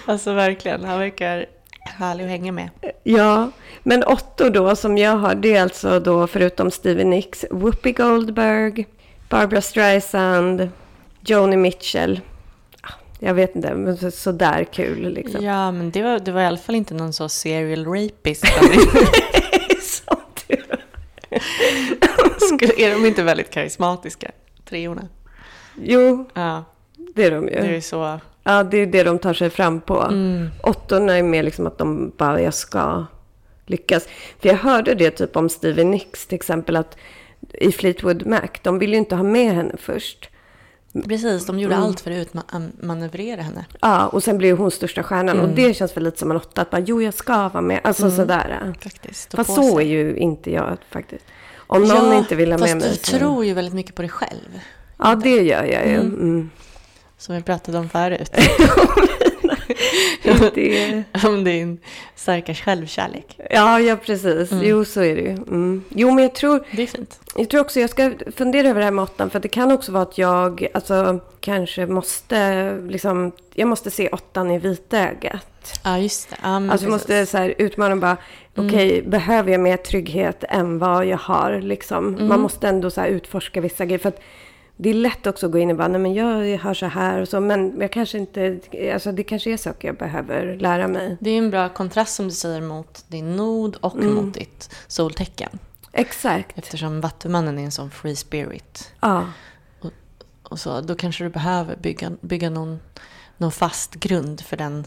Alltså 0.05 0.33
verkligen, 0.33 0.83
han 0.83 0.99
verkar 0.99 1.45
härlig 1.79 2.23
att 2.23 2.29
hänga 2.29 2.51
med. 2.51 2.69
Ja, 3.03 3.51
men 3.83 4.03
åttor 4.03 4.49
då 4.49 4.75
som 4.75 4.97
jag 4.97 5.17
har, 5.17 5.35
det 5.35 5.55
är 5.55 5.61
alltså 5.61 5.99
då 5.99 6.27
förutom 6.27 6.71
Stevie 6.71 7.05
Nicks, 7.05 7.45
Whoopi 7.51 7.91
Goldberg, 7.91 8.85
Barbara 9.29 9.61
Streisand, 9.61 10.69
Joni 11.21 11.57
Mitchell. 11.57 12.21
Jag 13.19 13.33
vet 13.33 13.55
inte, 13.55 13.75
men 13.75 13.97
så- 13.97 14.11
sådär 14.11 14.63
kul 14.63 15.13
liksom. 15.13 15.43
Ja, 15.45 15.71
men 15.71 15.91
det 15.91 16.01
var, 16.03 16.19
det 16.19 16.31
var 16.31 16.41
i 16.41 16.45
alla 16.45 16.57
fall 16.57 16.75
inte 16.75 16.93
någon 16.93 17.13
så 17.13 17.29
serial 17.29 17.85
rapist. 17.85 18.43
Sånt. 19.81 20.45
Skulle, 22.53 22.73
är 22.77 22.91
de 22.91 23.05
inte 23.05 23.23
väldigt 23.23 23.49
karismatiska, 23.49 24.31
treorna? 24.69 25.07
Jo, 25.81 26.25
Ja, 26.33 26.63
det 27.15 27.23
är 27.25 27.31
de 27.31 27.43
ju. 27.47 27.53
det 27.61 27.75
är 27.75 27.81
så... 27.81 28.19
Ja, 28.43 28.63
det 28.63 28.77
är 28.77 28.85
det 28.85 29.03
de 29.03 29.19
tar 29.19 29.33
sig 29.33 29.49
fram 29.49 29.81
på. 29.81 30.01
Mm. 30.01 30.49
Åttorna 30.63 31.17
är 31.17 31.23
mer 31.23 31.43
liksom 31.43 31.67
att 31.67 31.77
de 31.77 32.11
bara, 32.17 32.41
jag 32.41 32.53
ska 32.53 33.05
lyckas. 33.65 34.07
För 34.39 34.49
jag 34.49 34.55
hörde 34.55 34.95
det 34.95 35.11
typ 35.11 35.35
om 35.35 35.49
Stevie 35.49 35.83
Nicks 35.85 36.27
till 36.27 36.35
exempel, 36.35 36.75
att 36.75 36.97
i 37.53 37.71
Fleetwood 37.71 38.25
Mac, 38.25 38.47
de 38.61 38.79
ville 38.79 38.91
ju 38.93 38.97
inte 38.97 39.15
ha 39.15 39.23
med 39.23 39.53
henne 39.53 39.75
först. 39.77 40.29
Precis, 41.03 41.45
de 41.45 41.59
gjorde 41.59 41.77
allt 41.77 41.99
för 41.99 42.11
att 42.11 42.17
utmanövrera 42.17 43.41
henne. 43.41 43.65
Ja, 43.81 44.07
och 44.07 44.23
sen 44.23 44.37
blev 44.37 44.57
hon 44.57 44.71
största 44.71 45.03
stjärnan. 45.03 45.39
Och 45.39 45.49
det 45.49 45.73
känns 45.73 45.97
väl 45.97 46.03
lite 46.03 46.19
som 46.19 46.31
en 46.31 46.37
åtta, 46.37 46.61
att 46.61 46.69
bara, 46.69 46.81
jo 46.81 47.01
jag 47.01 47.13
ska 47.13 47.49
vara 47.49 47.61
med. 47.61 47.79
Alltså 47.83 48.11
sådär. 48.11 48.73
Faktiskt. 48.81 49.35
Fast 49.35 49.55
så 49.55 49.77
sig. 49.77 49.85
är 49.85 49.97
ju 49.97 50.17
inte 50.17 50.51
jag 50.51 50.77
faktiskt. 50.89 51.25
Om 51.57 51.83
någon 51.83 52.13
inte 52.13 52.35
vill 52.35 52.51
ha 52.51 52.57
med 52.57 52.69
fast 52.69 52.81
mig 52.81 52.89
du 52.89 52.95
så... 52.95 53.17
tror 53.17 53.45
ju 53.45 53.53
väldigt 53.53 53.73
mycket 53.73 53.95
på 53.95 54.01
dig 54.01 54.11
själv. 54.11 54.59
Ja, 54.97 55.15
det 55.15 55.41
gör 55.41 55.63
jag 55.63 55.87
ju. 55.87 55.95
Mm. 55.95 56.49
Som 57.17 57.35
vi 57.35 57.41
pratade 57.41 57.77
om 57.77 57.89
förut. 57.89 58.31
det... 60.53 61.03
om 61.25 61.43
din 61.43 61.79
starka 62.15 62.53
självkärlek. 62.53 63.39
Ja, 63.49 63.79
ja 63.79 63.95
precis. 63.95 64.49
Jo, 64.51 64.85
så 64.85 65.01
är 65.01 65.15
det 65.15 65.21
ju. 65.21 65.29
Mm. 65.29 65.83
Jo, 65.89 66.11
men 66.11 66.23
jag 66.23 66.35
tror, 66.35 66.63
Det 66.71 66.83
är 66.83 66.87
fint. 66.87 67.19
jag 67.35 67.49
tror 67.49 67.61
också 67.61 67.79
jag 67.79 67.89
ska 67.89 68.11
fundera 68.35 68.67
över 68.69 68.79
det 68.79 68.85
här 68.85 68.91
med 68.91 69.03
åttan. 69.03 69.29
För 69.29 69.39
det 69.39 69.47
kan 69.47 69.71
också 69.71 69.91
vara 69.91 70.03
att 70.03 70.17
jag 70.17 70.67
alltså, 70.73 71.19
kanske 71.39 71.85
måste, 71.85 72.71
liksom, 72.89 73.31
jag 73.53 73.67
måste 73.67 73.91
se 73.91 74.09
åttan 74.09 74.51
i 74.51 74.59
vitögat. 74.59 75.79
Ja, 75.83 75.97
just 75.97 76.29
det. 76.29 76.37
Men 76.41 76.71
Alltså 76.71 76.85
jag 76.85 76.91
måste 76.91 77.25
så 77.25 77.37
här, 77.37 77.53
utmana 77.57 77.95
bara, 77.95 78.17
okej, 78.55 79.01
behöver 79.01 79.51
jag 79.51 79.61
mer 79.61 79.77
trygghet 79.77 80.43
än 80.49 80.79
vad 80.79 81.05
jag 81.05 81.17
har? 81.17 81.61
Liksom? 81.61 82.17
Man 82.27 82.39
måste 82.39 82.67
ändå 82.67 82.89
så 82.89 83.01
här, 83.01 83.07
utforska 83.07 83.61
vissa 83.61 83.85
grejer. 83.85 83.99
För 83.99 84.09
att 84.09 84.21
det 84.77 84.89
är 84.89 84.93
lätt 84.93 85.27
också 85.27 85.45
att 85.45 85.51
gå 85.51 85.57
in 85.57 85.71
och 85.71 85.77
bara, 85.77 85.87
nej 85.87 86.01
men 86.01 86.13
jag 86.13 86.57
har 86.57 86.73
så 86.73 86.85
här 86.85 87.21
och 87.21 87.27
så, 87.27 87.39
men 87.39 87.81
jag 87.81 87.91
kanske 87.91 88.17
inte, 88.17 88.59
alltså 88.93 89.11
det 89.11 89.23
kanske 89.23 89.53
är 89.53 89.57
saker 89.57 89.87
jag 89.87 89.97
behöver 89.97 90.57
lära 90.57 90.87
mig. 90.87 91.17
Det 91.19 91.29
är 91.29 91.37
en 91.37 91.49
bra 91.49 91.69
kontrast 91.69 92.15
som 92.15 92.25
du 92.25 92.31
säger 92.33 92.61
mot 92.61 93.05
din 93.07 93.35
nod 93.35 93.75
och 93.75 93.95
Mm. 93.95 94.13
mot 94.13 94.33
ditt 94.33 94.75
soltecken. 94.87 95.59
Exakt. 95.91 96.57
Eftersom 96.57 97.01
Vattumannen 97.01 97.59
är 97.59 97.63
en 97.63 97.71
sån 97.71 97.91
free 97.91 98.15
spirit. 98.15 98.93
Ja, 98.99 99.25
Och 100.43 100.59
så, 100.59 100.81
då 100.81 100.95
kanske 100.95 101.23
du 101.23 101.29
behöver 101.29 101.75
bygga, 101.75 102.11
bygga 102.21 102.49
någon, 102.49 102.79
någon 103.37 103.51
fast 103.51 103.95
grund 103.95 104.41
för 104.41 104.57
den 104.57 104.85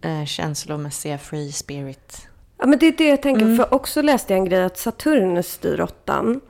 eh, 0.00 0.24
känslomässiga 0.24 1.18
free 1.18 1.52
spirit 1.52 2.28
Ja, 2.64 2.68
men 2.68 2.78
det 2.78 2.86
är 2.86 2.92
det 2.92 3.08
jag 3.08 3.22
tänker. 3.22 3.56
För 3.56 3.74
också 3.74 4.02
läste 4.02 4.32
jag 4.32 4.38
en 4.38 4.44
grej 4.44 4.62
att 4.62 4.78
Saturnus 4.78 5.52
styr 5.52 5.80
åttan. 5.80 6.40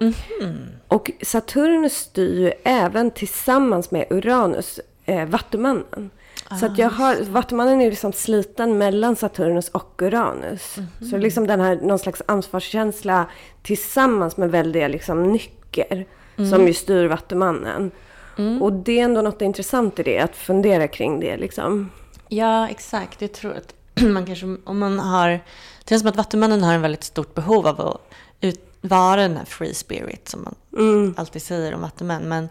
Och 0.89 1.11
Saturnus 1.23 1.97
styr 1.97 2.39
ju 2.39 2.53
även 2.65 3.11
tillsammans 3.11 3.91
med 3.91 4.07
Uranus 4.11 4.81
eh, 5.05 5.25
Vattumannen. 5.25 6.11
så 6.61 6.67
att 6.67 6.79
jag 6.79 6.91
har, 6.91 7.17
Vattumannen 7.25 7.81
är 7.81 7.91
liksom 7.91 8.13
sliten 8.13 8.79
mellan 8.79 9.17
Saturnus 9.17 9.69
och 9.69 10.03
Uranus. 10.03 10.77
Så 11.11 11.17
liksom 11.17 11.47
den 11.47 11.61
här, 11.61 11.77
någon 11.77 11.99
slags 11.99 12.23
ansvarskänsla 12.27 13.27
tillsammans 13.63 14.37
med 14.37 14.51
väldiga 14.51 14.89
liksom 14.89 15.33
nycker. 15.33 16.07
Som 16.51 16.67
ju 16.67 16.75
styr 16.75 17.07
Vattumannen. 17.07 17.91
Och 18.61 18.73
det 18.73 19.01
är 19.01 19.05
ändå 19.05 19.23
något 19.23 19.43
intressant 19.43 19.99
i 19.99 20.03
det, 20.03 20.19
att 20.19 20.37
fundera 20.37 20.89
kring 20.89 21.21
det 21.21 21.37
liksom. 21.37 21.91
Ja, 22.29 22.69
exakt. 22.69 23.23
Jag 23.23 23.33
tror 23.33 23.53
att 23.53 23.75
man 24.03 24.27
kanske, 24.27 24.57
om 24.65 24.79
man 24.79 24.99
har... 24.99 25.41
Det 25.85 25.91
känns 25.91 26.03
som 26.03 26.09
att 26.11 26.17
Vattumannen 26.17 26.63
har 26.63 26.75
en 26.75 26.83
väldigt 26.83 27.05
stort 27.05 27.35
behov 27.35 27.67
av 27.67 27.81
att 27.81 28.01
ut, 28.41 28.61
vara 28.81 29.23
den 29.23 29.37
här 29.37 29.45
free 29.45 29.75
spirit 29.75 30.29
som 30.29 30.43
man 30.43 31.15
alltid 31.17 31.43
säger 31.43 31.75
om 31.75 31.81
vattumän. 31.81 32.23
Men, 32.23 32.49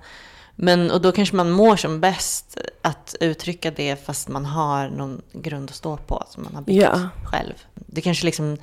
men, 0.55 0.91
och 0.91 1.01
då 1.01 1.11
kanske 1.11 1.35
man 1.35 1.51
mår 1.51 1.75
som 1.75 1.99
bäst 1.99 2.57
att 2.81 3.15
uttrycka 3.19 3.71
det 3.71 4.05
fast 4.05 4.27
man 4.29 4.45
har 4.45 4.89
någon 4.89 5.21
grund 5.33 5.69
att 5.69 5.75
stå 5.75 5.97
på 5.97 6.23
som 6.29 6.43
man 6.43 6.55
har 6.55 6.61
byggt 6.61 6.81
Ja. 6.81 7.09
själv. 7.25 7.53
Det 7.73 8.01
kanske 8.01 8.25
liksom 8.25 8.57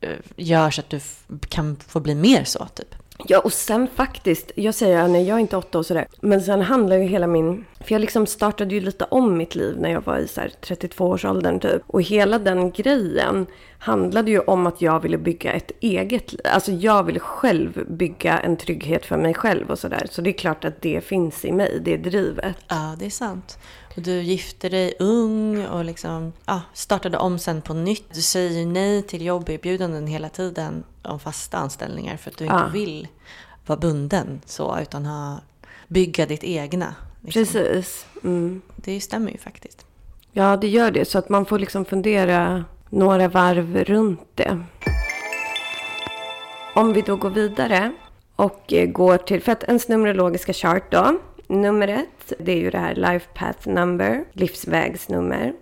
eh, 0.00 0.16
gör 0.36 0.70
så 0.70 0.80
att 0.80 0.90
du 0.90 1.00
kan 1.48 1.76
få 1.76 2.00
bli 2.00 2.14
mer 2.14 2.44
så, 2.44 2.66
typ. 2.74 2.94
Ja, 3.26 3.38
och 3.38 3.52
sen 3.52 3.88
faktiskt, 3.94 4.52
jag 4.54 4.74
säger 4.74 5.02
att 5.02 5.10
jag 5.10 5.36
är 5.36 5.38
inte 5.38 5.56
åtta 5.56 5.78
och 5.78 5.86
sådär, 5.86 6.06
men 6.20 6.40
sen 6.40 6.60
handlar 6.60 6.96
ju 6.96 7.04
hela 7.04 7.26
min, 7.26 7.64
för 7.80 7.92
jag 7.92 8.00
liksom 8.00 8.26
startade 8.26 8.74
ju 8.74 8.80
lite 8.80 9.04
om 9.04 9.36
mitt 9.36 9.54
liv 9.54 9.76
när 9.78 9.90
jag 9.90 10.04
var 10.04 10.18
i 10.18 10.28
så 10.28 10.40
32-årsåldern 10.40 11.60
typ. 11.60 11.82
Och 11.86 12.02
hela 12.02 12.38
den 12.38 12.70
grejen 12.70 13.46
handlade 13.78 14.30
ju 14.30 14.40
om 14.40 14.66
att 14.66 14.82
jag 14.82 15.00
ville 15.00 15.18
bygga 15.18 15.52
ett 15.52 15.72
eget 15.80 16.32
liv. 16.32 16.40
Alltså 16.44 16.72
jag 16.72 17.02
ville 17.02 17.20
själv 17.20 17.86
bygga 17.88 18.38
en 18.38 18.56
trygghet 18.56 19.06
för 19.06 19.16
mig 19.16 19.34
själv 19.34 19.70
och 19.70 19.78
sådär. 19.78 20.06
Så 20.10 20.22
det 20.22 20.30
är 20.30 20.38
klart 20.38 20.64
att 20.64 20.82
det 20.82 21.04
finns 21.04 21.44
i 21.44 21.52
mig, 21.52 21.80
det 21.84 21.96
drivet. 21.96 22.56
Ja, 22.68 22.96
det 22.98 23.06
är 23.06 23.10
sant. 23.10 23.58
Du 24.04 24.22
gifte 24.22 24.68
dig 24.68 24.94
ung 24.98 25.66
och 25.66 25.84
liksom, 25.84 26.32
ja, 26.46 26.60
startade 26.74 27.18
om 27.18 27.38
sen 27.38 27.62
på 27.62 27.74
nytt. 27.74 28.14
Du 28.14 28.20
säger 28.22 28.66
nej 28.66 29.02
till 29.02 29.24
jobberbjudanden 29.26 30.06
hela 30.06 30.28
tiden 30.28 30.84
om 31.02 31.20
fasta 31.20 31.58
anställningar 31.58 32.16
för 32.16 32.30
att 32.30 32.36
du 32.36 32.44
inte 32.44 32.56
Ja. 32.56 32.68
vill 32.72 33.08
vara 33.66 33.78
bunden 33.78 34.40
så, 34.46 34.78
utan 34.82 35.06
ha, 35.06 35.40
bygga 35.88 36.26
ditt 36.26 36.44
egna. 36.44 36.94
Liksom. 37.20 37.44
Precis. 37.44 38.06
Mm. 38.24 38.62
Det 38.76 39.00
stämmer 39.00 39.30
ju 39.30 39.38
faktiskt. 39.38 39.86
Ja, 40.32 40.56
det 40.56 40.68
gör 40.68 40.90
det. 40.90 41.04
Så 41.04 41.18
att 41.18 41.28
man 41.28 41.46
får 41.46 41.58
liksom 41.58 41.84
fundera 41.84 42.64
några 42.90 43.28
varv 43.28 43.84
runt 43.84 44.28
det. 44.34 44.58
Om 46.74 46.92
vi 46.92 47.02
då 47.02 47.16
går 47.16 47.30
vidare 47.30 47.92
och 48.36 48.72
eh, 48.72 48.86
går 48.90 49.18
till, 49.18 49.42
för 49.42 49.52
att 49.52 49.62
ens 49.64 49.88
numerologiska 49.88 50.52
chart 50.52 50.92
då. 50.92 51.18
Nummer 51.50 51.88
ett, 51.88 52.32
det 52.38 52.52
är 52.52 52.56
ju 52.56 52.70
det 52.70 52.78
här 52.78 52.94
life 52.94 53.28
path 53.34 53.68
number, 53.68 54.24
livsvägsnummer. 54.32 55.52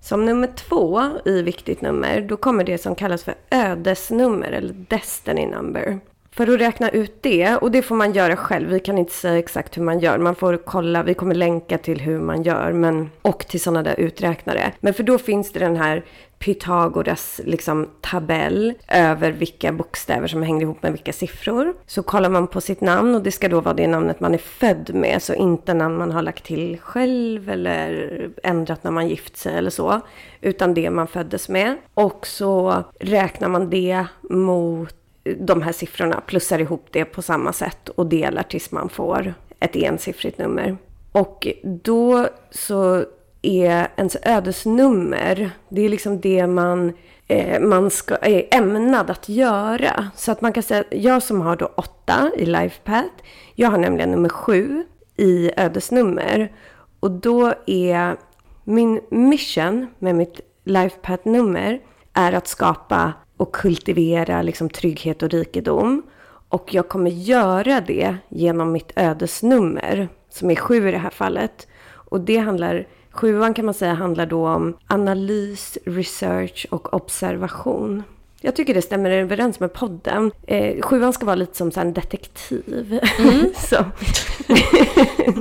Som 0.00 0.24
nummer 0.26 0.46
två 0.46 1.02
i 1.24 1.42
viktigt 1.42 1.80
nummer, 1.80 2.20
då 2.20 2.36
kommer 2.36 2.64
det 2.64 2.78
som 2.78 2.94
kallas 2.94 3.24
för 3.24 3.34
ödesnummer 3.50 4.50
eller 4.50 4.74
destiny 4.74 5.46
number. 5.46 6.00
För 6.36 6.54
att 6.54 6.60
räkna 6.60 6.88
ut 6.88 7.22
det, 7.22 7.56
och 7.56 7.70
det 7.70 7.82
får 7.82 7.96
man 7.96 8.12
göra 8.12 8.36
själv, 8.36 8.68
vi 8.68 8.80
kan 8.80 8.98
inte 8.98 9.12
säga 9.12 9.38
exakt 9.38 9.76
hur 9.76 9.82
man 9.82 9.98
gör. 9.98 10.18
Man 10.18 10.34
får 10.34 10.56
kolla, 10.56 11.02
vi 11.02 11.14
kommer 11.14 11.34
länka 11.34 11.78
till 11.78 12.00
hur 12.00 12.20
man 12.20 12.42
gör, 12.42 12.72
men, 12.72 13.10
och 13.22 13.38
till 13.38 13.60
sådana 13.60 13.82
där 13.82 14.00
uträknare. 14.00 14.72
Men 14.80 14.94
för 14.94 15.02
då 15.02 15.18
finns 15.18 15.52
det 15.52 15.58
den 15.58 15.76
här 15.76 16.04
Pythagoras 16.38 17.40
liksom, 17.44 17.88
tabell 18.00 18.74
över 18.88 19.30
vilka 19.32 19.72
bokstäver 19.72 20.26
som 20.26 20.42
hänger 20.42 20.62
ihop 20.62 20.82
med 20.82 20.92
vilka 20.92 21.12
siffror. 21.12 21.74
Så 21.86 22.02
kollar 22.02 22.28
man 22.28 22.46
på 22.46 22.60
sitt 22.60 22.80
namn 22.80 23.14
och 23.14 23.22
det 23.22 23.32
ska 23.32 23.48
då 23.48 23.60
vara 23.60 23.74
det 23.74 23.86
namnet 23.86 24.20
man 24.20 24.34
är 24.34 24.38
född 24.38 24.90
med, 24.94 25.22
så 25.22 25.34
inte 25.34 25.74
namn 25.74 25.98
man 25.98 26.12
har 26.12 26.22
lagt 26.22 26.44
till 26.44 26.78
själv 26.80 27.50
eller 27.50 28.30
ändrat 28.42 28.84
när 28.84 28.90
man 28.90 29.08
gift 29.08 29.36
sig 29.36 29.56
eller 29.56 29.70
så, 29.70 30.00
utan 30.40 30.74
det 30.74 30.90
man 30.90 31.06
föddes 31.06 31.48
med. 31.48 31.76
Och 31.94 32.26
så 32.26 32.84
räknar 33.00 33.48
man 33.48 33.70
det 33.70 34.04
mot 34.22 34.94
de 35.38 35.62
här 35.62 35.72
siffrorna, 35.72 36.20
plussar 36.20 36.58
ihop 36.58 36.86
det 36.90 37.04
på 37.04 37.22
samma 37.22 37.52
sätt 37.52 37.88
och 37.88 38.06
delar 38.06 38.42
tills 38.42 38.70
man 38.70 38.88
får 38.88 39.34
ett 39.60 39.76
ensiffrigt 39.76 40.38
nummer. 40.38 40.76
Och 41.12 41.48
då 41.62 42.28
så 42.50 43.04
är 43.42 43.88
ens 43.96 44.16
ödesnummer, 44.22 45.50
det 45.68 45.82
är 45.82 45.88
liksom 45.88 46.20
det 46.20 46.46
man, 46.46 46.92
eh, 47.26 47.60
man 47.60 47.90
ska, 47.90 48.14
är 48.14 48.54
ämnad 48.54 49.10
att 49.10 49.28
göra. 49.28 50.10
Så 50.16 50.32
att 50.32 50.40
man 50.40 50.52
kan 50.52 50.62
säga, 50.62 50.84
jag 50.90 51.22
som 51.22 51.40
har 51.40 51.56
då 51.56 51.72
åtta 51.74 52.30
i 52.36 52.46
LifePath, 52.46 53.14
jag 53.54 53.70
har 53.70 53.78
nämligen 53.78 54.10
nummer 54.10 54.28
sju 54.28 54.84
i 55.16 55.50
ödesnummer. 55.56 56.52
Och 57.00 57.10
då 57.10 57.52
är 57.66 58.16
min 58.64 59.00
mission 59.10 59.86
med 59.98 60.14
mitt 60.14 60.40
LifePath-nummer 60.64 61.80
är 62.12 62.32
att 62.32 62.48
skapa 62.48 63.12
och 63.36 63.54
kultivera 63.54 64.42
liksom 64.42 64.68
trygghet 64.70 65.22
och 65.22 65.30
rikedom. 65.30 66.02
Och 66.48 66.74
jag 66.74 66.88
kommer 66.88 67.10
göra 67.10 67.80
det 67.80 68.16
genom 68.28 68.72
mitt 68.72 68.92
ödesnummer, 68.96 70.08
som 70.28 70.50
är 70.50 70.54
sju 70.54 70.88
i 70.88 70.92
det 70.92 70.98
här 70.98 71.10
fallet. 71.10 71.66
Och 71.88 72.20
det 72.20 72.36
handlar, 72.36 72.86
sjuan 73.10 73.54
kan 73.54 73.64
man 73.64 73.74
säga 73.74 73.94
handlar 73.94 74.26
då 74.26 74.48
om 74.48 74.76
analys, 74.86 75.78
research 75.84 76.66
och 76.70 76.94
observation. 76.94 78.02
Jag 78.40 78.56
tycker 78.56 78.74
det 78.74 78.82
stämmer 78.82 79.10
överens 79.10 79.60
med 79.60 79.72
podden. 79.72 80.30
Eh, 80.46 80.82
sjuan 80.82 81.12
ska 81.12 81.26
vara 81.26 81.36
lite 81.36 81.56
som 81.56 81.70
en 81.76 81.92
detektiv. 81.92 83.00
så. 83.56 83.84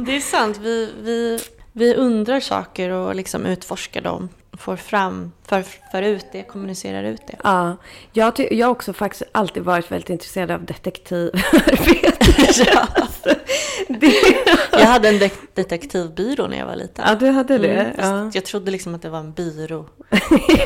Det 0.06 0.16
är 0.16 0.20
sant. 0.20 0.60
Vi, 0.62 0.92
vi, 1.02 1.40
vi 1.72 1.96
undrar 1.96 2.40
saker 2.40 2.90
och 2.90 3.16
liksom 3.16 3.46
utforskar 3.46 4.02
dem. 4.02 4.30
Får 4.60 4.76
fram, 4.76 5.32
för, 5.48 5.64
för 5.92 6.02
ut 6.02 6.26
det, 6.32 6.44
kommunicerar 6.44 7.04
ut 7.04 7.22
det. 7.28 7.36
Ja, 7.44 7.78
jag, 8.14 8.36
ty- 8.36 8.48
jag 8.52 8.68
har 8.68 8.72
också 8.72 8.94
faktiskt 8.94 9.24
alltid 9.32 9.64
varit 9.64 9.92
väldigt 9.92 10.10
intresserad 10.10 10.52
av 10.52 10.66
detektivarbete. 10.66 12.12
Ja. 12.74 12.88
det, 13.88 14.14
Jag 14.72 14.80
hade 14.86 15.10
en 15.10 15.20
de- 15.20 15.30
detektivbyrå 15.54 16.48
när 16.48 16.58
jag 16.58 16.66
var 16.66 16.76
liten. 16.76 17.06
ja, 17.08 17.16
du 17.16 17.28
hade 17.30 17.58
det? 17.58 17.68
Mm, 17.74 17.96
ja. 18.26 18.32
Jag 18.34 18.46
trodde 18.46 18.72
liksom 18.72 18.96
att 18.96 19.02
det 19.02 19.10
var 19.10 19.20
en 19.20 19.34
byrå. 19.34 19.86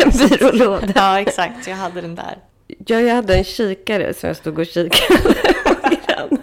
en 0.03 0.09
byrålåda. 0.29 0.87
Ja, 0.95 1.19
exakt. 1.21 1.67
Jag 1.67 1.75
hade 1.75 2.01
den 2.01 2.15
där. 2.15 2.37
Ja, 2.85 2.99
jag 2.99 3.15
hade 3.15 3.35
en 3.35 3.43
kikare 3.43 4.13
som 4.13 4.27
jag 4.27 4.37
stod 4.37 4.59
och 4.59 4.65
kikade 4.65 5.19
på. 6.29 6.37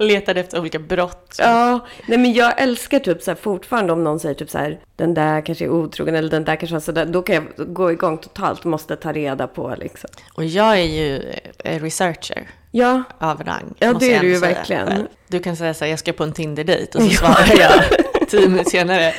Letade 0.00 0.40
efter 0.40 0.60
olika 0.60 0.78
brott. 0.78 1.34
Ja, 1.38 1.86
nej 2.06 2.18
men 2.18 2.32
jag 2.32 2.60
älskar 2.60 2.98
typ 2.98 3.22
så 3.22 3.30
här 3.30 3.36
fortfarande 3.36 3.92
om 3.92 4.04
någon 4.04 4.20
säger 4.20 4.34
typ 4.34 4.50
så 4.50 4.58
här, 4.58 4.78
den 4.96 5.14
där 5.14 5.40
kanske 5.46 5.64
är 5.64 5.68
otrogen 5.68 6.14
eller 6.14 6.30
den 6.30 6.44
där 6.44 6.56
kanske 6.56 6.74
var 6.74 6.80
sådär, 6.80 7.06
då 7.06 7.22
kan 7.22 7.34
jag 7.34 7.74
gå 7.74 7.92
igång 7.92 8.18
totalt, 8.18 8.64
måste 8.64 8.96
ta 8.96 9.12
reda 9.12 9.46
på 9.46 9.74
liksom. 9.78 10.10
Och 10.34 10.44
jag 10.44 10.78
är 10.78 10.84
ju 10.84 11.32
eh, 11.64 11.82
researcher 11.82 12.48
Ja, 12.72 13.02
av 13.18 13.42
rang. 13.42 13.74
Ja, 13.78 13.92
det 13.92 14.14
är 14.14 14.20
du 14.20 14.28
ju 14.28 14.38
verkligen. 14.38 14.86
själv. 14.86 15.06
Du 15.28 15.38
kan 15.40 15.56
säga 15.56 15.74
så 15.74 15.84
här, 15.84 15.90
jag 15.90 15.98
ska 15.98 16.12
på 16.12 16.24
en 16.24 16.32
Tinder-dejt 16.32 16.98
och 16.98 17.04
så 17.04 17.10
svarar 17.10 17.60
jag 17.60 17.72
tio 18.28 18.48
minuter 18.48 18.70
senare. 18.70 19.14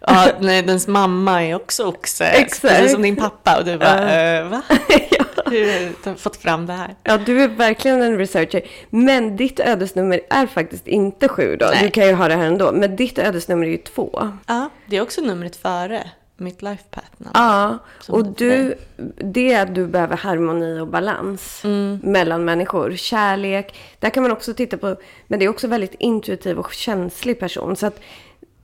Ja, 0.00 0.26
nej, 0.40 0.62
dens 0.62 0.86
mamma 0.88 1.44
är 1.44 1.54
också 1.54 1.84
oxe. 1.84 2.24
Exakt. 2.24 2.74
Precis 2.74 2.92
som 2.92 3.02
din 3.02 3.16
pappa. 3.16 3.58
Och 3.58 3.64
du 3.64 3.78
bara, 3.78 4.20
eh, 4.38 4.48
va? 4.48 4.62
Hur 5.46 5.64
har 6.04 6.12
du 6.12 6.18
fått 6.18 6.36
fram 6.36 6.66
det 6.66 6.72
här? 6.72 6.94
ja, 7.02 7.18
du 7.18 7.42
är 7.42 7.48
verkligen 7.48 8.02
en 8.02 8.18
researcher. 8.18 8.62
Men 8.90 9.36
ditt 9.36 9.60
ödesnummer 9.60 10.20
är 10.30 10.46
faktiskt 10.46 10.88
inte 10.88 11.28
sju 11.28 11.56
då. 11.56 11.66
Nej. 11.66 11.84
Du 11.84 11.90
kan 11.90 12.06
ju 12.06 12.12
ha 12.12 12.28
det 12.28 12.34
här 12.34 12.46
ändå. 12.46 12.72
Men 12.72 12.96
ditt 12.96 13.18
ödesnummer 13.18 13.66
är 13.66 13.70
ju 13.70 13.76
två. 13.76 14.32
Ja, 14.46 14.70
det 14.86 14.96
är 14.96 15.00
också 15.00 15.20
numret 15.20 15.56
före 15.56 16.10
mitt 16.36 16.62
life 16.62 16.84
path. 16.90 17.06
namn. 17.18 17.30
Ja, 17.34 17.78
och 18.08 18.26
du, 18.26 18.74
det 19.16 19.52
är 19.52 19.62
att 19.62 19.74
du 19.74 19.86
behöver 19.86 20.16
harmoni 20.16 20.80
och 20.80 20.88
balans 20.88 21.62
mellan 22.02 22.44
människor. 22.44 22.96
Kärlek, 22.96 23.74
där 23.98 24.10
kan 24.10 24.22
man 24.22 24.32
också 24.32 24.54
titta 24.54 24.76
på, 24.76 24.96
men 25.26 25.38
det 25.38 25.44
är 25.44 25.48
också 25.48 25.68
väldigt 25.68 25.94
intuitiv 25.98 26.58
och 26.58 26.72
känslig 26.72 27.40
person. 27.40 27.76
Så 27.76 27.86
att 27.86 28.00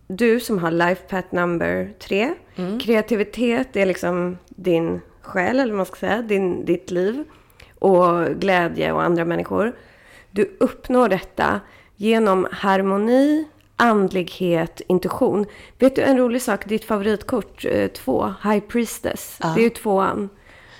du 0.06 0.40
som 0.40 0.58
har 0.58 0.70
life 0.70 1.02
path 1.08 1.34
number 1.34 1.92
tre, 1.98 2.34
kreativitet 2.80 3.76
är 3.76 3.86
liksom 3.86 4.38
din 4.48 5.00
själ, 5.30 5.60
eller 5.60 5.72
vad 5.72 5.76
man 5.76 5.86
ska 5.86 5.96
säga, 5.96 6.22
din, 6.22 6.64
ditt 6.64 6.90
liv. 6.90 7.24
Och 7.78 8.26
glädje 8.26 8.92
och 8.92 9.02
andra 9.02 9.24
människor. 9.24 9.72
Du 10.30 10.56
uppnår 10.60 11.08
detta 11.08 11.60
genom 11.96 12.46
harmoni, 12.52 13.44
andlighet, 13.76 14.80
intuition. 14.88 15.46
Vet 15.78 15.96
du 15.96 16.02
en 16.02 16.18
rolig 16.18 16.42
sak? 16.42 16.66
Ditt 16.68 16.84
favoritkort, 16.84 17.64
eh, 17.64 17.88
två, 17.88 18.34
High 18.44 18.60
Priestess. 18.60 19.38
Ja. 19.42 19.52
Det 19.54 19.60
är 19.60 19.64
ju 19.64 19.70
tvåan. 19.70 20.28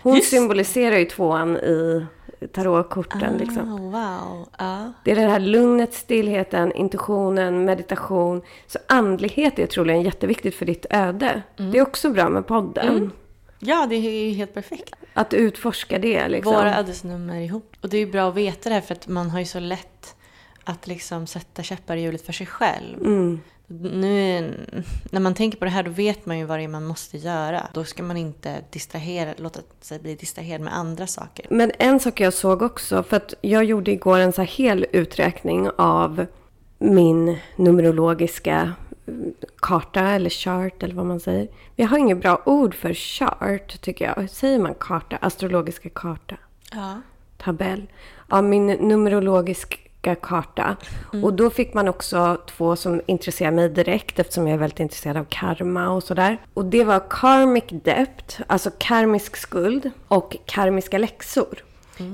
Hon 0.03 0.15
Just- 0.15 0.31
symboliserar 0.31 0.99
ju 0.99 1.05
tvåan 1.05 1.57
i 1.57 2.07
tarotkorten. 2.53 3.37
Liksom. 3.39 3.75
Oh, 3.75 3.81
wow. 3.91 4.49
Ja. 4.59 4.93
Det 5.05 5.11
är 5.11 5.17
det 5.17 5.23
här 5.23 5.41
lugnet, 5.41 5.95
stillheten, 5.95 6.73
intuitionen, 6.73 7.65
meditation. 7.65 8.43
Så 8.67 8.79
andlighet 8.89 9.59
är 9.59 9.67
troligen 9.67 10.03
jätteviktigt 10.03 10.55
för 10.55 10.67
ditt 10.67 10.87
öde. 10.91 11.43
Det 11.57 11.79
är 11.79 11.83
också 11.83 12.11
bra 12.11 12.29
med 12.29 12.47
podden. 12.47 13.11
Ja, 13.61 13.87
det 13.87 13.95
är 13.95 14.25
ju 14.29 14.35
helt 14.35 14.55
perfekt. 14.55 14.95
Att 15.15 15.35
utforska 15.35 15.99
det 15.99 16.29
liksom. 16.29 16.55
Våra 16.55 16.79
ödesnummer 16.79 17.41
ihop. 17.41 17.77
Och 17.81 17.89
det 17.89 17.97
är 17.97 18.07
ju 18.07 18.13
bra 18.13 18.29
att 18.29 18.35
veta 18.35 18.69
det 18.69 18.75
här 18.75 18.83
för 18.83 18.95
att 18.95 19.09
man 19.09 19.31
har 19.31 19.39
ju 19.39 19.45
så 19.45 19.61
lätt 19.61 20.17
att 20.65 20.87
liksom 20.87 21.27
sätta 21.27 21.63
käppar 21.63 21.97
i 21.97 22.03
hjulet 22.03 22.27
för 22.27 22.33
sig 22.33 22.47
själv. 22.47 23.01
Mm. 23.01 23.41
Nu, 23.83 24.55
när 25.11 25.21
man 25.21 25.35
tänker 25.35 25.59
på 25.59 25.65
det 25.65 25.71
här 25.71 25.83
då 25.83 25.91
vet 25.91 26.27
man 26.27 26.39
ju 26.39 26.45
vad 26.45 26.59
det 26.59 26.65
är 26.65 26.69
man 26.69 26.87
måste 26.87 27.19
göra. 27.19 27.69
Då 27.75 27.85
ska 27.85 28.03
man 28.03 28.17
inte 28.17 28.57
distrahera, 28.71 29.35
låta 29.37 29.61
sig 29.81 29.99
bli 29.99 30.15
distraherad 30.15 30.61
med 30.61 30.77
andra 30.77 31.07
saker. 31.07 31.47
Men 31.51 31.73
en 31.79 32.01
sak 32.01 32.21
jag 32.21 32.35
såg 32.35 32.63
också, 32.63 33.03
för 33.03 33.17
att 33.17 33.35
jag 33.41 33.65
gjorde 33.65 33.91
igår 33.91 34.19
en 34.19 34.33
så 34.33 34.43
hel 34.43 34.87
uträkning 34.93 35.71
av 35.79 36.27
min 36.79 37.39
numerologiska 37.57 38.73
karta 39.61 40.01
eller 40.01 40.31
chart 40.31 40.83
eller 40.83 40.95
vad 40.95 41.07
man 41.07 41.21
säger. 41.21 41.49
Jag 41.77 41.89
har 41.89 41.99
inget 41.99 42.21
bra 42.21 42.43
ord 42.47 42.75
för 42.75 42.95
chart 42.95 43.81
tycker 43.81 44.05
jag. 44.05 44.31
Säger 44.31 44.59
man 44.59 44.75
karta? 44.81 45.17
Astrologiska 45.21 45.89
karta? 45.89 46.37
Ja. 46.73 47.01
tabell 47.39 47.87
av 48.29 48.45
min 48.45 48.67
numerologiska 48.67 50.15
karta. 50.15 50.77
Och 51.23 51.35
då 51.35 51.51
fick 51.51 51.75
man 51.75 51.89
också 51.89 52.41
två 52.47 52.77
som 52.77 53.01
intresserar 53.07 53.51
mig 53.51 53.69
direkt 53.69 54.19
eftersom 54.19 54.47
jag 54.47 54.55
är 54.55 54.59
väldigt 54.59 54.81
intresserad 54.81 55.17
av 55.17 55.25
karma 55.29 55.89
och 55.91 56.03
sådär. 56.03 56.39
Och 56.55 56.65
det 56.65 56.85
var 56.85 57.03
karmic 57.11 57.65
debt, 57.71 58.39
alltså 58.47 58.71
karmisk 58.79 59.37
skuld 59.37 59.91
och 60.09 60.37
karmiska 60.47 60.99
läxor 60.99 61.59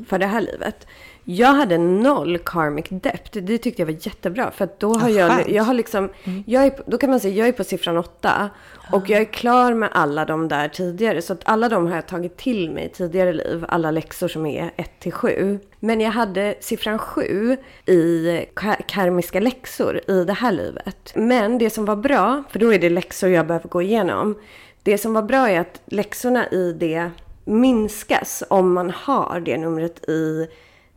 för 0.09 0.19
det 0.19 0.27
här 0.27 0.41
livet. 0.41 0.87
Jag 1.29 1.53
hade 1.55 1.79
noll 1.79 2.39
karmic 2.39 2.85
debt. 2.89 3.31
Det 3.33 3.59
tyckte 3.59 3.83
jag 3.83 3.87
var 3.87 3.97
jättebra. 4.01 4.51
För 4.51 4.65
att 4.65 4.81
då 4.81 4.95
har 4.95 5.07
Ah, 5.07 5.11
jag, 5.11 5.51
jag 5.51 5.63
har 5.65 5.75
liksom, 5.75 6.09
jag 6.47 6.65
är, 6.67 6.73
då 6.87 6.99
kan 6.99 7.11
man 7.11 7.21
säga, 7.21 7.35
jag 7.35 7.49
är 7.49 7.53
på 7.53 7.65
siffran 7.65 7.97
åtta. 7.97 8.51
Och 8.93 9.11
jag 9.11 9.21
är 9.21 9.25
klar 9.25 9.75
med 9.75 9.89
alla 9.93 10.25
de 10.25 10.49
där 10.49 10.69
tidigare. 10.69 11.23
Så 11.23 11.33
att 11.33 11.41
alla 11.45 11.69
de 11.69 11.87
har 11.87 11.95
jag 11.95 12.07
tagit 12.09 12.37
till 12.37 12.71
mig 12.71 12.85
i 12.85 12.89
tidigare 12.89 13.33
liv. 13.33 13.65
Alla 13.69 13.91
läxor 13.91 14.29
som 14.29 14.47
är 14.47 14.71
1 14.77 14.91
till 15.01 15.13
7. 15.13 15.59
Men 15.81 16.01
jag 16.01 16.11
hade 16.11 16.55
siffran 16.61 16.99
7 16.99 17.57
i 17.87 18.29
ka- 18.55 18.83
karmiska 18.89 19.41
läxor 19.41 20.01
i 20.11 20.25
det 20.25 20.33
här 20.33 20.53
livet. 20.53 21.13
Men 21.15 21.59
det 21.59 21.71
som 21.71 21.85
var 21.85 21.97
bra, 21.97 22.43
för 22.51 22.59
då 22.59 22.73
är 22.75 22.79
det 22.79 22.91
läxor 22.91 23.29
jag 23.31 23.47
behöver 23.47 23.69
gå 23.69 23.83
igenom. 23.83 24.35
Det 24.83 24.99
som 24.99 25.15
var 25.15 25.23
bra 25.23 25.51
är 25.51 25.61
att 25.61 25.81
läxorna 25.87 26.49
i 26.51 26.73
det 26.73 27.11
minskas 27.45 28.43
om 28.51 28.73
man 28.73 28.91
har 28.91 29.41
det 29.41 29.59
numret 29.59 30.09
i 30.09 30.47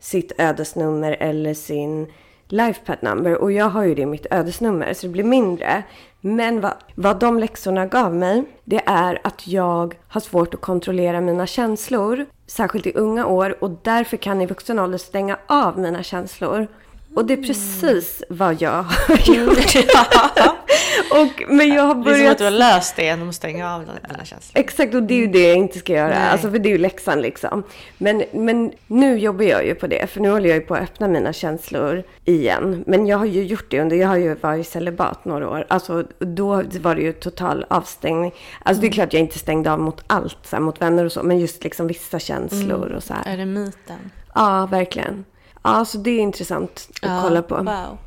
sitt 0.00 0.32
ödesnummer 0.38 1.16
eller 1.20 1.54
sin 1.54 2.06
lifepad 2.48 2.98
number. 3.00 3.34
Och 3.36 3.52
jag 3.52 3.68
har 3.68 3.84
ju 3.84 3.94
det 3.94 4.02
i 4.02 4.06
mitt 4.06 4.26
ödesnummer 4.30 4.94
så 4.94 5.06
det 5.06 5.12
blir 5.12 5.24
mindre. 5.24 5.82
Men 6.20 6.60
vad, 6.60 6.74
vad 6.94 7.18
de 7.18 7.38
läxorna 7.38 7.86
gav 7.86 8.14
mig, 8.14 8.44
det 8.64 8.82
är 8.86 9.20
att 9.24 9.46
jag 9.46 9.94
har 10.08 10.20
svårt 10.20 10.54
att 10.54 10.60
kontrollera 10.60 11.20
mina 11.20 11.46
känslor. 11.46 12.26
Särskilt 12.46 12.86
i 12.86 12.92
unga 12.94 13.26
år 13.26 13.64
och 13.64 13.70
därför 13.82 14.16
kan 14.16 14.40
i 14.40 14.46
vuxen 14.46 14.78
ålder 14.78 14.98
stänga 14.98 15.38
av 15.46 15.78
mina 15.78 16.02
känslor. 16.02 16.66
Och 17.14 17.24
det 17.24 17.32
är 17.34 17.42
precis 17.42 18.22
vad 18.28 18.62
jag 18.62 18.82
har 18.82 19.34
gjort. 19.34 19.76
och, 21.10 21.42
men 21.48 21.68
jag 21.68 21.82
har 21.82 21.94
Det 21.94 22.00
är 22.00 22.04
som 22.04 22.12
börjat 22.12 22.32
att 22.32 22.38
du 22.38 22.44
har 22.44 22.50
löst 22.50 22.96
det 22.96 23.02
genom 23.02 23.28
att 23.28 23.34
stänga 23.34 23.74
av 23.74 23.80
dina 23.80 24.24
känslor. 24.24 24.60
Exakt, 24.60 24.94
och 24.94 25.02
det 25.02 25.14
är 25.14 25.18
ju 25.18 25.26
det 25.26 25.48
jag 25.48 25.56
inte 25.56 25.78
ska 25.78 25.92
göra. 25.92 26.08
Nej. 26.08 26.28
Alltså, 26.28 26.50
för 26.50 26.58
det 26.58 26.68
är 26.68 26.70
ju 26.70 26.78
läxan 26.78 27.20
liksom. 27.20 27.62
Men, 27.98 28.24
men 28.32 28.72
nu 28.86 29.18
jobbar 29.18 29.44
jag 29.44 29.66
ju 29.66 29.74
på 29.74 29.86
det, 29.86 30.10
för 30.10 30.20
nu 30.20 30.30
håller 30.30 30.48
jag 30.48 30.58
ju 30.58 30.64
på 30.64 30.74
att 30.74 30.82
öppna 30.82 31.08
mina 31.08 31.32
känslor 31.32 32.02
igen. 32.24 32.84
Men 32.86 33.06
jag 33.06 33.18
har 33.18 33.26
ju 33.26 33.42
gjort 33.42 33.70
det 33.70 33.80
under, 33.80 33.96
jag 33.96 34.08
har 34.08 34.16
ju 34.16 34.34
varit 34.34 34.68
celibat 34.68 35.24
några 35.24 35.48
år. 35.48 35.66
Alltså, 35.68 36.04
då 36.18 36.62
var 36.80 36.94
det 36.94 37.02
ju 37.02 37.12
total 37.12 37.66
avstängning. 37.70 38.32
Alltså 38.62 38.80
det 38.80 38.86
är 38.86 38.92
klart 38.92 39.12
jag 39.12 39.20
inte 39.20 39.38
stängde 39.38 39.72
av 39.72 39.80
mot 39.80 40.04
allt, 40.06 40.38
så 40.42 40.56
här, 40.56 40.60
mot 40.60 40.80
vänner 40.80 41.04
och 41.04 41.12
så, 41.12 41.22
men 41.22 41.38
just 41.38 41.64
liksom 41.64 41.86
vissa 41.86 42.18
känslor 42.18 42.92
och 42.92 43.02
så 43.02 43.14
här. 43.14 43.32
Är 43.32 43.36
det 43.36 43.46
myten? 43.46 44.10
Ja, 44.34 44.66
verkligen. 44.70 45.24
Ja, 45.62 45.84
så 45.84 45.98
det 45.98 46.10
är 46.10 46.20
intressant 46.20 46.88
att 47.02 47.22
kolla 47.22 47.42
på. 47.42 47.56
Wow. 47.56 47.98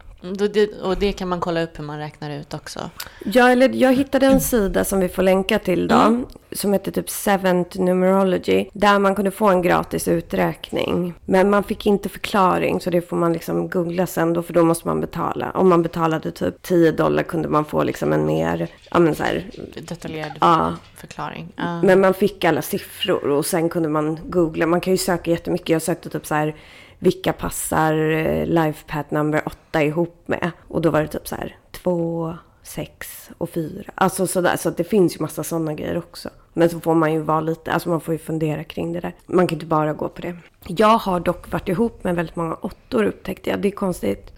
Det- 0.54 0.82
Och 0.82 0.98
det 0.98 1.12
kan 1.12 1.28
man 1.28 1.40
kolla 1.40 1.64
upp 1.64 1.80
hur 1.80 1.84
man 1.84 2.00
räknar 2.00 2.32
ut 2.32 2.54
också. 2.54 2.90
Ja, 3.26 3.50
eller 3.50 3.70
jag 3.70 3.94
hittade 3.94 4.26
en 4.26 4.42
sida 4.42 4.84
som 4.86 5.00
vi 5.00 5.10
får 5.10 5.24
länka 5.24 5.60
till 5.60 5.88
då. 5.88 5.96
Mm. 5.96 6.26
Som 6.52 6.74
heter 6.74 6.92
typ 6.92 7.10
Seventh 7.10 7.80
Numerology. 7.80 8.66
Där 8.74 9.00
man 9.00 9.16
kunde 9.16 9.32
få 9.32 9.48
en 9.48 9.62
gratis 9.62 10.08
uträkning. 10.08 11.14
Men 11.26 11.50
man 11.50 11.64
fick 11.64 11.86
inte 11.86 12.10
förklaring. 12.10 12.82
Så 12.82 12.90
det 12.90 13.02
får 13.02 13.18
man 13.18 13.34
liksom 13.34 13.70
googla 13.70 14.08
sen 14.08 14.34
då. 14.34 14.42
För 14.44 14.54
då 14.54 14.64
måste 14.64 14.88
man 14.88 15.02
betala. 15.02 15.52
Om 15.52 15.70
man 15.70 15.82
betalade 15.84 16.32
typ 16.32 16.62
10 16.62 16.92
dollar 16.92 17.24
kunde 17.24 17.48
man 17.50 17.66
få 17.66 17.84
liksom 17.84 18.14
en 18.14 18.26
mer, 18.26 18.68
ja 18.92 19.00
men 19.00 19.16
så 19.16 19.24
här, 19.24 19.46
Detaljerad 19.88 20.32
ja. 20.42 20.74
förklaring. 20.96 21.48
Ja. 21.56 21.82
Men 21.82 22.02
man 22.02 22.14
fick 22.14 22.44
alla 22.44 22.62
siffror 22.62 23.28
och 23.30 23.46
sen 23.46 23.70
kunde 23.70 23.90
man 23.90 24.20
googla. 24.26 24.66
Man 24.68 24.82
kan 24.82 24.94
ju 24.94 24.98
söka 24.98 25.32
jättemycket. 25.32 25.70
Jag 25.70 25.82
sökte 25.82 26.10
typ 26.10 26.26
så 26.26 26.36
här, 26.36 26.56
vilka 27.04 27.34
passar 27.34 27.94
eh, 27.94 28.46
LifePad 28.46 29.06
number 29.10 29.42
8 29.46 29.84
ihop 29.84 30.24
med? 30.28 30.52
Och 30.68 30.82
då 30.82 30.90
var 30.90 31.02
det 31.02 31.08
typ 31.08 31.28
så 31.28 31.36
här 31.36 31.58
2, 31.72 32.34
6 32.64 33.30
och 33.38 33.50
4. 33.50 33.84
Alltså 33.96 34.28
sådär. 34.28 34.56
Så 34.58 34.70
att 34.70 34.78
det 34.78 34.84
finns 34.84 35.16
ju 35.16 35.20
massa 35.22 35.44
sådana 35.44 35.74
grejer 35.74 35.98
också. 35.98 36.30
Men 36.54 36.70
så 36.70 36.80
får 36.80 36.96
man 36.96 37.14
ju 37.14 37.20
vara 37.22 37.42
lite, 37.42 37.72
alltså 37.72 37.90
man 37.90 38.02
får 38.02 38.14
ju 38.14 38.18
fundera 38.18 38.64
kring 38.64 38.94
det 38.94 39.00
där. 39.00 39.16
Man 39.26 39.48
kan 39.48 39.56
inte 39.56 39.66
bara 39.66 39.94
gå 39.94 40.10
på 40.10 40.22
det. 40.22 40.38
Jag 40.68 40.98
har 40.98 41.20
dock 41.20 41.52
varit 41.52 41.70
ihop 41.70 42.04
med 42.04 42.16
väldigt 42.16 42.36
många 42.36 42.56
åttor 42.56 43.04
upptäckte 43.04 43.50
jag. 43.50 43.62
Det 43.62 43.68
är 43.68 43.72
konstigt. 43.72 44.34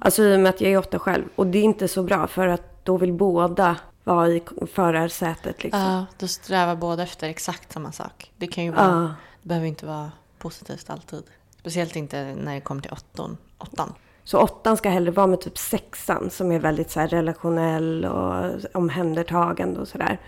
Alltså 0.00 0.22
i 0.22 0.36
och 0.36 0.40
med 0.40 0.50
att 0.50 0.60
jag 0.60 0.72
är 0.72 0.78
åtta 0.78 0.98
själv. 0.98 1.24
Och 1.36 1.46
det 1.46 1.58
är 1.58 1.62
inte 1.62 1.88
så 1.88 2.02
bra 2.02 2.26
för 2.26 2.48
att 2.48 2.84
då 2.84 2.96
vill 2.96 3.12
båda 3.12 3.76
vara 4.04 4.28
i 4.28 4.42
förarsätet 4.72 5.62
liksom. 5.64 5.80
Ja, 5.82 6.06
då 6.18 6.26
strävar 6.28 6.76
båda 6.76 7.02
efter 7.02 7.28
exakt 7.28 7.72
samma 7.72 7.92
sak. 7.92 8.32
Det 8.36 8.46
kan 8.46 8.64
ju 8.64 8.70
vara, 8.70 8.86
Ja. 8.86 9.14
det 9.42 9.48
behöver 9.48 9.66
inte 9.66 9.86
vara 9.86 10.10
positivt 10.38 10.90
alltid. 10.90 11.22
Speciellt 11.60 11.96
inte 11.96 12.34
när 12.34 12.54
det 12.54 12.60
kommer 12.60 12.82
till 12.82 12.92
åtton. 12.92 13.36
åttan. 13.58 13.92
Så 14.24 14.38
åttan 14.38 14.76
ska 14.76 14.88
hellre 14.88 15.10
vara 15.10 15.26
med 15.26 15.40
typ 15.40 15.58
sexan 15.58 16.30
som 16.30 16.52
är 16.52 16.58
väldigt 16.58 16.90
så 16.90 17.00
här 17.00 17.08
relationell 17.08 18.04
och 18.04 18.44
omhändertagande 18.74 19.80
och 19.80 19.88
sådär. 19.88 20.18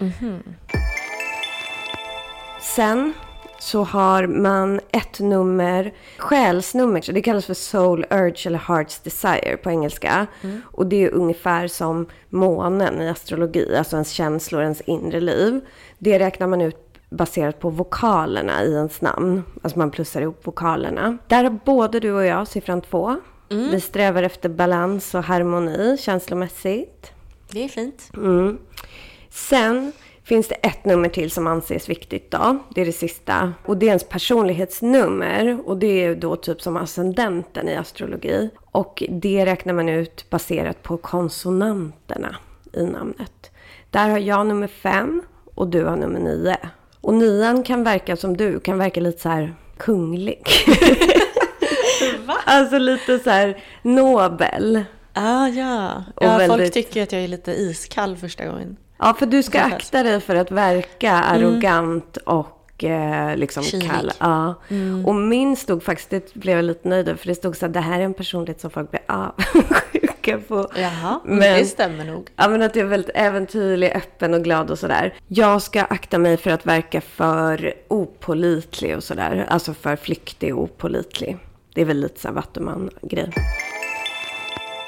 Sen 2.61 3.13
så 3.59 3.85
har 3.85 4.27
man 4.27 4.81
ett 4.91 5.21
nummer, 5.21 5.95
själsnummer, 6.19 7.01
så 7.01 7.13
det 7.13 7.23
kallas 7.23 7.47
för 7.47 7.55
soul 7.55 8.07
urge 8.11 8.47
eller 8.47 8.59
heart's 8.59 9.01
desire 9.05 9.57
på 9.57 9.71
engelska. 9.71 10.27
Och 10.63 10.87
det 10.87 11.05
är 11.05 11.11
ungefär 11.11 11.69
som 11.69 12.07
månen 12.29 13.03
i 13.03 13.09
astrologi, 13.09 13.77
alltså 13.77 13.97
ens 13.97 14.11
känslor, 14.11 14.63
ens 14.63 14.81
inre 14.81 15.21
liv. 15.21 15.61
Det 15.99 16.19
räknar 16.19 16.47
man 16.47 16.61
ut 16.61 16.90
baserat 17.11 17.61
på 17.61 17.71
vokalerna 17.71 18.65
i 18.65 18.73
ens 18.73 19.01
namn. 19.01 19.43
Alltså 19.63 19.79
man 19.79 19.91
plussar 19.91 20.23
ihop 20.23 20.47
vokalerna. 20.47 21.19
Där 21.27 21.45
har 21.45 21.59
både 21.65 22.01
du 22.01 22.13
och 22.13 22.25
jag 22.25 22.49
siffran 22.49 22.81
två. 22.81 23.17
Vi 23.49 23.81
strävar 23.81 24.23
efter 24.23 24.49
balans 24.49 25.15
och 25.15 25.25
harmoni 25.25 25.97
känslomässigt. 26.01 27.13
Det 27.53 27.65
är 27.65 27.69
fint. 27.69 28.11
Mm. 28.17 28.59
Sen 29.31 29.93
finns 30.25 30.49
det 30.49 30.55
ett 30.55 30.85
nummer 30.85 31.09
till 31.09 31.31
som 31.31 31.47
anses 31.47 31.89
viktigt 31.89 32.31
då. 32.31 32.59
Det 32.75 32.81
är 32.81 32.87
det 32.87 32.93
sista. 32.93 33.53
Och 33.67 33.77
det 33.77 33.87
är 33.87 33.89
ens 33.89 34.09
personlighetsnummer. 34.09 35.63
Och 35.67 35.77
det 35.77 36.05
är 36.05 36.15
då 36.15 36.37
typ 36.37 36.63
som 36.63 36.77
ascendenten 36.77 37.69
i 37.69 37.77
astrologi. 37.77 38.51
Och 38.65 39.03
det 39.09 39.47
räknar 39.47 39.75
man 39.75 39.89
ut 39.89 40.31
baserat 40.31 40.83
på 40.83 40.97
konsonanterna 40.97 42.37
i 42.73 42.87
namnet. 42.87 43.51
Där 43.91 44.09
har 44.09 44.19
jag 44.19 44.47
nummer 44.47 44.67
fem 44.67 45.23
och 45.55 45.69
du 45.69 45.85
har 45.85 45.97
nummer 45.97 46.21
nio. 46.21 46.57
Och 47.01 47.15
nian 47.15 47.63
kan 47.63 47.85
verka 47.85 48.17
som 48.17 48.37
du, 48.37 48.61
kan 48.61 48.79
verka 48.79 49.01
lite 49.01 49.21
så 49.23 49.29
här 49.29 49.55
kunglig. 49.79 50.43
Alltså 52.45 52.79
lite 52.79 53.19
så 53.19 53.31
här 53.31 53.63
nobel. 53.83 54.85
Ah, 55.13 55.49
ja, 55.49 56.05
Och 56.17 56.25
ja 56.25 56.37
väldigt- 56.39 56.57
folk 56.59 56.73
tycker 56.73 57.03
att 57.03 57.13
jag 57.13 57.23
är 57.23 57.29
lite 57.29 57.53
iskall 57.53 58.17
första 58.17 58.45
gången. 58.47 58.77
Ja, 58.99 59.15
för 59.19 59.27
du 59.27 59.43
ska 59.43 59.61
akta 59.61 60.03
dig 60.03 60.21
för 60.21 60.35
att 60.35 60.51
verka 60.51 61.13
arrogant 61.13 62.17
och 62.17 62.85
eh, 62.85 63.37
liksom 63.37 63.63
Kylig. 63.63 63.91
kall. 63.91 64.13
Ja. 64.19 64.55
Och 65.07 65.15
min 65.15 65.57
stod 65.57 65.83
faktiskt, 65.83 66.11
det 66.11 66.35
blev 66.35 66.57
jag 66.57 66.65
lite 66.65 66.89
nöjd 66.89 67.09
över, 67.09 67.19
för 67.19 67.27
det 67.27 67.35
stod 67.35 67.57
så 67.57 67.67
att 67.67 67.73
det 67.73 67.81
här 67.81 68.01
är 68.01 68.05
en 68.05 68.15
personlighet 68.15 68.61
som 68.61 68.71
folk 68.71 68.91
blir 68.91 69.01
avundsjuka 69.07 70.10
på. 70.49 70.69
Jaha, 70.77 71.21
Men- 71.25 71.59
det 71.59 71.65
stämmer 71.65 72.05
nog. 72.05 72.29
Ja, 72.37 72.49
men 72.49 72.63
att 72.63 72.77
jag 72.77 72.85
är 72.85 72.89
väldigt 72.89 73.11
äventyrlig, 73.15 73.93
öppen 73.95 74.35
och 74.35 74.45
glad 74.45 74.71
och 74.71 74.79
sådär. 74.79 75.15
Jag 75.29 75.63
ska 75.63 75.83
akta 75.83 76.19
mig 76.19 76.37
för 76.37 76.51
att 76.51 76.67
verka 76.67 77.01
för 77.01 77.75
opolitlig 77.89 78.97
och 78.97 79.05
sådär. 79.05 79.47
Alltså 79.49 79.75
för 79.75 79.97
flyktig 79.97 80.57
och 80.57 80.63
opolitlig. 80.63 81.37
Det 81.75 81.81
är 81.81 81.85
väl 81.85 82.01
lite 82.01 82.21
så 82.21 82.29
här 82.29 82.35
Vattuman-grej. 82.35 83.31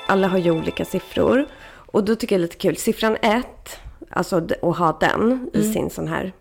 Alla 0.07 0.29
har 0.29 0.39
ju 0.39 0.51
olika 0.51 0.85
siffror. 0.85 1.47
Och 1.93 2.05
då 2.05 2.17
tycker 2.17 2.35
jag 2.35 2.41
det 2.41 2.43
är 2.43 2.47
lite 2.47 2.57
kul. 2.57 2.77
Siffran 2.77 3.17
1, 3.23 3.47
alltså 4.11 4.37
att 4.37 4.77
ha 4.77 4.99
den 5.01 5.51
i 5.53 5.73
sin 5.73 5.91
sån 5.91 6.09
här. 6.09 6.33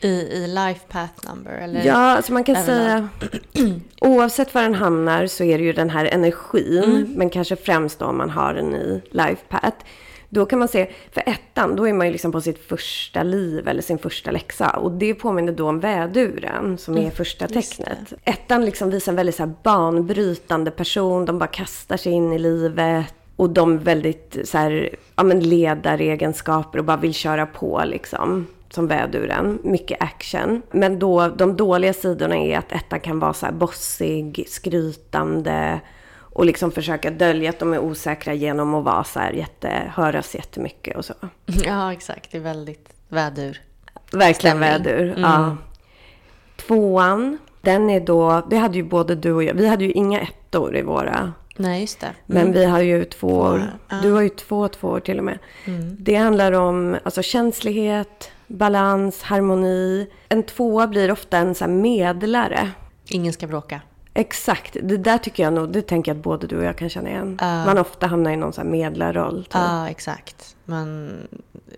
I, 0.00 0.08
i 0.08 0.46
life 0.46 0.80
path 0.88 1.28
number 1.28 1.50
eller? 1.50 1.84
Ja, 1.84 1.96
alltså 1.96 2.32
man 2.32 2.44
kan 2.44 2.64
säga 2.64 3.08
oavsett 4.00 4.54
var 4.54 4.62
den 4.62 4.74
hamnar 4.74 5.26
så 5.26 5.44
är 5.44 5.58
det 5.58 5.64
ju 5.64 5.72
den 5.72 5.90
här 5.90 6.04
energin. 6.04 7.14
Men 7.16 7.30
kanske 7.30 7.56
främst 7.56 7.98
då 7.98 8.04
om 8.04 8.18
man 8.18 8.30
har 8.30 8.54
den 8.54 8.74
i 8.74 9.02
LifePath. 9.10 9.76
Då 10.32 10.46
kan 10.46 10.58
man 10.58 10.68
se, 10.68 10.90
för 11.12 11.22
ettan, 11.26 11.76
då 11.76 11.88
är 11.88 11.92
man 11.92 12.06
ju 12.06 12.12
liksom 12.12 12.32
på 12.32 12.40
sitt 12.40 12.68
första 12.68 13.22
liv 13.22 13.68
eller 13.68 13.82
sin 13.82 13.98
första 13.98 14.30
läxa. 14.30 14.70
Och 14.70 14.92
det 14.92 15.14
påminner 15.14 15.52
då 15.52 15.68
om 15.68 15.80
väduren 15.80 16.78
som 16.78 16.98
är 16.98 17.10
första 17.10 17.48
tecknet. 17.48 18.12
Ettan 18.24 18.64
liksom 18.64 18.90
visar 18.90 19.12
en 19.12 19.16
väldigt 19.16 19.34
så 19.34 19.42
här 19.42 19.52
banbrytande 19.62 20.70
person. 20.70 21.24
De 21.24 21.38
bara 21.38 21.46
kastar 21.46 21.96
sig 21.96 22.12
in 22.12 22.32
i 22.32 22.38
livet. 22.38 23.14
Och 23.36 23.50
de 23.50 23.78
väldigt 23.78 24.36
så 24.44 24.58
här, 24.58 24.90
ja 25.16 25.22
men 25.22 25.40
ledaregenskaper 25.40 26.78
och 26.78 26.84
bara 26.84 26.96
vill 26.96 27.14
köra 27.14 27.46
på 27.46 27.82
liksom. 27.86 28.46
Som 28.70 28.86
väduren. 28.86 29.58
Mycket 29.62 30.02
action. 30.02 30.62
Men 30.70 30.98
då, 30.98 31.28
de 31.28 31.56
dåliga 31.56 31.92
sidorna 31.92 32.36
är 32.36 32.58
att 32.58 32.72
ettan 32.72 33.00
kan 33.00 33.18
vara 33.18 33.32
så 33.32 33.46
här 33.46 33.52
bossig, 33.52 34.44
skrytande 34.48 35.80
och 36.18 36.44
liksom 36.44 36.70
försöka 36.72 37.10
dölja 37.10 37.50
att 37.50 37.58
de 37.58 37.72
är 37.74 37.78
osäkra 37.78 38.34
genom 38.34 38.74
att 38.74 38.84
vara 38.84 39.04
så 39.04 39.20
här 39.20 39.32
jätte, 39.32 39.92
höras 39.94 40.34
jättemycket 40.34 40.96
och 40.96 41.04
så. 41.04 41.14
Ja, 41.64 41.92
exakt. 41.92 42.32
Det 42.32 42.38
är 42.38 42.42
väldigt 42.42 42.88
vädur. 43.08 43.60
Verkligen 44.12 44.56
Stämning. 44.56 44.68
vädur. 44.84 45.08
Mm. 45.08 45.20
Ja. 45.22 45.56
Tvåan, 46.56 47.38
den 47.60 47.90
är 47.90 48.00
då, 48.00 48.42
det 48.50 48.56
hade 48.56 48.76
ju 48.76 48.82
både 48.82 49.14
du 49.14 49.32
och 49.32 49.44
jag, 49.44 49.54
vi 49.54 49.66
hade 49.68 49.84
ju 49.84 49.90
inga 49.92 50.20
ettor 50.20 50.76
i 50.76 50.82
våra, 50.82 51.32
Nej, 51.56 51.80
just 51.80 52.00
det. 52.00 52.10
men 52.26 52.52
vi 52.52 52.64
har 52.64 52.80
ju 52.80 53.04
tvåor. 53.04 53.58
Tvåor, 53.58 53.70
ja. 53.88 53.96
Du 54.02 54.12
har 54.12 54.20
ju 54.22 54.28
två 54.28 54.68
tvåor 54.68 55.00
till 55.00 55.18
och 55.18 55.24
med. 55.24 55.38
Det 55.98 56.14
handlar 56.14 56.52
om 56.52 56.96
alltså, 57.02 57.22
känslighet, 57.22 58.30
balans, 58.50 59.22
harmoni. 59.22 60.10
En 60.28 60.42
tvåa 60.42 60.86
blir 60.86 61.10
ofta 61.10 61.38
en 61.38 61.54
så 61.54 61.66
medlare. 61.66 62.70
Ingen 63.08 63.32
ska 63.32 63.46
bråka. 63.46 63.80
Exakt, 64.14 64.76
det 64.82 64.96
där 64.96 65.18
tycker 65.18 65.42
jag 65.42 65.52
nog, 65.52 65.72
det 65.72 65.82
tänker 65.82 66.10
jag 66.10 66.16
att 66.16 66.24
både 66.24 66.46
du 66.46 66.58
och 66.58 66.64
jag 66.64 66.78
kan 66.78 66.88
känna 66.88 67.08
igen. 67.08 67.38
Ja. 67.40 67.64
Man 67.64 67.78
ofta 67.78 68.06
hamnar 68.06 68.30
i 68.30 68.36
någon 68.36 68.52
så 68.52 68.60
här 68.60 68.68
medlarroll. 68.68 69.48
Ja, 69.52 69.88
exakt. 69.88 70.56
Man, 70.64 71.12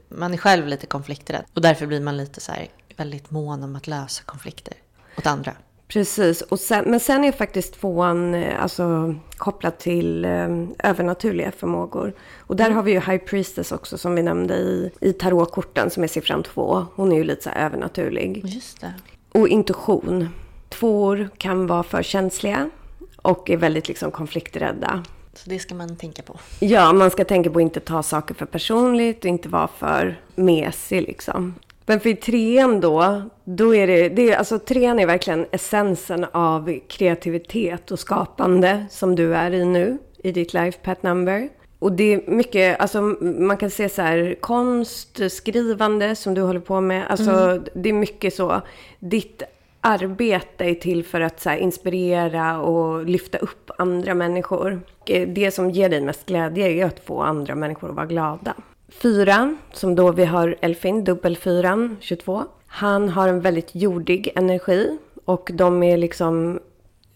man 0.08 0.32
är 0.32 0.36
själv 0.38 0.66
lite 0.66 0.86
konflikträdd. 0.86 1.44
Och 1.54 1.60
därför 1.60 1.86
blir 1.86 2.00
man 2.00 2.16
lite 2.16 2.40
så 2.40 2.52
här 2.52 2.68
väldigt 2.96 3.30
mån 3.30 3.62
om 3.62 3.76
att 3.76 3.86
lösa 3.86 4.22
konflikter 4.22 4.74
åt 5.18 5.26
andra. 5.26 5.52
Precis, 5.92 6.42
och 6.42 6.60
sen, 6.60 6.84
men 6.86 7.00
sen 7.00 7.24
är 7.24 7.32
faktiskt 7.32 7.80
tvåan 7.80 8.34
eh, 8.34 8.62
alltså, 8.62 9.14
kopplad 9.36 9.78
till 9.78 10.24
eh, 10.24 10.48
övernaturliga 10.78 11.52
förmågor. 11.52 12.12
Och 12.38 12.56
där 12.56 12.70
har 12.70 12.82
vi 12.82 12.92
ju 12.92 13.00
High 13.00 13.24
Priestess 13.24 13.72
också 13.72 13.98
som 13.98 14.14
vi 14.14 14.22
nämnde 14.22 14.54
i, 14.54 14.90
i 15.00 15.12
tarotkorten 15.12 15.90
som 15.90 16.02
är 16.02 16.08
siffran 16.08 16.42
två. 16.42 16.86
Hon 16.94 17.12
är 17.12 17.16
ju 17.16 17.24
lite 17.24 17.42
så 17.42 17.50
här 17.50 17.66
övernaturlig. 17.66 18.42
Just 18.44 18.80
det. 18.80 18.94
Och 19.32 19.48
intuition. 19.48 20.28
Tvåor 20.68 21.28
kan 21.38 21.66
vara 21.66 21.82
för 21.82 22.02
känsliga 22.02 22.70
och 23.16 23.50
är 23.50 23.56
väldigt 23.56 23.88
liksom 23.88 24.10
konflikträdda. 24.10 25.04
Så 25.34 25.50
det 25.50 25.58
ska 25.58 25.74
man 25.74 25.96
tänka 25.96 26.22
på. 26.22 26.38
Ja, 26.60 26.92
man 26.92 27.10
ska 27.10 27.24
tänka 27.24 27.50
på 27.50 27.58
att 27.58 27.62
inte 27.62 27.80
ta 27.80 28.02
saker 28.02 28.34
för 28.34 28.46
personligt 28.46 29.18
och 29.18 29.30
inte 29.30 29.48
vara 29.48 29.68
för 29.68 30.20
mesig 30.34 31.02
liksom. 31.02 31.54
Men 31.86 32.00
för 32.00 32.08
i 32.10 32.16
trean 32.16 32.80
då, 32.80 33.22
då 33.44 33.74
är 33.74 33.86
det, 33.86 34.08
det 34.08 34.30
är, 34.30 34.36
alltså 34.36 34.58
trean 34.58 34.98
är 34.98 35.06
verkligen 35.06 35.46
essensen 35.50 36.26
av 36.32 36.78
kreativitet 36.88 37.90
och 37.90 37.98
skapande 37.98 38.86
som 38.90 39.14
du 39.14 39.34
är 39.34 39.50
i 39.50 39.64
nu, 39.64 39.98
i 40.22 40.32
ditt 40.32 40.54
life 40.54 40.78
path 40.82 41.00
number. 41.04 41.48
Och 41.78 41.92
det 41.92 42.12
är 42.14 42.30
mycket, 42.30 42.80
alltså 42.80 43.00
man 43.22 43.56
kan 43.56 43.70
se 43.70 43.88
så 43.88 44.02
här 44.02 44.34
konst, 44.40 45.20
skrivande 45.32 46.16
som 46.16 46.34
du 46.34 46.42
håller 46.42 46.60
på 46.60 46.80
med. 46.80 47.06
Alltså 47.08 47.60
det 47.74 47.88
är 47.88 47.92
mycket 47.92 48.34
så, 48.34 48.60
ditt 48.98 49.42
arbete 49.80 50.64
är 50.64 50.74
till 50.74 51.04
för 51.04 51.20
att 51.20 51.40
så 51.40 51.50
här, 51.50 51.56
inspirera 51.56 52.60
och 52.60 53.06
lyfta 53.06 53.38
upp 53.38 53.70
andra 53.78 54.14
människor. 54.14 54.80
Eh, 55.06 55.28
Det 55.28 55.50
som 55.50 55.70
ger 55.70 55.88
dig 55.88 56.00
mest 56.00 56.26
glädje 56.26 56.68
är 56.68 56.84
att 56.86 57.00
få 57.00 57.22
andra 57.22 57.54
människor 57.54 57.88
att 57.88 57.96
vara 57.96 58.06
glada. 58.06 58.54
Fyra, 59.00 59.56
som 59.72 59.94
då 59.94 60.12
vi 60.12 60.24
har 60.24 60.56
Elfin, 60.60 61.04
dubbelfyran, 61.04 61.96
22. 62.00 62.44
Han 62.66 63.08
har 63.08 63.28
en 63.28 63.40
väldigt 63.40 63.70
jordig 63.74 64.32
energi 64.36 64.98
och 65.24 65.50
de 65.54 65.82
är 65.82 65.96
liksom... 65.96 66.60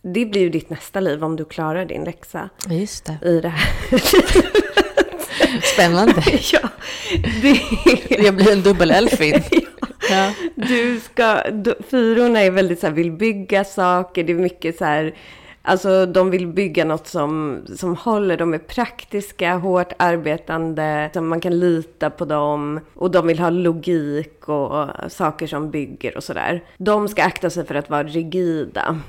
Det 0.03 0.27
blir 0.27 0.41
ju 0.41 0.51
ditt 0.51 0.71
nästa 0.71 1.01
liv 1.01 1.25
om 1.25 1.37
du 1.37 1.45
klarar 1.45 1.85
din 1.85 2.05
läxa 2.05 2.51
Just 2.71 3.05
det. 3.05 3.29
i 3.29 3.41
det 3.41 3.49
här. 3.49 3.69
Spännande. 5.75 6.23
ja, 6.53 6.69
det 7.43 7.61
Jag 8.23 8.37
blir 8.37 8.53
en 8.53 8.63
dubbel-Elfin. 8.63 9.43
Ja. 10.11 10.33
Du 10.55 11.01
ska, 11.01 11.51
du, 11.51 11.75
fyrorna 11.91 12.41
är 12.41 12.51
väldigt 12.51 12.81
så 12.81 12.87
här, 12.87 12.95
vill 12.95 13.13
bygga 13.13 13.65
saker. 13.65 14.25
Det 14.25 14.33
är 14.33 14.37
mycket 14.37 14.79
så 14.79 14.85
här, 14.85 15.15
alltså 15.67 16.07
de 16.07 16.31
vill 16.31 16.47
bygga 16.47 16.85
något 16.85 17.07
som, 17.07 17.61
som 17.77 17.97
håller. 17.97 18.37
De 18.37 18.55
är 18.55 18.59
praktiska, 18.59 19.55
hårt 19.55 19.93
arbetande. 19.99 21.11
som 21.13 21.29
man 21.29 21.41
kan 21.41 21.59
lita 21.59 22.11
på 22.11 22.25
dem. 22.25 22.81
Och 22.95 23.11
de 23.11 23.27
vill 23.27 23.39
ha 23.39 23.51
logik 23.51 24.49
och 24.49 24.89
saker 25.09 25.47
som 25.47 25.71
bygger 25.71 26.17
och 26.17 26.25
sådär. 26.25 26.65
De 26.77 27.09
ska 27.09 27.25
akta 27.25 27.51
sig 27.51 27.67
för 27.67 27.75
att 27.75 27.91
vara 27.91 28.03
rigida. 28.03 29.01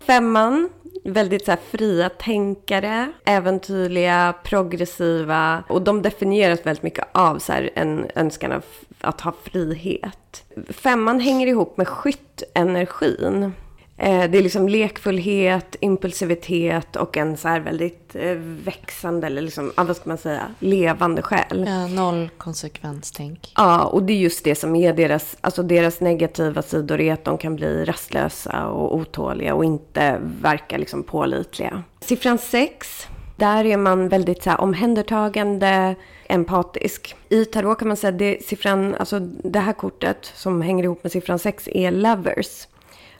Femman, 0.00 0.68
väldigt 1.04 1.44
så 1.44 1.50
här 1.50 1.60
fria 1.70 2.08
tänkare, 2.08 3.12
äventyrliga, 3.24 4.34
progressiva. 4.44 5.64
Och 5.68 5.82
de 5.82 6.02
definieras 6.02 6.66
väldigt 6.66 6.82
mycket 6.82 7.04
av 7.12 7.38
så 7.38 7.52
här 7.52 7.70
en 7.74 8.06
önskan 8.14 8.52
av 8.52 8.64
att 9.00 9.20
ha 9.20 9.34
frihet. 9.44 10.44
Femman 10.68 11.20
hänger 11.20 11.46
ihop 11.46 11.76
med 11.76 11.88
skyttenergin. 11.88 13.52
Eh, 13.98 14.30
Det 14.30 14.38
är 14.38 14.42
liksom 14.42 14.68
lekfullhet, 14.68 15.76
impulsivitet 15.80 16.96
och 16.96 17.16
en 17.16 17.36
så 17.36 17.48
här 17.48 17.60
väldigt 17.60 18.16
eh, 18.16 18.34
växande, 18.64 19.26
eller 19.26 19.42
liksom, 19.42 19.72
vad 19.76 19.96
ska 19.96 20.08
man 20.08 20.18
säga, 20.18 20.42
levande 20.58 21.22
själ. 21.22 21.64
Ja, 21.68 21.86
noll 21.86 22.30
konsekvenstänk. 22.38 23.52
Ja, 23.56 23.84
och 23.84 24.02
det 24.02 24.12
är 24.12 24.16
just 24.16 24.44
det 24.44 24.54
som 24.54 24.76
är 24.76 24.92
deras, 24.92 25.36
alltså 25.40 25.62
deras 25.62 26.00
negativa 26.00 26.62
sidor 26.62 27.00
är 27.00 27.12
att 27.12 27.24
de 27.24 27.38
kan 27.38 27.56
bli 27.56 27.84
rastlösa 27.84 28.66
och 28.68 28.94
otåliga 28.96 29.54
och 29.54 29.64
inte 29.64 30.18
verka 30.42 30.78
liksom 30.78 31.02
pålitliga. 31.02 31.82
Siffran 32.00 32.38
6, 32.38 33.06
där 33.36 33.64
är 33.64 33.76
man 33.76 34.08
väldigt 34.08 34.42
så 34.42 34.50
här, 34.50 34.60
omhändertagande, 34.60 35.94
empatisk. 36.28 37.16
I 37.28 37.44
tarot 37.44 37.78
kan 37.78 37.88
man 37.88 37.96
säga 37.96 38.12
att 38.12 38.18
det, 38.18 38.44
siffran, 38.44 38.94
alltså 38.94 39.18
det 39.44 39.58
här 39.58 39.72
kortet 39.72 40.32
som 40.34 40.62
hänger 40.62 40.84
ihop 40.84 41.02
med 41.02 41.12
siffran 41.12 41.38
6 41.38 41.68
är 41.72 41.90
lovers. 41.90 42.66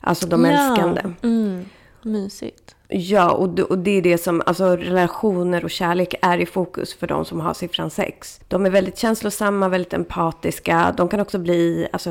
Alltså 0.07 0.27
de 0.27 0.45
älskande. 0.45 1.03
Mm. 1.23 1.65
Mysigt. 2.03 2.75
Ja, 2.89 3.33
och 3.33 3.49
det, 3.49 3.63
och 3.63 3.79
det 3.79 3.91
är 3.91 4.03
det 4.03 4.19
som, 4.19 4.43
alltså 4.47 4.77
relationer 4.77 5.65
och 5.65 5.71
kärlek 5.71 6.15
är 6.23 6.39
i 6.39 6.47
fokus 6.47 6.95
för 6.95 7.07
de 7.07 7.25
som 7.25 7.41
har 7.41 7.55
siffran 7.55 7.91
6. 7.91 8.41
De 8.49 8.67
är 8.67 8.71
väldigt 8.71 8.99
känslosamma, 8.99 9.69
väldigt 9.69 9.93
empatiska. 9.93 10.95
De 10.97 11.09
kan 11.09 11.21
också 11.21 11.39
bli 11.39 11.89
alltså, 11.93 12.11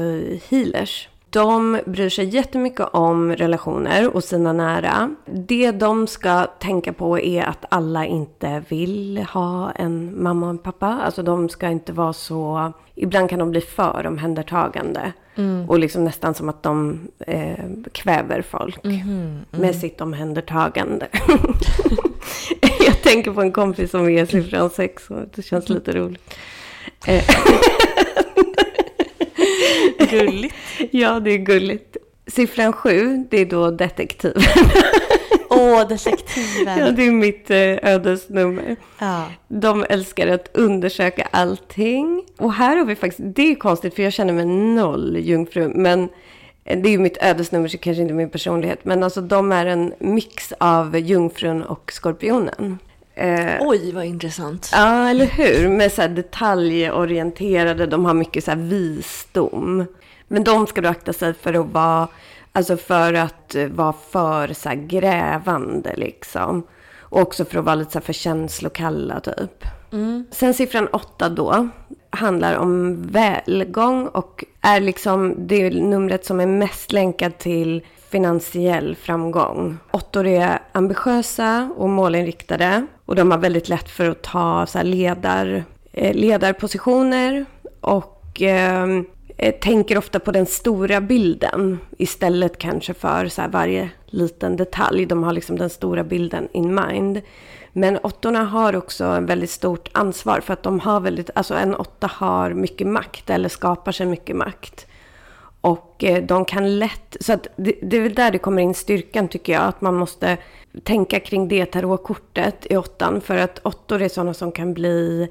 healers. 0.50 1.10
De 1.36 1.80
bryr 1.86 2.10
sig 2.10 2.26
jättemycket 2.36 2.88
om 2.92 3.36
relationer 3.36 4.16
och 4.16 4.24
sina 4.24 4.54
nära. 4.54 5.16
Det 5.26 5.72
de 5.72 6.08
ska 6.08 6.44
tänka 6.46 6.94
på 6.94 7.20
är 7.20 7.44
att 7.44 7.66
alla 7.70 8.06
inte 8.06 8.64
vill 8.70 9.26
ha 9.34 9.72
en 9.72 10.24
mamma 10.24 10.46
och 10.46 10.50
en 10.50 10.58
pappa. 10.58 10.88
Alltså 10.88 11.24
de 11.24 11.50
ska 11.50 11.68
inte 11.68 11.94
vara 11.94 12.14
så... 12.14 12.74
Ibland 12.96 13.30
kan 13.30 13.40
de 13.40 13.52
bli 13.52 13.62
för 13.62 14.06
omhändertagande. 14.08 15.14
Och 15.68 15.80
liksom 15.80 16.04
nästan 16.04 16.34
som 16.34 16.50
att 16.50 16.64
de 16.64 17.00
eh, 17.28 17.66
kväver 17.92 18.42
folk 18.42 18.80
med 19.52 19.76
sitt 19.76 20.02
omhändertagande. 20.02 21.08
Jag 22.86 23.02
tänker 23.02 23.32
på 23.32 23.42
en 23.42 23.52
kompis 23.52 23.92
som 23.92 24.10
är 24.10 24.26
siffran 24.26 24.70
6 24.70 25.10
och 25.10 25.22
det 25.36 25.42
känns 25.42 25.70
lite 25.70 25.92
roligt. 25.92 26.36
Gulligt. 30.10 30.56
ja, 30.92 31.20
det 31.20 31.32
är 31.32 31.38
gulligt. 31.38 31.98
Siffran 32.28 32.74
7, 32.74 33.26
det 33.30 33.38
är 33.42 33.46
då 33.46 33.72
detektiv. 33.72 34.34
Åh, 35.50 35.88
detektiven. 35.88 36.80
ja, 36.80 36.92
det 36.92 37.08
är 37.08 37.12
mitt 37.12 37.52
eh, 37.52 37.94
ödesnummer. 37.94 38.76
Ja. 39.00 39.24
De 39.48 39.86
älskar 39.90 40.28
att 40.28 40.50
undersöka 40.54 41.28
allting. 41.32 42.24
Och 42.38 42.54
här 42.54 42.78
har 42.78 42.86
vi 42.86 42.96
faktiskt, 42.96 43.36
det 43.36 43.52
är 43.52 43.56
konstigt 43.56 43.96
för 43.96 44.04
jag 44.04 44.14
känner 44.14 44.34
mig 44.34 44.46
noll 44.46 45.18
jungfru. 45.18 45.68
Men 45.68 46.10
eh, 46.66 46.80
det 46.80 46.90
är 46.90 46.92
ju 46.92 46.98
mitt 47.00 47.18
ödesnummer 47.22 47.68
så 47.68 47.78
kanske 47.78 48.02
inte 48.02 48.14
min 48.14 48.30
personlighet. 48.30 48.86
Men 48.86 49.04
alltså 49.04 49.22
de 49.22 49.52
är 49.52 49.66
en 49.66 49.94
mix 50.00 50.54
av 50.58 50.98
jungfrun 50.98 51.64
och 51.64 51.92
skorpionen. 51.92 52.80
Eh, 53.16 53.58
Oj, 53.62 53.92
vad 53.92 54.06
intressant. 54.06 54.70
Ja, 54.74 55.10
eller 55.10 55.26
hur? 55.26 55.70
Med 55.70 55.92
så 55.92 56.02
här 56.02 56.10
detaljorienterade, 56.10 57.86
de 57.86 58.06
har 58.06 58.14
mycket 58.14 58.44
så 58.44 58.52
här 58.52 58.58
visdom. 58.58 59.86
Men 60.28 60.44
de 60.44 60.68
ska 60.68 60.82
du 60.82 60.88
akta 60.88 61.14
sig 61.14 61.34
för 61.34 61.54
att 61.54 61.66
vara, 61.66 62.08
alltså 62.52 62.78
för 62.78 63.14
att 63.14 63.56
eh, 63.56 63.68
vara 63.68 63.94
för 64.10 64.54
så 64.54 64.70
här 64.70 64.76
grävande 64.76 65.94
liksom. 65.96 66.68
Och 67.00 67.22
också 67.22 67.46
för 67.46 67.60
att 67.60 67.66
vara 67.66 67.76
lite 67.76 67.92
så 67.92 68.00
här 68.00 68.04
för 68.06 68.14
känslokalla 68.14 69.20
typ. 69.20 69.64
Sen 70.32 70.54
siffran 70.54 70.88
åtta 70.88 71.30
då 71.30 71.70
handlar 72.10 72.56
om 72.56 73.02
välgång 73.08 74.08
och 74.08 74.46
är 74.62 74.80
liksom 74.80 75.48
det 75.48 75.70
numret 75.70 76.26
som 76.26 76.40
är 76.40 76.46
mest 76.46 76.92
länkad 76.92 77.38
till 77.38 77.86
finansiell 78.10 78.96
framgång. 78.96 79.78
Åttor 79.92 80.28
är 80.28 80.60
ambitiösa 80.72 81.70
och 81.78 81.90
målinriktade 81.90 82.86
och 83.06 83.16
de 83.16 83.32
har 83.32 83.38
väldigt 83.38 83.70
lätt 83.70 83.90
för 83.90 84.10
att 84.10 84.22
ta 84.22 84.66
så 84.66 84.78
här 84.78 84.86
ledar 84.86 85.64
eh, 85.94 86.14
ledarpositioner 86.14 87.46
och 87.82 88.42
eh, 88.42 88.88
eh, 89.38 89.56
tänker 89.56 89.98
ofta 89.98 90.20
på 90.20 90.32
den 90.32 90.46
stora 90.46 91.02
bilden 91.02 91.80
istället 91.98 92.58
kanske 92.58 92.94
för 92.94 93.28
så 93.28 93.42
varje 93.52 93.90
liten 94.06 94.56
detalj. 94.56 95.06
De 95.06 95.24
har 95.24 95.34
liksom 95.34 95.58
den 95.58 95.70
stora 95.70 96.04
bilden 96.04 96.48
in 96.52 96.76
mind. 96.76 97.22
Men 97.74 97.98
åttorna 97.98 98.44
har 98.44 98.76
också 98.76 99.04
en 99.04 99.26
väldigt 99.26 99.50
stort 99.50 99.90
ansvar 99.92 100.40
för 100.40 100.54
att 100.54 100.64
de 100.64 100.80
har 100.80 101.00
väldigt, 101.00 101.30
alltså 101.36 101.54
en 101.54 101.76
åtta 101.76 102.10
har 102.14 102.54
mycket 102.54 102.88
makt 102.88 103.30
eller 103.30 103.50
skapar 103.50 103.92
sig 103.92 104.06
mycket 104.06 104.36
makt. 104.36 104.88
Och 105.66 106.04
eh, 106.04 106.24
de 106.24 106.46
kan 106.46 106.80
lätt, 106.80 107.18
så 107.20 107.34
att 107.34 107.48
det, 107.56 107.76
det 107.82 107.98
är 107.98 108.02
väl 108.02 108.14
där 108.14 108.32
det 108.32 108.38
kommer 108.38 108.62
in 108.62 108.74
styrkan 108.74 109.28
tycker 109.28 109.54
jag, 109.54 109.64
att 109.64 109.82
man 109.82 109.96
måste 109.96 110.38
tänka 110.84 111.20
kring 111.20 111.48
det 111.48 111.66
tarotkortet 111.66 112.68
i 112.70 112.78
åttan. 112.78 113.22
För 113.22 113.38
att 113.38 113.60
åttor 113.64 114.02
är 114.02 114.10
sådana 114.10 114.34
som 114.34 114.52
kan 114.52 114.74
bli 114.74 115.30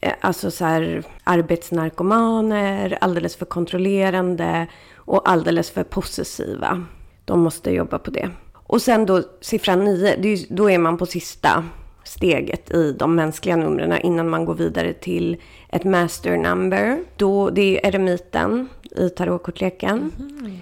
eh, 0.00 0.12
alltså 0.20 0.50
så 0.50 0.64
här, 0.64 1.02
arbetsnarkomaner, 1.24 2.98
alldeles 3.00 3.36
för 3.36 3.46
kontrollerande 3.46 4.66
och 4.96 5.28
alldeles 5.30 5.70
för 5.70 5.84
possessiva. 5.84 6.84
De 7.24 7.40
måste 7.40 7.70
jobba 7.70 7.98
på 7.98 8.10
det. 8.10 8.30
Och 8.54 8.82
sen 8.82 9.06
då 9.06 9.22
siffran 9.40 9.84
9, 9.84 10.46
då 10.48 10.70
är 10.70 10.78
man 10.78 10.98
på 10.98 11.06
sista 11.06 11.64
steget 12.04 12.70
i 12.70 12.92
de 12.92 13.14
mänskliga 13.14 13.56
numren 13.56 14.00
innan 14.02 14.28
man 14.28 14.44
går 14.44 14.54
vidare 14.54 14.92
till 14.92 15.36
ett 15.68 15.84
master 15.84 16.36
number. 16.36 16.98
Då, 17.16 17.50
det 17.50 17.62
är 17.62 17.88
eremiten 17.88 18.68
i 18.96 19.08
tarotkortleken. 19.10 20.12
Mm. 20.18 20.58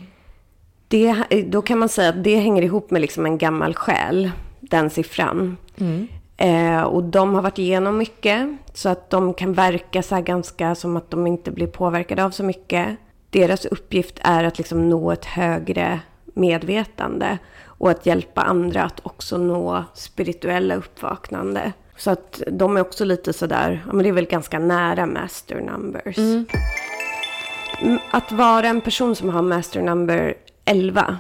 Det, 0.89 1.14
då 1.49 1.62
kan 1.62 1.78
man 1.78 1.89
säga 1.89 2.09
att 2.09 2.24
det 2.24 2.37
hänger 2.37 2.62
ihop 2.62 2.91
med 2.91 3.01
liksom 3.01 3.26
en 3.26 3.39
gammal 3.39 3.74
själ, 3.74 4.31
den 4.61 4.91
siffran. 4.91 5.57
Mm. 5.76 6.09
Eh, 6.37 6.83
och 6.83 7.05
de 7.05 7.35
har 7.35 7.43
varit 7.43 7.59
igenom 7.59 7.99
mycket, 7.99 8.49
så 8.74 8.89
att 8.89 9.11
de 9.11 9.35
kan 9.35 9.53
verka 9.53 10.03
så 10.03 10.20
ganska 10.20 10.74
som 10.74 10.97
att 10.97 11.11
de 11.11 11.26
inte 11.26 11.51
blir 11.51 11.66
påverkade 11.66 12.24
av 12.24 12.31
så 12.31 12.45
mycket. 12.45 12.97
Deras 13.31 13.64
uppgift 13.64 14.18
är 14.22 14.45
att 14.45 14.59
liksom 14.59 14.89
nå 14.89 15.12
ett 15.12 15.24
högre 15.24 16.01
medvetande 16.24 17.39
och 17.64 17.91
att 17.91 18.07
hjälpa 18.07 18.41
andra 18.41 18.83
att 18.83 19.01
också 19.07 19.39
nå 19.39 19.85
spirituella 19.95 20.74
uppvaknande. 20.74 21.72
Så 21.97 22.11
att 22.11 22.43
de 22.51 22.76
är 22.76 22.81
också 22.81 23.05
lite 23.05 23.33
sådär, 23.33 23.83
ja 23.87 23.93
men 23.93 24.03
det 24.03 24.09
är 24.09 24.12
väl 24.12 24.26
ganska 24.26 24.59
nära 24.59 25.07
master 25.07 25.61
numbers. 25.61 26.18
Mm. 26.18 26.47
Att 28.11 28.33
vara 28.33 28.66
en 28.68 28.81
person 28.81 29.16
som 29.16 29.28
har 29.28 29.43
master 29.43 29.83
number 29.83 30.35
11, 30.64 31.16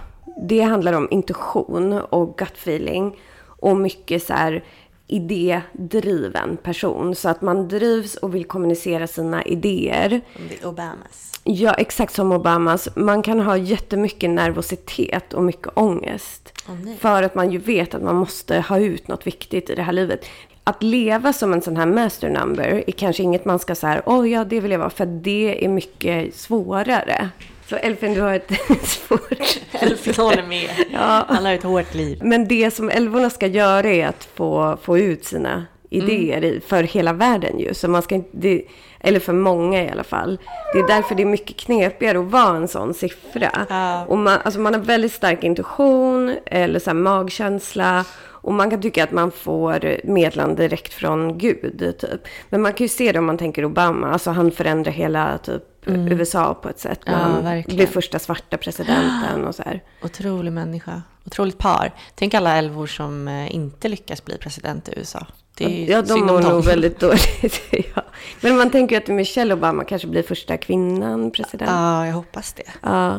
det 0.48 0.60
handlar 0.60 0.92
om 0.92 1.08
intuition 1.10 1.92
och 1.92 2.38
gut 2.38 2.56
feeling 2.56 3.16
och 3.60 3.76
mycket 3.76 4.22
så 4.22 4.32
här 4.32 4.64
idédriven 5.06 6.56
person. 6.56 7.14
Så 7.14 7.28
att 7.28 7.42
man 7.42 7.68
drivs 7.68 8.14
och 8.14 8.34
vill 8.34 8.44
kommunicera 8.44 9.06
sina 9.06 9.44
idéer. 9.44 10.20
Obamas. 10.64 11.40
Ja, 11.44 11.74
exakt 11.74 12.14
som 12.14 12.32
Obamas. 12.32 12.88
Man 12.96 13.22
kan 13.22 13.40
ha 13.40 13.56
jättemycket 13.56 14.30
nervositet 14.30 15.34
och 15.34 15.42
mycket 15.42 15.68
ångest. 15.74 16.52
Oh, 16.68 16.96
för 16.98 17.22
att 17.22 17.34
man 17.34 17.50
ju 17.50 17.58
vet 17.58 17.94
att 17.94 18.02
man 18.02 18.16
måste 18.16 18.60
ha 18.60 18.78
ut 18.78 19.08
något 19.08 19.26
viktigt 19.26 19.70
i 19.70 19.74
det 19.74 19.82
här 19.82 19.92
livet. 19.92 20.24
Att 20.64 20.82
leva 20.82 21.32
som 21.32 21.52
en 21.52 21.62
sån 21.62 21.76
här 21.76 21.86
master 21.86 22.30
number 22.30 22.84
är 22.86 22.92
kanske 22.92 23.22
inget 23.22 23.44
man 23.44 23.58
ska 23.58 23.74
säga, 23.74 24.02
åh 24.06 24.20
oh, 24.20 24.30
ja, 24.30 24.44
det 24.44 24.60
vill 24.60 24.70
jag 24.70 24.78
vara, 24.78 24.90
för 24.90 25.06
det 25.06 25.64
är 25.64 25.68
mycket 25.68 26.34
svårare. 26.34 27.28
Så 27.66 27.76
Elfin, 27.76 28.14
du 28.14 28.20
har 28.20 28.34
ett 28.34 28.52
svårt... 28.82 29.60
Elfin 29.72 30.14
håller 30.16 30.42
med. 30.42 30.70
Ja. 30.92 31.24
Han 31.28 31.44
har 31.44 31.52
ett 31.52 31.62
hårt 31.62 31.94
liv. 31.94 32.18
Men 32.22 32.48
det 32.48 32.70
som 32.70 32.90
älvorna 32.90 33.30
ska 33.30 33.46
göra 33.46 33.88
är 33.88 34.06
att 34.06 34.24
få, 34.34 34.78
få 34.82 34.98
ut 34.98 35.24
sina 35.24 35.66
idéer 35.90 36.44
mm. 36.44 36.60
för 36.66 36.82
hela 36.82 37.12
världen 37.12 37.58
ju. 37.58 37.74
Så 37.74 37.88
man 37.88 38.02
ska 38.02 38.14
inte, 38.14 38.30
det, 38.32 38.62
eller 39.00 39.20
för 39.20 39.32
många 39.32 39.84
i 39.84 39.90
alla 39.90 40.04
fall. 40.04 40.38
Det 40.72 40.78
är 40.78 40.86
därför 40.86 41.14
det 41.14 41.22
är 41.22 41.26
mycket 41.26 41.56
knepigare 41.56 42.18
att 42.18 42.30
vara 42.30 42.56
en 42.56 42.68
sån 42.68 42.94
siffra. 42.94 43.66
Ja. 43.68 44.04
Och 44.04 44.18
man, 44.18 44.38
alltså 44.44 44.60
man 44.60 44.74
har 44.74 44.80
väldigt 44.80 45.12
stark 45.12 45.44
intuition 45.44 46.36
eller 46.46 46.78
så 46.78 46.94
magkänsla. 46.94 48.04
Och 48.42 48.54
man 48.54 48.70
kan 48.70 48.82
tycka 48.82 49.04
att 49.04 49.12
man 49.12 49.30
får 49.30 50.00
meddelande 50.04 50.62
direkt 50.62 50.94
från 50.94 51.38
Gud, 51.38 51.96
typ. 52.00 52.20
Men 52.48 52.62
man 52.62 52.72
kan 52.72 52.84
ju 52.84 52.88
se 52.88 53.12
det 53.12 53.18
om 53.18 53.26
man 53.26 53.38
tänker 53.38 53.64
Obama. 53.64 54.10
Alltså 54.10 54.30
han 54.30 54.50
förändrar 54.50 54.92
hela 54.92 55.38
typ 55.38 55.86
mm. 55.86 56.12
USA 56.12 56.54
på 56.54 56.68
ett 56.68 56.78
sätt. 56.78 57.00
Ja, 57.04 57.12
han 57.12 57.44
verkligen. 57.44 57.76
blir 57.76 57.86
första 57.86 58.18
svarta 58.18 58.56
presidenten 58.56 59.44
och 59.44 59.54
så 59.54 59.62
här. 59.62 59.82
Otrolig 60.02 60.52
människa. 60.52 61.02
Otroligt 61.26 61.58
par. 61.58 61.92
Tänk 62.14 62.34
alla 62.34 62.56
älvor 62.56 62.86
som 62.86 63.28
eh, 63.28 63.54
inte 63.54 63.88
lyckas 63.88 64.24
bli 64.24 64.38
president 64.38 64.88
i 64.88 64.92
USA. 64.96 65.26
Det 65.66 65.84
är 65.84 65.90
ja, 65.90 66.02
de 66.02 66.20
mår 66.20 66.40
nog 66.40 66.64
väldigt 66.64 67.00
dåligt. 67.00 67.62
ja. 67.70 68.02
Men 68.40 68.56
man 68.56 68.70
tänker 68.70 68.96
ju 68.96 69.02
att 69.02 69.08
Michelle 69.08 69.54
Obama 69.54 69.84
kanske 69.84 70.08
blir 70.08 70.22
första 70.22 70.56
kvinnan 70.56 71.30
president. 71.30 71.70
Ja, 71.70 72.06
jag 72.06 72.14
hoppas 72.14 72.52
det. 72.52 72.62
Ja. 72.82 73.16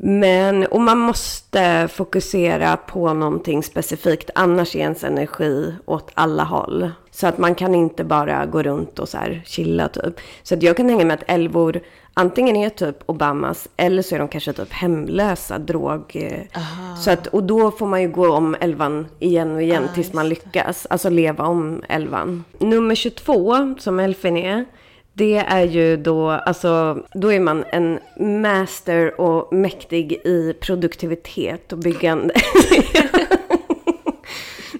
Men, 0.00 0.66
och 0.66 0.80
man 0.80 0.98
måste 0.98 1.88
fokusera 1.92 2.76
på 2.76 3.12
någonting 3.12 3.62
specifikt, 3.62 4.30
annars 4.34 4.76
är 4.76 4.80
ens 4.80 5.04
energi 5.04 5.74
åt 5.84 6.10
alla 6.14 6.44
håll. 6.44 6.90
Så 7.10 7.26
att 7.26 7.38
man 7.38 7.54
kan 7.54 7.74
inte 7.74 8.04
bara 8.04 8.46
gå 8.46 8.62
runt 8.62 8.98
och 8.98 9.08
så 9.08 9.18
här 9.18 9.42
chilla 9.46 9.88
typ. 9.88 10.20
Så 10.42 10.54
att 10.54 10.62
jag 10.62 10.76
kan 10.76 10.88
tänka 10.88 11.04
mig 11.04 11.14
att 11.14 11.30
älvor 11.30 11.80
antingen 12.18 12.56
är 12.56 12.70
typ 12.70 12.96
Obamas 13.06 13.68
eller 13.76 14.02
så 14.02 14.14
är 14.14 14.18
de 14.18 14.28
kanske 14.28 14.52
typ 14.52 14.72
hemlösa, 14.72 15.58
drog... 15.58 16.28
Aha. 16.56 16.96
Så 16.96 17.10
att, 17.10 17.26
och 17.26 17.42
då 17.42 17.70
får 17.70 17.86
man 17.86 18.02
ju 18.02 18.08
gå 18.08 18.32
om 18.32 18.56
elvan 18.60 19.06
igen 19.18 19.54
och 19.54 19.62
igen 19.62 19.84
ah, 19.90 19.94
tills 19.94 20.12
man 20.12 20.28
lyckas. 20.28 20.86
Alltså 20.90 21.10
leva 21.10 21.44
om 21.46 21.82
elvan. 21.88 22.44
Nummer 22.58 22.94
22, 22.94 23.74
som 23.78 24.00
Elfin 24.00 24.36
är, 24.36 24.64
det 25.12 25.36
är 25.36 25.64
ju 25.64 25.96
då, 25.96 26.30
alltså, 26.30 27.02
då 27.14 27.32
är 27.32 27.40
man 27.40 27.64
en 27.72 27.98
master 28.42 29.20
och 29.20 29.52
mäktig 29.52 30.12
i 30.12 30.54
produktivitet 30.60 31.72
och 31.72 31.78
byggande. 31.78 32.34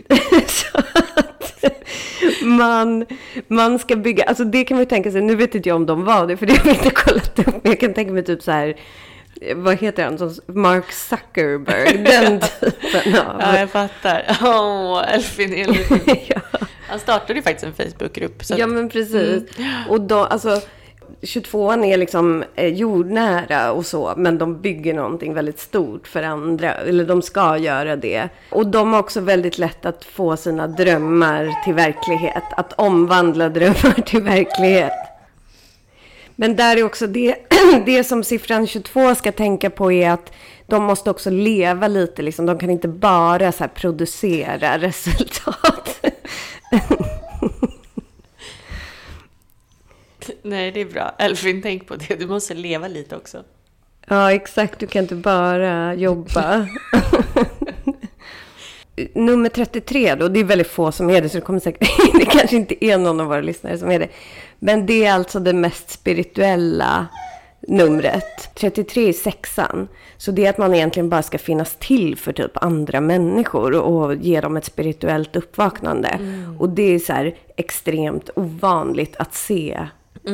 så 0.47 0.79
att 0.79 1.65
man, 2.49 3.07
man 3.49 3.79
ska 3.79 3.97
bygga, 3.97 4.25
alltså 4.25 4.45
det 4.45 4.65
kan 4.65 4.77
man 4.77 4.83
ju 4.83 4.89
tänka 4.89 5.11
sig, 5.11 5.21
nu 5.21 5.37
vet 5.37 5.55
inte 5.55 5.69
jag 5.69 5.77
om 5.77 5.87
de 5.87 6.05
var 6.05 6.27
det, 6.27 6.37
för 6.37 6.47
det 6.47 6.57
har 6.57 6.67
jag 6.67 6.77
inte 6.77 6.91
kollat 6.91 7.39
upp, 7.39 7.47
men 7.47 7.61
jag 7.63 7.81
kan 7.81 7.95
tänka 7.95 8.13
mig 8.13 8.25
typ 8.25 8.43
så 8.43 8.51
här, 8.51 8.77
vad 9.55 9.77
heter 9.77 10.05
han, 10.05 10.35
Mark 10.47 10.93
Zuckerberg, 10.93 11.99
den 12.05 12.41
typen 12.41 13.27
av... 13.27 13.41
Ja, 13.41 13.59
jag 13.59 13.71
fattar. 13.71 14.39
Åh, 14.43 14.49
oh, 14.49 15.15
Elfin 15.15 15.55
Elfin. 15.55 16.17
ja. 16.29 16.41
Han 16.89 16.99
startade 16.99 17.35
ju 17.35 17.43
faktiskt 17.43 17.65
en 17.65 17.91
Facebookgrupp. 17.91 18.41
Att... 18.41 18.59
Ja, 18.59 18.67
men 18.67 18.89
precis. 18.89 19.59
Mm. 19.59 19.89
Och 19.89 20.01
då, 20.01 20.19
alltså, 20.19 20.61
22an 21.21 21.85
är 21.85 21.97
liksom 21.97 22.45
eh, 22.55 22.67
jordnära 22.67 23.73
och 23.73 23.87
så, 23.87 24.15
men 24.17 24.39
de 24.39 24.61
bygger 24.61 24.95
någonting 24.95 25.35
väldigt 25.35 25.59
stort 25.59 26.09
för 26.09 26.23
andra, 26.23 26.75
eller 26.75 27.05
de 27.05 27.23
ska 27.23 27.57
göra 27.57 27.97
det. 27.97 28.29
Och 28.51 28.67
de 28.67 28.93
har 28.93 29.01
också 29.01 29.21
väldigt 29.21 29.59
lätt 29.59 29.87
att 29.87 30.05
få 30.05 30.37
sina 30.37 30.67
drömmar 30.67 31.65
till 31.65 31.75
verklighet, 31.75 32.43
att 32.51 32.73
omvandla 32.73 33.49
drömmar 33.49 34.03
till 34.07 34.23
verklighet. 34.23 34.93
Men 36.37 36.57
där 36.57 36.77
är 36.77 36.85
också 36.85 37.07
det, 37.07 37.37
det 37.87 38.05
som 38.05 38.25
siffran 38.25 38.67
22 38.67 39.15
ska 39.15 39.33
tänka 39.33 39.71
på 39.71 39.93
är 39.93 40.11
att 40.11 40.33
de 40.67 40.85
måste 40.85 41.11
också 41.11 41.31
leva 41.31 41.89
lite, 41.89 42.23
liksom. 42.23 42.47
de 42.47 42.59
kan 42.59 42.71
inte 42.71 42.89
bara 42.89 43.53
så 43.53 43.65
producera 43.75 44.79
resultat. 44.79 46.01
Nej, 50.43 50.73
det 50.73 50.81
är 50.81 50.85
bra. 50.85 51.15
Elfin, 51.19 51.63
tänk 51.63 51.87
på 51.87 51.97
det. 51.97 52.15
Du 52.15 52.27
måste 52.27 52.55
leva 52.55 52.89
lite 52.89 53.17
också. 53.17 53.45
Ja, 54.09 54.33
exakt. 54.33 54.79
Du 54.79 54.87
kan 54.87 55.03
inte 55.03 55.15
bara 55.15 55.95
jobba. 55.95 56.67
Nummer 59.15 59.49
33 59.49 60.15
då, 60.15 60.29
det 60.29 60.41
är 60.41 60.45
väldigt 60.45 60.67
få 60.67 60.93
som 60.93 61.11
är 61.11 61.23
det, 61.23 61.29
så 61.29 61.39
det 61.39 61.45
kommer 61.45 61.61
säkert, 61.61 61.89
det 62.19 62.25
kanske 62.25 62.57
inte 62.57 62.85
är 62.85 62.99
någon 62.99 63.21
av 63.21 63.27
våra 63.27 63.41
lyssnare 63.41 63.79
som 63.79 63.91
är 63.91 63.99
det. 63.99 64.09
Men 64.59 64.87
det 64.87 65.05
är 65.05 65.13
alltså 65.13 65.41
det 65.41 65.53
mest 65.53 65.91
spirituella 65.91 67.07
numret. 67.61 68.55
33 68.55 69.09
är 69.09 69.13
sexan. 69.13 69.89
Så 70.17 70.31
det 70.31 70.47
är 70.47 70.51
att 70.51 70.59
man 70.59 70.75
egentligen 70.75 71.09
bara 71.09 71.23
ska 71.23 71.39
finnas 71.39 71.77
till 71.77 72.17
för 72.17 72.33
typ 72.33 72.57
andra 72.65 73.01
människor 73.01 73.75
och 73.75 74.15
ge 74.15 74.41
dem 74.41 74.57
ett 74.57 74.65
spirituellt 74.65 75.37
uppvaknande. 75.37 76.09
Mm. 76.09 76.61
Och 76.61 76.69
det 76.69 76.95
är 76.95 76.99
så 76.99 77.13
här 77.13 77.37
extremt 77.57 78.31
ovanligt 78.37 79.17
att 79.17 79.35
se 79.35 79.87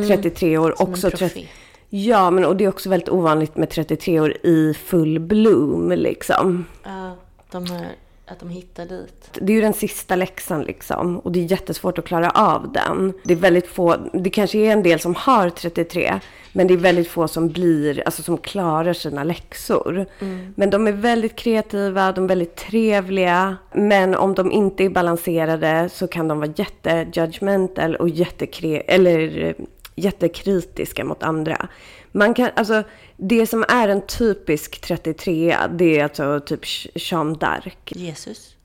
33 0.08 0.48
mm. 0.48 0.62
år 0.62 0.74
Som 0.76 0.92
också. 0.92 1.10
30, 1.10 1.48
ja, 1.88 2.30
men 2.30 2.44
och 2.44 2.56
det 2.56 2.64
är 2.64 2.68
också 2.68 2.88
väldigt 2.88 3.08
ovanligt 3.08 3.56
med 3.56 3.70
33 3.70 4.20
år 4.20 4.36
i 4.46 4.74
full 4.74 5.20
bloom 5.20 5.92
liksom. 5.92 6.64
Ja, 6.84 7.16
de 7.50 7.66
här 7.66 7.86
Att 8.26 8.40
de 8.40 8.48
hittar 8.48 8.86
dit. 8.86 9.30
Det 9.32 9.52
är 9.52 9.54
ju 9.54 9.60
den 9.60 9.72
sista 9.72 10.16
läxan 10.16 10.62
liksom. 10.62 11.18
Och 11.18 11.32
det 11.32 11.40
är 11.40 11.50
jättesvårt 11.50 11.98
att 11.98 12.04
klara 12.04 12.30
av 12.30 12.72
den. 12.72 13.12
Det 13.24 13.32
är 13.32 13.38
väldigt 13.38 13.66
få, 13.66 13.96
det 14.12 14.30
kanske 14.30 14.58
är 14.58 14.72
en 14.72 14.82
del 14.82 15.00
som 15.00 15.14
har 15.14 15.50
33. 15.50 16.20
Men 16.56 16.66
det 16.66 16.74
är 16.74 16.78
väldigt 16.78 17.08
få 17.08 17.28
som 17.28 17.48
blir, 17.48 18.02
alltså 18.06 18.22
som 18.22 18.38
klarar 18.38 18.92
sina 18.92 19.24
läxor. 19.24 20.06
Men 20.54 20.70
de 20.70 20.86
är 20.86 20.92
väldigt 20.92 21.36
kreativa, 21.36 22.12
de 22.12 22.24
är 22.24 22.28
väldigt 22.28 22.56
trevliga. 22.56 23.56
Men 23.72 24.14
om 24.14 24.34
de 24.34 24.52
inte 24.52 24.84
är 24.84 24.88
balanserade 24.88 25.88
så 25.92 26.06
kan 26.06 26.28
de 26.28 26.38
vara 26.38 26.50
jättejudgmental 26.56 27.96
och 27.96 28.08
jättekre, 28.08 28.80
eller 28.80 29.54
jättekritiska 29.94 31.04
mot 31.04 31.22
andra. 31.22 31.68
Man 32.12 32.34
kan, 32.34 32.50
alltså, 32.56 32.82
det 33.16 33.46
som 33.46 33.64
är 33.68 33.88
en 33.88 34.06
typisk 34.06 34.80
33 34.80 35.56
det 35.70 35.98
är 35.98 36.04
alltså 36.04 36.40
typ 36.40 36.60
Jean 36.94 37.36
d'Arc. 37.36 37.72
Jesus. 37.86 38.56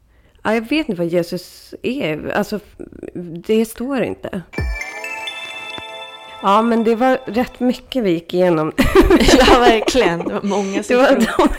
Ja, 0.44 0.54
jag 0.54 0.62
vet 0.62 0.90
inte 0.90 1.02
vad 1.02 1.08
Jesus 1.08 1.74
är. 1.84 2.32
Alltså, 2.32 2.60
det 3.46 3.66
står 3.66 4.02
inte. 4.04 4.42
Ja, 6.42 6.62
men 6.62 6.84
det 6.84 6.96
var 6.96 7.20
rätt 7.26 7.60
mycket 7.60 8.04
vi 8.04 8.12
gick 8.12 8.34
igenom. 8.34 8.72
ja, 9.20 9.60
verkligen. 9.60 10.20
Det 10.20 10.34
var 10.34 10.42
många 10.42 10.84
siffror. 10.84 11.20
det 11.20 11.34
var 11.38 11.50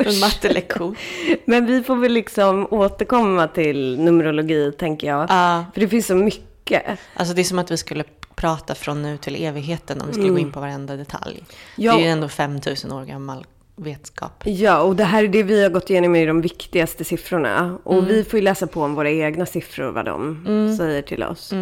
en 0.00 0.06
En 0.14 0.20
mattelektion. 0.20 0.96
Men 1.44 1.66
vi 1.66 1.82
får 1.82 1.96
väl 1.96 2.12
liksom 2.12 2.66
återkomma 2.70 3.48
till 3.48 4.00
numerologi, 4.00 4.72
tänker 4.78 5.06
jag. 5.06 5.26
Ja, 5.30 5.64
För 5.74 5.80
det 5.80 5.88
finns 5.88 6.06
så 6.06 6.14
mycket. 6.14 6.98
alltså 7.14 7.34
det 7.34 7.42
är 7.42 7.44
som 7.44 7.58
att 7.58 7.70
vi 7.70 7.76
skulle 7.76 8.04
prata 8.42 8.74
från 8.74 9.02
nu 9.02 9.16
till 9.16 9.44
evigheten 9.44 10.00
om 10.00 10.06
vi 10.06 10.12
skulle 10.12 10.28
gå 10.28 10.38
in 10.38 10.52
på 10.52 10.60
varenda 10.60 10.96
detalj. 10.96 11.44
Ja. 11.76 11.92
Det 11.92 11.98
är 12.00 12.04
ju 12.04 12.10
ändå 12.10 12.28
5000 12.28 12.92
år 12.92 13.04
gammal 13.04 13.46
vetskap. 13.76 14.42
Ja, 14.46 14.80
och 14.80 14.96
det 14.96 15.04
här 15.04 15.24
är 15.24 15.28
det 15.28 15.42
vi 15.42 15.62
har 15.62 15.70
gått 15.70 15.90
igenom 15.90 16.16
är 16.16 16.26
de 16.26 16.40
viktigaste 16.40 17.04
siffrorna. 17.04 17.78
Och 17.84 18.10
vi 18.10 18.24
får 18.24 18.38
ju 18.38 18.44
läsa 18.44 18.66
på 18.66 18.82
om 18.82 18.94
våra 18.94 19.10
egna 19.10 19.46
siffror, 19.46 19.90
vad 19.90 20.04
de 20.04 20.76
säger 20.78 21.02
till 21.02 21.22
oss. 21.22 21.52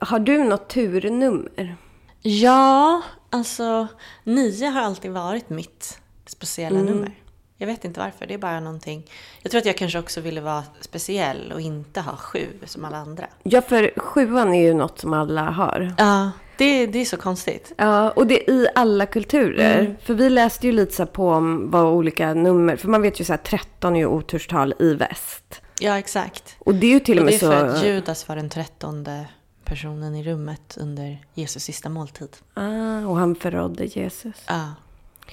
Har 0.00 0.18
du 0.18 0.44
något 0.44 0.68
turnummer? 0.68 1.76
Ja, 2.20 3.02
alltså 3.30 3.86
nio 4.24 4.66
har 4.66 4.82
alltid 4.82 5.10
varit 5.10 5.50
mitt 5.50 5.98
speciella 6.26 6.82
nummer. 6.82 7.14
Jag 7.62 7.66
vet 7.66 7.84
inte 7.84 8.00
varför, 8.00 8.26
det 8.26 8.34
är 8.34 8.38
bara 8.38 8.60
någonting. 8.60 9.10
Jag 9.42 9.50
tror 9.50 9.58
att 9.58 9.66
jag 9.66 9.76
kanske 9.76 9.98
också 9.98 10.20
ville 10.20 10.40
vara 10.40 10.64
speciell 10.80 11.52
och 11.52 11.60
inte 11.60 12.00
ha 12.00 12.16
sju 12.16 12.46
som 12.64 12.84
alla 12.84 12.96
andra. 12.96 13.26
Ja, 13.42 13.62
för 13.62 13.92
sjuan 13.96 14.54
är 14.54 14.62
ju 14.62 14.74
något 14.74 14.98
som 14.98 15.12
alla 15.12 15.42
har. 15.42 15.94
Ja, 15.98 16.30
det, 16.56 16.86
det 16.86 16.98
är 16.98 17.04
så 17.04 17.16
konstigt. 17.16 17.72
Ja, 17.76 18.10
och 18.10 18.26
det 18.26 18.50
är 18.50 18.52
i 18.52 18.66
alla 18.74 19.06
kulturer. 19.06 19.96
För 20.02 20.14
vi 20.14 20.30
läste 20.30 20.66
ju 20.66 20.72
lite 20.72 20.94
så 20.94 21.06
på 21.06 21.28
om 21.30 21.70
vad 21.70 21.84
olika 21.84 22.34
nummer... 22.34 22.76
För 22.76 22.88
man 22.88 23.02
vet 23.02 23.20
ju 23.20 23.24
så 23.24 23.32
här, 23.32 23.38
13 23.38 23.96
är 23.96 24.00
ju 24.00 24.06
oturstal 24.06 24.74
i 24.78 24.94
väst. 24.94 25.60
Ja, 25.80 25.98
exakt. 25.98 26.56
Och 26.58 26.74
det 26.74 26.86
är 26.86 26.90
ju 26.90 27.00
till 27.00 27.18
och 27.18 27.24
Och 27.24 27.30
det 27.30 27.42
med 27.42 27.52
är 27.52 27.60
så... 27.60 27.66
för 27.68 27.76
att 27.76 27.84
Judas 27.84 28.28
var 28.28 28.36
den 28.36 28.50
trettonde 28.50 29.26
personen 29.64 30.14
i 30.14 30.22
rummet 30.22 30.78
under 30.80 31.24
Jesus 31.34 31.62
sista 31.64 31.88
måltid. 31.88 32.36
Ah, 32.54 33.06
och 33.06 33.16
han 33.16 33.34
förrådde 33.34 33.84
Jesus. 33.84 34.36
Ja, 34.46 34.74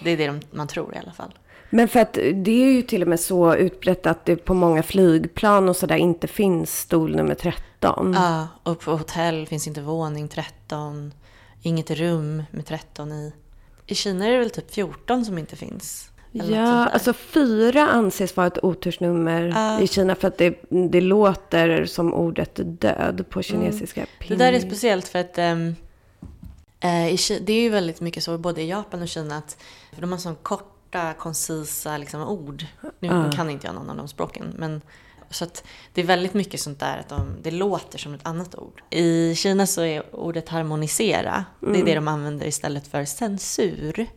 det 0.03 0.11
är 0.11 0.17
det 0.17 0.27
de, 0.27 0.41
man 0.51 0.67
tror 0.67 0.95
i 0.95 0.97
alla 0.97 1.11
fall. 1.11 1.33
Men 1.69 1.87
för 1.87 1.99
att 1.99 2.13
det 2.13 2.51
är 2.51 2.71
ju 2.71 2.81
till 2.81 3.01
och 3.01 3.07
med 3.07 3.19
så 3.19 3.55
utbrett 3.55 4.05
att 4.05 4.25
det 4.25 4.35
på 4.35 4.53
många 4.53 4.83
flygplan 4.83 5.69
och 5.69 5.75
sådär 5.75 5.95
inte 5.95 6.27
finns 6.27 6.79
stol 6.79 7.15
nummer 7.15 7.35
13. 7.35 8.13
Ja, 8.13 8.47
och 8.63 8.79
på 8.79 8.91
hotell 8.91 9.47
finns 9.47 9.67
inte 9.67 9.81
våning 9.81 10.27
13, 10.27 11.13
inget 11.61 11.91
rum 11.91 12.43
med 12.51 12.65
13 12.65 13.11
i. 13.11 13.33
I 13.85 13.95
Kina 13.95 14.25
är 14.25 14.31
det 14.31 14.37
väl 14.37 14.49
typ 14.49 14.71
14 14.71 15.25
som 15.25 15.37
inte 15.37 15.55
finns? 15.55 16.09
Ja, 16.31 16.87
alltså 16.87 17.13
fyra 17.13 17.87
anses 17.87 18.37
vara 18.37 18.47
ett 18.47 18.63
otursnummer 18.63 19.51
Ja. 19.55 19.81
i 19.81 19.87
Kina 19.87 20.15
för 20.15 20.27
att 20.27 20.37
det, 20.37 20.61
det 20.69 21.01
låter 21.01 21.85
som 21.85 22.13
ordet 22.13 22.59
död 22.63 23.25
på 23.29 23.41
kinesiska. 23.41 24.01
Mm. 24.01 24.09
Det 24.27 24.45
där 24.45 24.53
är 24.53 24.59
speciellt 24.59 25.07
för 25.07 25.19
att 25.19 25.37
eh, 25.37 27.13
i 27.13 27.17
det 27.41 27.53
är 27.53 27.61
ju 27.61 27.69
väldigt 27.69 28.01
mycket 28.01 28.23
så 28.23 28.37
både 28.37 28.61
i 28.61 28.69
Japan 28.69 29.01
och 29.01 29.07
Kina 29.07 29.37
att 29.37 29.57
för 29.93 30.01
de 30.01 30.11
har 30.11 30.19
så 30.19 30.35
korta, 30.91 31.13
koncisa 31.13 31.97
liksom, 31.97 32.21
ord. 32.21 32.65
Nu, 32.99 33.09
nu 33.09 33.31
kan 33.31 33.49
inte 33.49 33.67
jag 33.67 33.75
någon 33.75 33.89
av 33.89 33.97
de 33.97 34.07
språken 34.07 34.53
men 34.57 34.81
så 35.31 35.43
att 35.43 35.63
det 35.93 36.01
är 36.01 36.05
väldigt 36.05 36.33
mycket 36.33 36.59
sånt 36.59 36.79
där 36.79 36.97
att 36.97 37.09
de, 37.09 37.35
det 37.41 37.51
låter 37.51 37.97
som 37.97 38.13
ett 38.13 38.25
annat 38.25 38.55
ord. 38.55 38.83
I 38.89 39.35
Kina 39.35 39.67
så 39.67 39.81
är 39.81 40.15
ordet 40.15 40.49
harmonisera, 40.49 41.45
det 41.59 41.79
är 41.79 41.85
det 41.85 41.95
de 41.95 42.07
använder 42.07 42.45
istället 42.45 42.87
för 42.87 43.05
censur. 43.05 44.07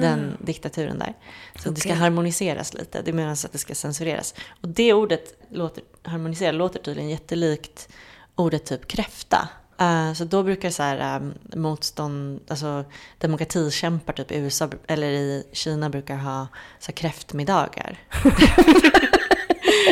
Den 0.00 0.36
diktaturen 0.40 0.98
där. 0.98 1.14
Så 1.62 1.70
det 1.70 1.80
ska 1.80 1.94
harmoniseras 1.94 2.74
lite, 2.74 3.02
det 3.02 3.12
menas 3.12 3.44
att 3.44 3.52
det 3.52 3.58
ska 3.58 3.74
censureras. 3.74 4.34
Och 4.62 4.68
det 4.68 4.92
ordet, 4.92 5.34
låter, 5.50 5.84
harmonisera, 6.02 6.52
låter 6.52 6.80
tydligen 6.80 7.10
jättelikt 7.10 7.88
ordet 8.34 8.66
typ 8.66 8.88
kräfta. 8.88 9.48
Eh, 9.80 10.12
så 10.12 10.24
då 10.24 10.42
brukar 10.42 10.70
så 10.70 10.82
här, 10.82 11.16
eh, 11.16 11.22
motstånd, 11.58 12.40
alltså 12.48 12.84
demokratikämpar 13.18 14.12
typ 14.12 14.32
i 14.32 14.38
USA 14.38 14.70
eller 14.86 15.10
i 15.10 15.46
Kina 15.52 15.90
brukar 15.90 16.16
ha 16.16 16.46
så 16.78 16.90
här, 16.90 16.96
kräftmiddagar. 16.96 17.98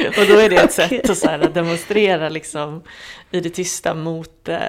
och 0.07 0.27
då 0.29 0.39
är 0.39 0.51
det 0.51 0.57
ett 0.57 0.73
sätt 0.73 1.11
att 1.11 1.19
så 1.19 1.29
här, 1.29 1.39
demonstrera 1.55 2.29
liksom 2.29 2.83
i 3.31 3.41
det 3.41 3.51
tysta 3.51 3.95
mot, 3.95 4.49
eh, 4.49 4.61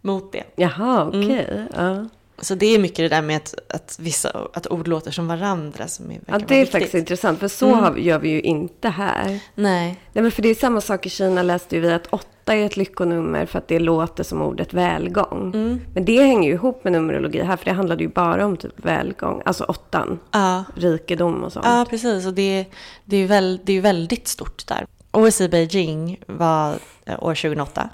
mot 0.00 0.32
det. 0.32 0.44
Jaha, 0.56 1.06
okej. 1.08 1.46
Mm. 1.50 1.68
Ja. 1.74 2.08
Så 2.38 2.54
det 2.54 2.66
är 2.66 2.78
mycket 2.78 2.96
det 2.96 3.08
där 3.08 3.22
med 3.22 3.36
att, 3.36 3.54
att, 3.68 3.96
vissa, 4.00 4.48
att 4.54 4.70
ord 4.70 4.88
låter 4.88 5.10
som 5.10 5.28
varandra 5.28 5.88
som 5.88 6.10
är, 6.10 6.20
ja, 6.26 6.38
det 6.38 6.54
är 6.54 6.58
viktigt. 6.58 6.72
faktiskt 6.72 6.94
intressant. 6.94 7.38
För 7.40 7.48
så 7.48 7.66
Mm. 7.66 7.78
har, 7.78 7.96
gör 7.96 8.18
vi 8.18 8.28
ju 8.28 8.40
inte 8.40 8.88
här. 8.88 9.26
Nej, 9.54 10.00
Nej, 10.12 10.22
men 10.22 10.30
för 10.30 10.42
det 10.42 10.48
är 10.48 10.54
samma 10.54 10.80
sak 10.80 11.06
i 11.06 11.10
Kina 11.10 11.42
läste 11.42 11.76
ju 11.76 11.80
vi 11.82 11.92
att 11.92 12.06
åtta 12.06 12.54
är 12.54 12.66
ett 12.66 12.76
lyckonummer 12.76 13.46
för 13.46 13.58
att 13.58 13.68
det 13.68 13.78
låter 13.78 14.24
som 14.24 14.42
ordet 14.42 14.74
välgång. 14.74 15.52
Mm. 15.54 15.80
Men 15.94 16.04
det 16.04 16.22
hänger 16.22 16.48
ju 16.48 16.54
ihop 16.54 16.84
med 16.84 16.92
numerologi 16.92 17.42
här, 17.42 17.56
för 17.56 17.64
det 17.64 17.72
handlade 17.72 18.02
ju 18.04 18.08
bara 18.08 18.46
om 18.46 18.56
typ 18.56 18.84
välgång. 18.84 19.42
Alltså 19.44 19.64
åttan, 19.64 20.18
ja. 20.30 20.64
rikedom 20.74 21.44
och 21.44 21.52
sånt. 21.52 21.66
Ja, 21.66 21.86
precis. 21.90 22.26
Och 22.26 22.34
det, 22.34 22.64
det, 23.04 23.16
är 23.16 23.20
ju 23.20 23.26
väl, 23.26 23.60
det 23.64 23.72
är 23.72 23.80
väldigt 23.80 24.28
stort 24.28 24.66
där. 24.66 24.86
OS 25.10 25.40
i 25.40 25.48
Beijing 25.48 26.20
var 26.26 26.78
eh, 27.04 27.22
år 27.24 27.34
2008. 27.34 27.88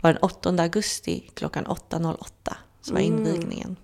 var 0.00 0.12
den 0.12 0.22
8 0.22 0.50
augusti 0.58 1.30
klockan 1.34 1.64
8.08. 1.64 2.16
Så 2.82 2.92
var 2.94 3.00
invigningen. 3.00 3.76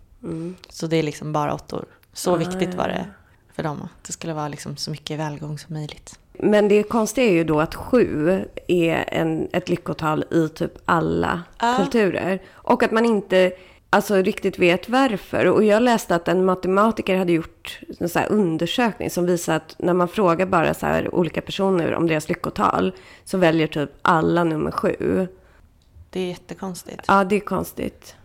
Så 0.69 0.87
det 0.87 0.97
är 0.97 1.03
liksom 1.03 1.33
bara 1.33 1.55
åttor. 1.55 1.85
Så 2.13 2.37
viktigt 2.37 2.75
var 2.75 2.89
det 2.89 3.07
för 3.53 3.63
dem. 3.63 3.83
Att 3.83 4.05
det 4.05 4.13
skulle 4.13 4.35
vara 4.35 4.49
liksom 4.49 4.77
så 4.77 4.91
mycket 4.91 5.19
välgång 5.19 5.59
som 5.59 5.75
möjligt. 5.75 6.19
Men 6.33 6.69
det 6.69 6.83
konstiga 6.83 7.27
är 7.27 7.33
ju 7.33 7.45
då 7.45 7.61
att 7.61 7.75
sju 7.75 8.45
är 8.67 9.05
en, 9.09 9.49
ett 9.53 9.69
lyckotal 9.69 10.25
i 10.31 10.49
typ 10.49 10.73
alla 10.85 11.43
Ja. 11.59 11.77
kulturer. 11.79 12.43
Och 12.53 12.83
att 12.83 12.91
man 12.93 13.05
inte 13.05 13.53
alltså, 13.91 14.15
riktigt 14.15 14.59
vet 14.59 14.89
varför. 14.89 15.47
Och 15.47 15.65
jag 15.65 15.83
läste 15.83 16.15
att 16.15 16.29
en 16.29 16.45
matematiker 16.45 17.17
hade 17.17 17.33
gjort 17.33 17.81
en 17.99 18.09
så 18.09 18.21
undersökning 18.21 19.11
som 19.11 19.27
visar 19.27 19.57
att 19.57 19.75
när 19.79 19.95
man 19.95 20.09
frågar 20.09 20.47
bara 20.47 20.75
så 20.75 20.87
här 20.87 21.15
olika 21.15 21.41
personer 21.41 21.95
om 21.95 22.07
deras 22.07 22.29
lyckotal 22.29 22.93
så 23.25 23.39
väljer 23.39 23.67
typ 23.67 23.91
alla 24.03 24.45
nummer 24.45 24.71
sju. 24.71 25.29
Det 26.11 26.21
är 26.21 26.27
jättekonstigt. 26.29 27.03
Ja, 27.09 27.25
det 27.25 27.37
är 27.37 27.41
konstigt. 27.41 28.16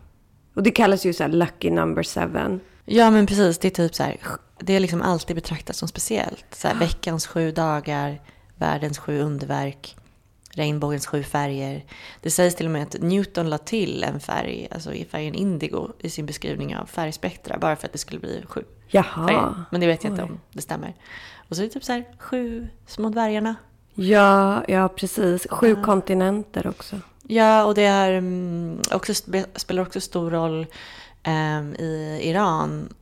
Och 0.54 0.64
det 0.64 0.72
kallas 0.72 1.06
ju 1.06 1.14
så 1.14 1.24
här 1.24 1.30
lucky 1.30 1.70
number 1.70 2.04
seven. 2.04 2.60
Ja 2.86 3.12
men 3.12 3.26
precis, 3.26 3.58
det 3.58 3.68
är 3.68 3.70
typ 3.70 3.96
så 3.96 4.04
här, 4.04 4.18
det 4.60 4.74
är 4.74 4.80
liksom 4.80 5.02
alltid 5.02 5.36
betraktat 5.36 5.76
som 5.76 5.88
speciellt. 5.88 6.46
Så 6.52 6.68
här, 6.68 6.76
veckans 6.76 7.28
sju 7.28 7.52
dagar, 7.52 8.22
världens 8.56 9.00
sju 9.00 9.22
underverk, 9.22 9.96
regnbågens 10.54 11.08
sju 11.08 11.24
färger. 11.24 11.86
Det 12.22 12.32
sägs 12.32 12.56
till 12.56 12.66
och 12.66 12.72
med 12.72 12.84
att 12.84 13.02
Newton 13.02 13.50
la 13.50 13.58
till 13.58 14.04
en 14.04 14.20
färg, 14.20 14.68
alltså 14.72 14.94
i 14.94 15.06
färgen 15.06 15.36
indigo, 15.36 15.92
i 16.00 16.10
sin 16.10 16.26
beskrivning 16.26 16.78
av 16.78 16.86
färgspektra, 16.86 17.58
bara 17.58 17.76
för 17.76 17.88
att 17.88 17.92
det 17.92 18.00
skulle 18.00 18.20
bli 18.20 18.44
sju 18.48 18.62
färger. 18.62 18.72
Jaha. 18.94 19.66
Men 19.70 19.82
det 19.82 19.88
vet 19.88 20.04
jag 20.04 20.14
inte 20.14 20.24
om 20.24 20.40
det 20.52 20.62
stämmer. 20.62 20.94
Och 21.50 21.56
så 21.56 21.62
är 21.62 21.66
det 21.66 21.74
typ 21.74 21.84
så 21.84 21.92
här, 21.92 22.06
sju 22.20 22.68
små 22.86 23.10
dvärgarna. 23.10 23.56
Ja, 23.94 24.64
ja 24.68 24.90
precis. 24.90 25.48
Sju 25.50 25.76
kontinenter 25.76 26.68
också. 26.68 26.96
Ja, 27.28 27.66
och 27.66 27.76
det 27.76 27.84
är 27.84 28.14
mm, 28.14 28.80
också, 28.92 29.12
spe- 29.12 29.46
spelar 29.56 29.82
också 29.82 30.02
stor 30.02 30.32
roll 30.32 30.66
ehm, 31.24 31.76
i 31.76 32.20
Iran. 32.24 32.94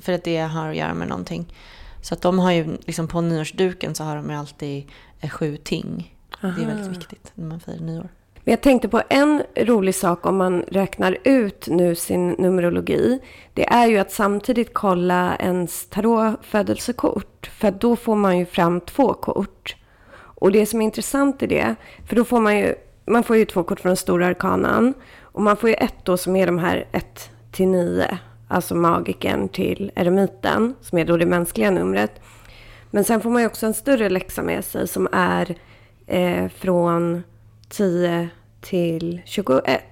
För 0.00 0.12
att 0.12 0.24
det 0.24 0.38
har 0.38 0.68
att 0.68 0.76
göra 0.76 0.94
med 0.94 1.08
någonting. 1.08 1.54
Så 2.02 2.14
att 2.14 2.22
de 2.22 2.38
har 2.38 2.52
ju, 2.52 2.76
liksom 2.84 3.08
på 3.08 3.20
nyårsduken 3.20 3.94
så 3.94 4.04
har 4.04 4.16
de 4.16 4.30
ju 4.30 4.36
alltid 4.36 4.90
eh, 5.20 5.30
sju 5.30 5.56
ting. 5.56 6.16
Det 6.40 6.62
är 6.62 6.66
väldigt 6.66 6.96
viktigt 6.96 7.32
när 7.34 7.46
man 7.46 7.60
firar 7.60 7.80
nyår. 7.80 8.08
Men 8.44 8.52
jag 8.52 8.60
tänkte 8.60 8.88
på 8.88 9.02
en 9.08 9.42
rolig 9.56 9.94
sak 9.94 10.26
om 10.26 10.36
man 10.36 10.62
räknar 10.62 11.18
ut 11.24 11.68
nu 11.68 11.94
sin 11.94 12.28
numerologi. 12.28 13.18
Det 13.54 13.68
är 13.68 13.86
ju 13.86 13.98
att 13.98 14.12
samtidigt 14.12 14.74
kolla 14.74 15.36
ens 15.38 15.86
tarotfödelsekort. 15.86 17.50
För 17.52 17.70
då 17.70 17.96
får 17.96 18.16
man 18.16 18.38
ju 18.38 18.46
fram 18.46 18.80
två 18.80 19.14
kort. 19.14 19.76
Och 20.14 20.52
det 20.52 20.66
som 20.66 20.80
är 20.80 20.84
intressant 20.84 21.42
i 21.42 21.46
det, 21.46 21.74
för 22.06 22.16
då 22.16 22.24
får 22.24 22.40
man 22.40 22.58
ju, 22.58 22.74
man 23.06 23.22
får 23.22 23.36
ju 23.36 23.44
två 23.44 23.62
kort 23.62 23.80
från 23.80 23.96
stora 23.96 24.26
arkanan. 24.26 24.94
Och 25.20 25.42
man 25.42 25.56
får 25.56 25.68
ju 25.68 25.74
ett 25.74 26.04
då 26.04 26.16
som 26.16 26.36
är 26.36 26.46
de 26.46 26.58
här 26.58 26.88
1 26.92 27.30
till 27.52 27.68
9. 27.68 28.18
Alltså 28.48 28.74
magiken 28.74 29.48
till 29.48 29.92
eremiten, 29.94 30.74
som 30.80 30.98
är 30.98 31.04
då 31.04 31.16
det 31.16 31.26
mänskliga 31.26 31.70
numret. 31.70 32.20
Men 32.90 33.04
sen 33.04 33.20
får 33.20 33.30
man 33.30 33.42
ju 33.42 33.46
också 33.46 33.66
en 33.66 33.74
större 33.74 34.10
läxa 34.10 34.42
med 34.42 34.64
sig 34.64 34.88
som 34.88 35.08
är 35.12 35.54
eh, 36.06 36.48
från 36.48 37.22
10 37.68 38.28
till 38.60 39.22
21. 39.24 39.82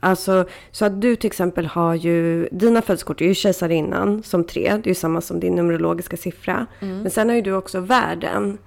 Alltså, 0.00 0.44
så 0.70 0.84
att 0.84 1.00
du 1.00 1.16
till 1.16 1.26
exempel 1.26 1.66
har 1.66 1.94
ju, 1.94 2.48
dina 2.52 2.82
födelsekort 2.82 3.20
är 3.20 3.24
ju 3.24 3.34
kejsarinnan 3.34 4.22
som 4.22 4.44
tre, 4.44 4.62
det 4.62 4.86
är 4.86 4.88
ju 4.88 4.94
samma 4.94 5.20
som 5.20 5.40
din 5.40 5.54
numerologiska 5.54 6.16
siffra. 6.16 6.66
Men 7.02 7.10
sen 7.10 7.28
har 7.28 7.36
ju 7.36 7.42
du 7.42 7.52
också 7.52 7.80
världen. 7.80 8.58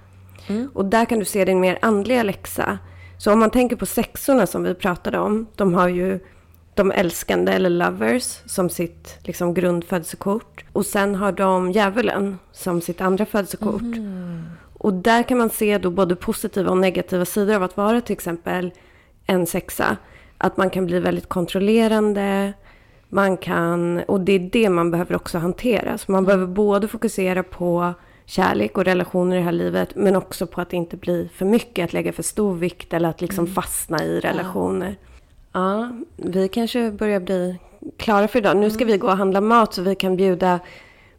Och 0.74 0.84
där 0.84 1.04
kan 1.04 1.18
du 1.18 1.24
se 1.24 1.44
din 1.44 1.60
mer 1.60 1.78
andliga 1.82 2.22
läxa. 2.22 2.78
Så 3.18 3.32
om 3.32 3.38
man 3.38 3.50
tänker 3.50 3.76
på 3.76 3.86
sexorna 3.86 4.46
som 4.46 4.62
vi 4.62 4.74
pratade 4.74 5.18
om, 5.18 5.46
de 5.56 5.74
har 5.74 5.88
ju 5.88 6.20
de 6.74 6.92
älskande 6.92 7.52
eller 7.52 7.70
lovers 7.70 8.38
som 8.46 8.70
sitt 8.70 9.18
liksom, 9.22 9.54
grundfödelsekort. 9.54 10.64
Och 10.72 10.86
sen 10.86 11.14
har 11.14 11.32
de 11.32 11.72
djävulen 11.72 12.38
som 12.52 12.80
sitt 12.80 13.00
andra 13.00 13.26
födelsekort. 13.26 13.82
Och 14.74 14.92
där 14.94 15.22
kan 15.22 15.38
man 15.38 15.50
se 15.50 15.78
då 15.78 15.90
både 15.90 16.16
positiva 16.16 16.70
och 16.70 16.78
negativa 16.78 17.24
sidor 17.24 17.54
av 17.54 17.62
att 17.62 17.76
vara 17.76 18.00
till 18.00 18.12
exempel 18.12 18.70
en 19.26 19.46
sexa. 19.46 19.96
Att 20.38 20.56
man 20.56 20.70
kan 20.70 20.86
bli 20.86 21.00
väldigt 21.00 21.28
kontrollerande. 21.28 22.52
Man 23.08 23.36
kan, 23.36 24.02
och 24.08 24.20
det 24.20 24.32
är 24.32 24.38
det 24.38 24.70
man 24.70 24.90
behöver 24.90 25.16
också 25.16 25.38
hantera. 25.38 25.98
Så 25.98 26.12
man 26.12 26.24
behöver 26.24 26.46
både 26.46 26.88
fokusera 26.88 27.42
på 27.42 27.94
kärlek 28.26 28.78
och 28.78 28.84
relationer 28.84 29.36
i 29.36 29.38
det 29.38 29.44
här 29.44 29.52
livet. 29.52 29.94
Men 29.94 30.16
också 30.16 30.46
på 30.46 30.60
att 30.60 30.72
inte 30.72 30.96
blir 30.96 31.28
för 31.34 31.44
mycket, 31.44 31.84
att 31.84 31.92
lägga 31.92 32.12
för 32.12 32.22
stor 32.22 32.54
vikt 32.54 32.92
eller 32.92 33.08
att 33.08 33.20
liksom 33.20 33.46
fastna 33.46 34.04
i 34.04 34.20
relationer. 34.20 34.96
Ja, 35.52 35.90
vi 36.16 36.48
kanske 36.48 36.90
börjar 36.90 37.20
bli 37.20 37.58
klara 37.96 38.28
för 38.28 38.38
idag. 38.38 38.56
Nu 38.56 38.70
ska 38.70 38.84
vi 38.84 38.96
gå 38.96 39.06
och 39.06 39.16
handla 39.16 39.40
mat 39.40 39.74
så 39.74 39.82
vi 39.82 39.94
kan 39.94 40.16
bjuda 40.16 40.60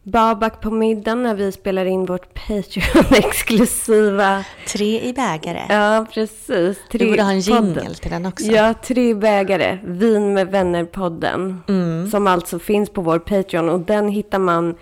Babak 0.02 0.60
på 0.60 0.70
middagen 0.70 1.22
när 1.22 1.34
vi 1.34 1.52
spelar 1.52 1.84
in 1.84 2.06
vårt 2.06 2.34
Patreon-exklusiva... 2.34 4.44
Tre 4.66 5.00
i 5.00 5.12
bägare. 5.12 5.62
Ja, 5.68 6.06
precis. 6.12 6.78
Du 6.90 7.10
borde 7.10 7.22
ha 7.22 7.30
en 7.30 7.40
jingle 7.40 7.94
till 7.94 8.10
den 8.10 8.26
också. 8.26 8.46
Ja, 8.46 8.74
tre 8.74 9.14
bägare. 9.14 9.78
Vin 9.84 10.34
med 10.34 10.48
vänner-podden. 10.48 11.62
Mm. 11.68 12.10
Som 12.10 12.26
alltså 12.26 12.58
finns 12.58 12.90
på 12.90 13.00
vår 13.00 13.18
Patreon. 13.18 13.68
Och 13.68 13.80
den 13.80 14.08
hittar 14.08 14.38
man... 14.38 14.74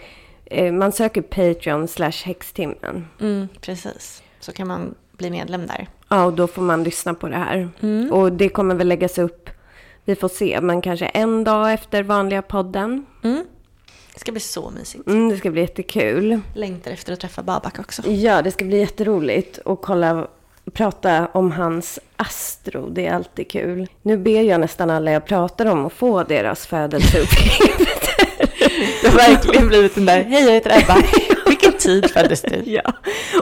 Eh, 0.54 0.72
man 0.72 0.92
söker 0.92 1.22
Patreon 1.22 1.88
slash 1.88 2.24
häxtimmen. 2.24 3.06
Mm, 3.20 3.48
precis. 3.60 4.22
Så 4.40 4.52
kan 4.52 4.68
man 4.68 4.94
bli 5.12 5.30
medlem 5.30 5.66
där. 5.66 5.88
Ja, 6.08 6.24
och 6.24 6.32
då 6.32 6.46
får 6.46 6.62
man 6.62 6.84
lyssna 6.84 7.14
på 7.14 7.28
det 7.28 7.36
här. 7.36 7.68
Och 8.10 8.32
det 8.32 8.48
kommer 8.48 8.74
väl 8.74 8.88
läggas 8.88 9.18
upp, 9.18 9.50
vi 10.04 10.14
får 10.14 10.28
se, 10.28 10.60
men 10.60 10.82
kanske 10.82 11.06
en 11.06 11.44
dag 11.44 11.72
efter 11.72 12.02
vanliga 12.02 12.42
podden. 12.42 13.06
Mm. 13.22 13.44
Det 14.14 14.20
ska 14.20 14.32
bli 14.32 14.40
så 14.40 14.70
mysigt. 14.70 15.06
Mm, 15.06 15.28
det 15.28 15.36
ska 15.36 15.50
bli 15.50 15.60
jättekul. 15.60 16.40
Längtar 16.54 16.90
efter 16.90 17.12
att 17.12 17.20
träffa 17.20 17.42
Babak 17.42 17.78
också. 17.78 18.10
Ja, 18.10 18.42
det 18.42 18.50
ska 18.50 18.64
bli 18.64 18.78
jätteroligt 18.78 19.58
att 19.64 19.82
kolla, 19.82 20.26
prata 20.72 21.26
om 21.26 21.52
hans 21.52 21.98
astro. 22.16 22.88
Det 22.90 23.06
är 23.06 23.14
alltid 23.14 23.50
kul. 23.50 23.88
Nu 24.02 24.16
ber 24.16 24.42
jag 24.42 24.60
nästan 24.60 24.90
alla 24.90 25.10
jag 25.10 25.24
pratar 25.24 25.66
om 25.66 25.86
att 25.86 25.92
få 25.92 26.22
deras 26.22 26.66
födelseuppgifter. 26.66 27.94
Det 29.02 29.08
har 29.08 29.16
verkligen 29.16 29.68
blivit 29.68 29.94
den 29.94 30.06
där, 30.06 30.24
hej 30.24 30.44
jag 30.44 30.52
heter 30.52 30.78
Ebba, 30.82 30.96
vilken 31.46 31.72
tid 31.72 32.10
föddes 32.10 32.42
du? 32.42 32.62
ja, 32.70 32.92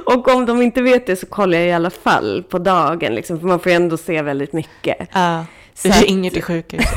och 0.06 0.28
om 0.28 0.46
de 0.46 0.62
inte 0.62 0.82
vet 0.82 1.06
det 1.06 1.16
så 1.16 1.26
kollar 1.26 1.58
jag 1.58 1.66
i 1.68 1.72
alla 1.72 1.90
fall 1.90 2.42
på 2.50 2.58
dagen, 2.58 3.14
liksom, 3.14 3.40
för 3.40 3.46
man 3.46 3.60
får 3.60 3.72
ju 3.72 3.76
ändå 3.76 3.96
se 3.96 4.22
väldigt 4.22 4.52
mycket. 4.52 4.96
Ja, 5.12 5.44
du 5.82 5.88
att- 5.90 6.02
ringer 6.02 6.30
till 6.30 6.42
sjukhuset. 6.42 6.96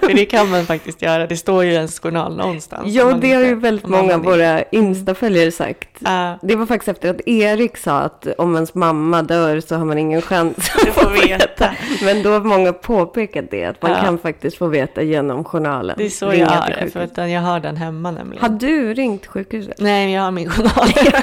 För 0.00 0.14
det 0.14 0.24
kan 0.24 0.50
man 0.50 0.64
faktiskt 0.66 1.02
göra, 1.02 1.26
det 1.26 1.36
står 1.36 1.64
ju 1.64 1.70
i 1.70 1.74
ens 1.74 2.00
journal 2.00 2.36
någonstans. 2.36 2.82
Ja, 2.94 3.12
det 3.12 3.32
har 3.32 3.42
ju 3.42 3.54
väldigt 3.54 3.86
många 3.86 4.14
av 4.14 4.22
våra 4.22 4.62
Insta-följare 4.62 5.52
sagt. 5.52 5.88
Ja. 5.98 6.38
Det 6.42 6.56
var 6.56 6.66
faktiskt 6.66 6.88
efter 6.88 7.10
att 7.10 7.20
Erik 7.28 7.76
sa 7.76 7.98
att 7.98 8.26
om 8.38 8.54
ens 8.54 8.74
mamma 8.74 9.22
dör 9.22 9.60
så 9.60 9.76
har 9.76 9.84
man 9.84 9.98
ingen 9.98 10.22
chans 10.22 10.56
att 10.74 10.88
få 10.94 11.08
veta. 11.08 11.26
veta. 11.26 11.70
Men 12.04 12.22
då 12.22 12.30
har 12.30 12.40
många 12.40 12.72
påpekat 12.72 13.44
det, 13.50 13.64
att 13.64 13.82
man 13.82 13.90
Ja. 13.90 14.00
kan 14.00 14.18
faktiskt 14.18 14.56
få 14.58 14.66
veta 14.66 15.02
genom 15.02 15.44
journalen. 15.44 15.94
Det 15.98 16.04
är 16.04 16.08
så 16.08 16.28
Ringa 16.28 16.44
jag 16.68 16.78
är, 16.78 16.90
för 16.90 17.00
att 17.00 17.30
jag 17.30 17.40
har 17.40 17.60
den 17.60 17.76
hemma 17.76 18.10
nämligen. 18.10 18.42
Har 18.42 18.48
du 18.58 18.94
ringt 18.94 19.26
sjukhuset? 19.26 19.74
Nej, 19.78 20.12
jag 20.12 20.22
har 20.22 20.30
min 20.30 20.50
journal. 20.50 20.88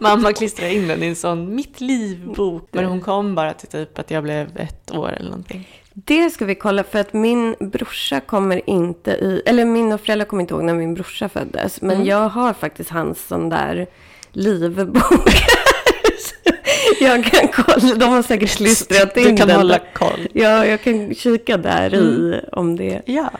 Mamma 0.00 0.32
klistrade 0.32 0.74
in 0.74 0.88
den 0.88 1.02
i 1.02 1.06
en 1.06 1.16
sån 1.16 1.54
mitt 1.54 1.80
liv-bok. 1.80 2.68
Men 2.72 2.84
hon 2.84 3.00
kom 3.00 3.34
bara 3.34 3.52
till 3.52 3.68
typ 3.68 3.98
att 3.98 4.10
jag 4.10 4.22
blev 4.22 4.48
ett 4.56 4.94
år 4.94 5.08
eller 5.12 5.30
någonting. 5.30 5.68
Det 6.04 6.30
ska 6.30 6.44
vi 6.44 6.54
kolla 6.54 6.84
för 6.84 6.98
att 6.98 7.12
min 7.12 7.54
brorsa 7.60 8.20
kommer 8.20 8.70
inte 8.70 9.10
i, 9.10 9.42
eller 9.46 9.64
mina 9.64 9.98
föräldrar 9.98 10.26
kommer 10.26 10.40
inte 10.40 10.54
ihåg 10.54 10.64
när 10.64 10.74
min 10.74 10.94
brorsa 10.94 11.28
föddes. 11.28 11.80
Men 11.82 11.96
Mm. 11.96 12.06
jag 12.06 12.28
har 12.28 12.52
faktiskt 12.52 12.90
hans 12.90 13.26
sån 13.26 13.48
där 13.48 13.86
livbok. 14.32 15.30
Jag 17.00 17.24
kan 17.24 17.48
kolla, 17.48 17.94
de 17.94 18.04
har 18.10 18.22
säkert 18.22 18.56
klistrat 18.56 19.16
in 19.16 19.24
Du 19.24 19.36
kan 19.36 19.48
den. 19.48 19.56
hålla 19.56 19.78
koll. 19.94 20.28
Ja, 20.32 20.66
jag 20.66 20.82
kan 20.82 21.14
kika 21.14 21.56
där 21.56 21.94
i 21.94 22.40
om 22.52 22.76
det. 22.76 23.02
Ja. 23.06 23.30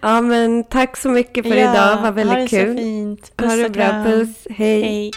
Ja, 0.00 0.20
men 0.20 0.64
tack 0.64 0.96
så 0.96 1.08
mycket 1.08 1.48
för 1.48 1.54
ja. 1.54 1.72
idag. 1.72 1.86
Var 1.96 2.02
ha 2.02 2.10
väldigt 2.10 2.50
det 2.50 2.56
kul. 2.58 2.76
så 2.76 2.78
fint. 2.82 3.32
Ha 3.40 3.46
Puss 3.46 3.56
det 3.56 3.64
och 3.64 3.70
bra. 3.70 4.04
Puss. 4.04 4.46
Hej. 4.50 4.82
Hej. 4.82 5.10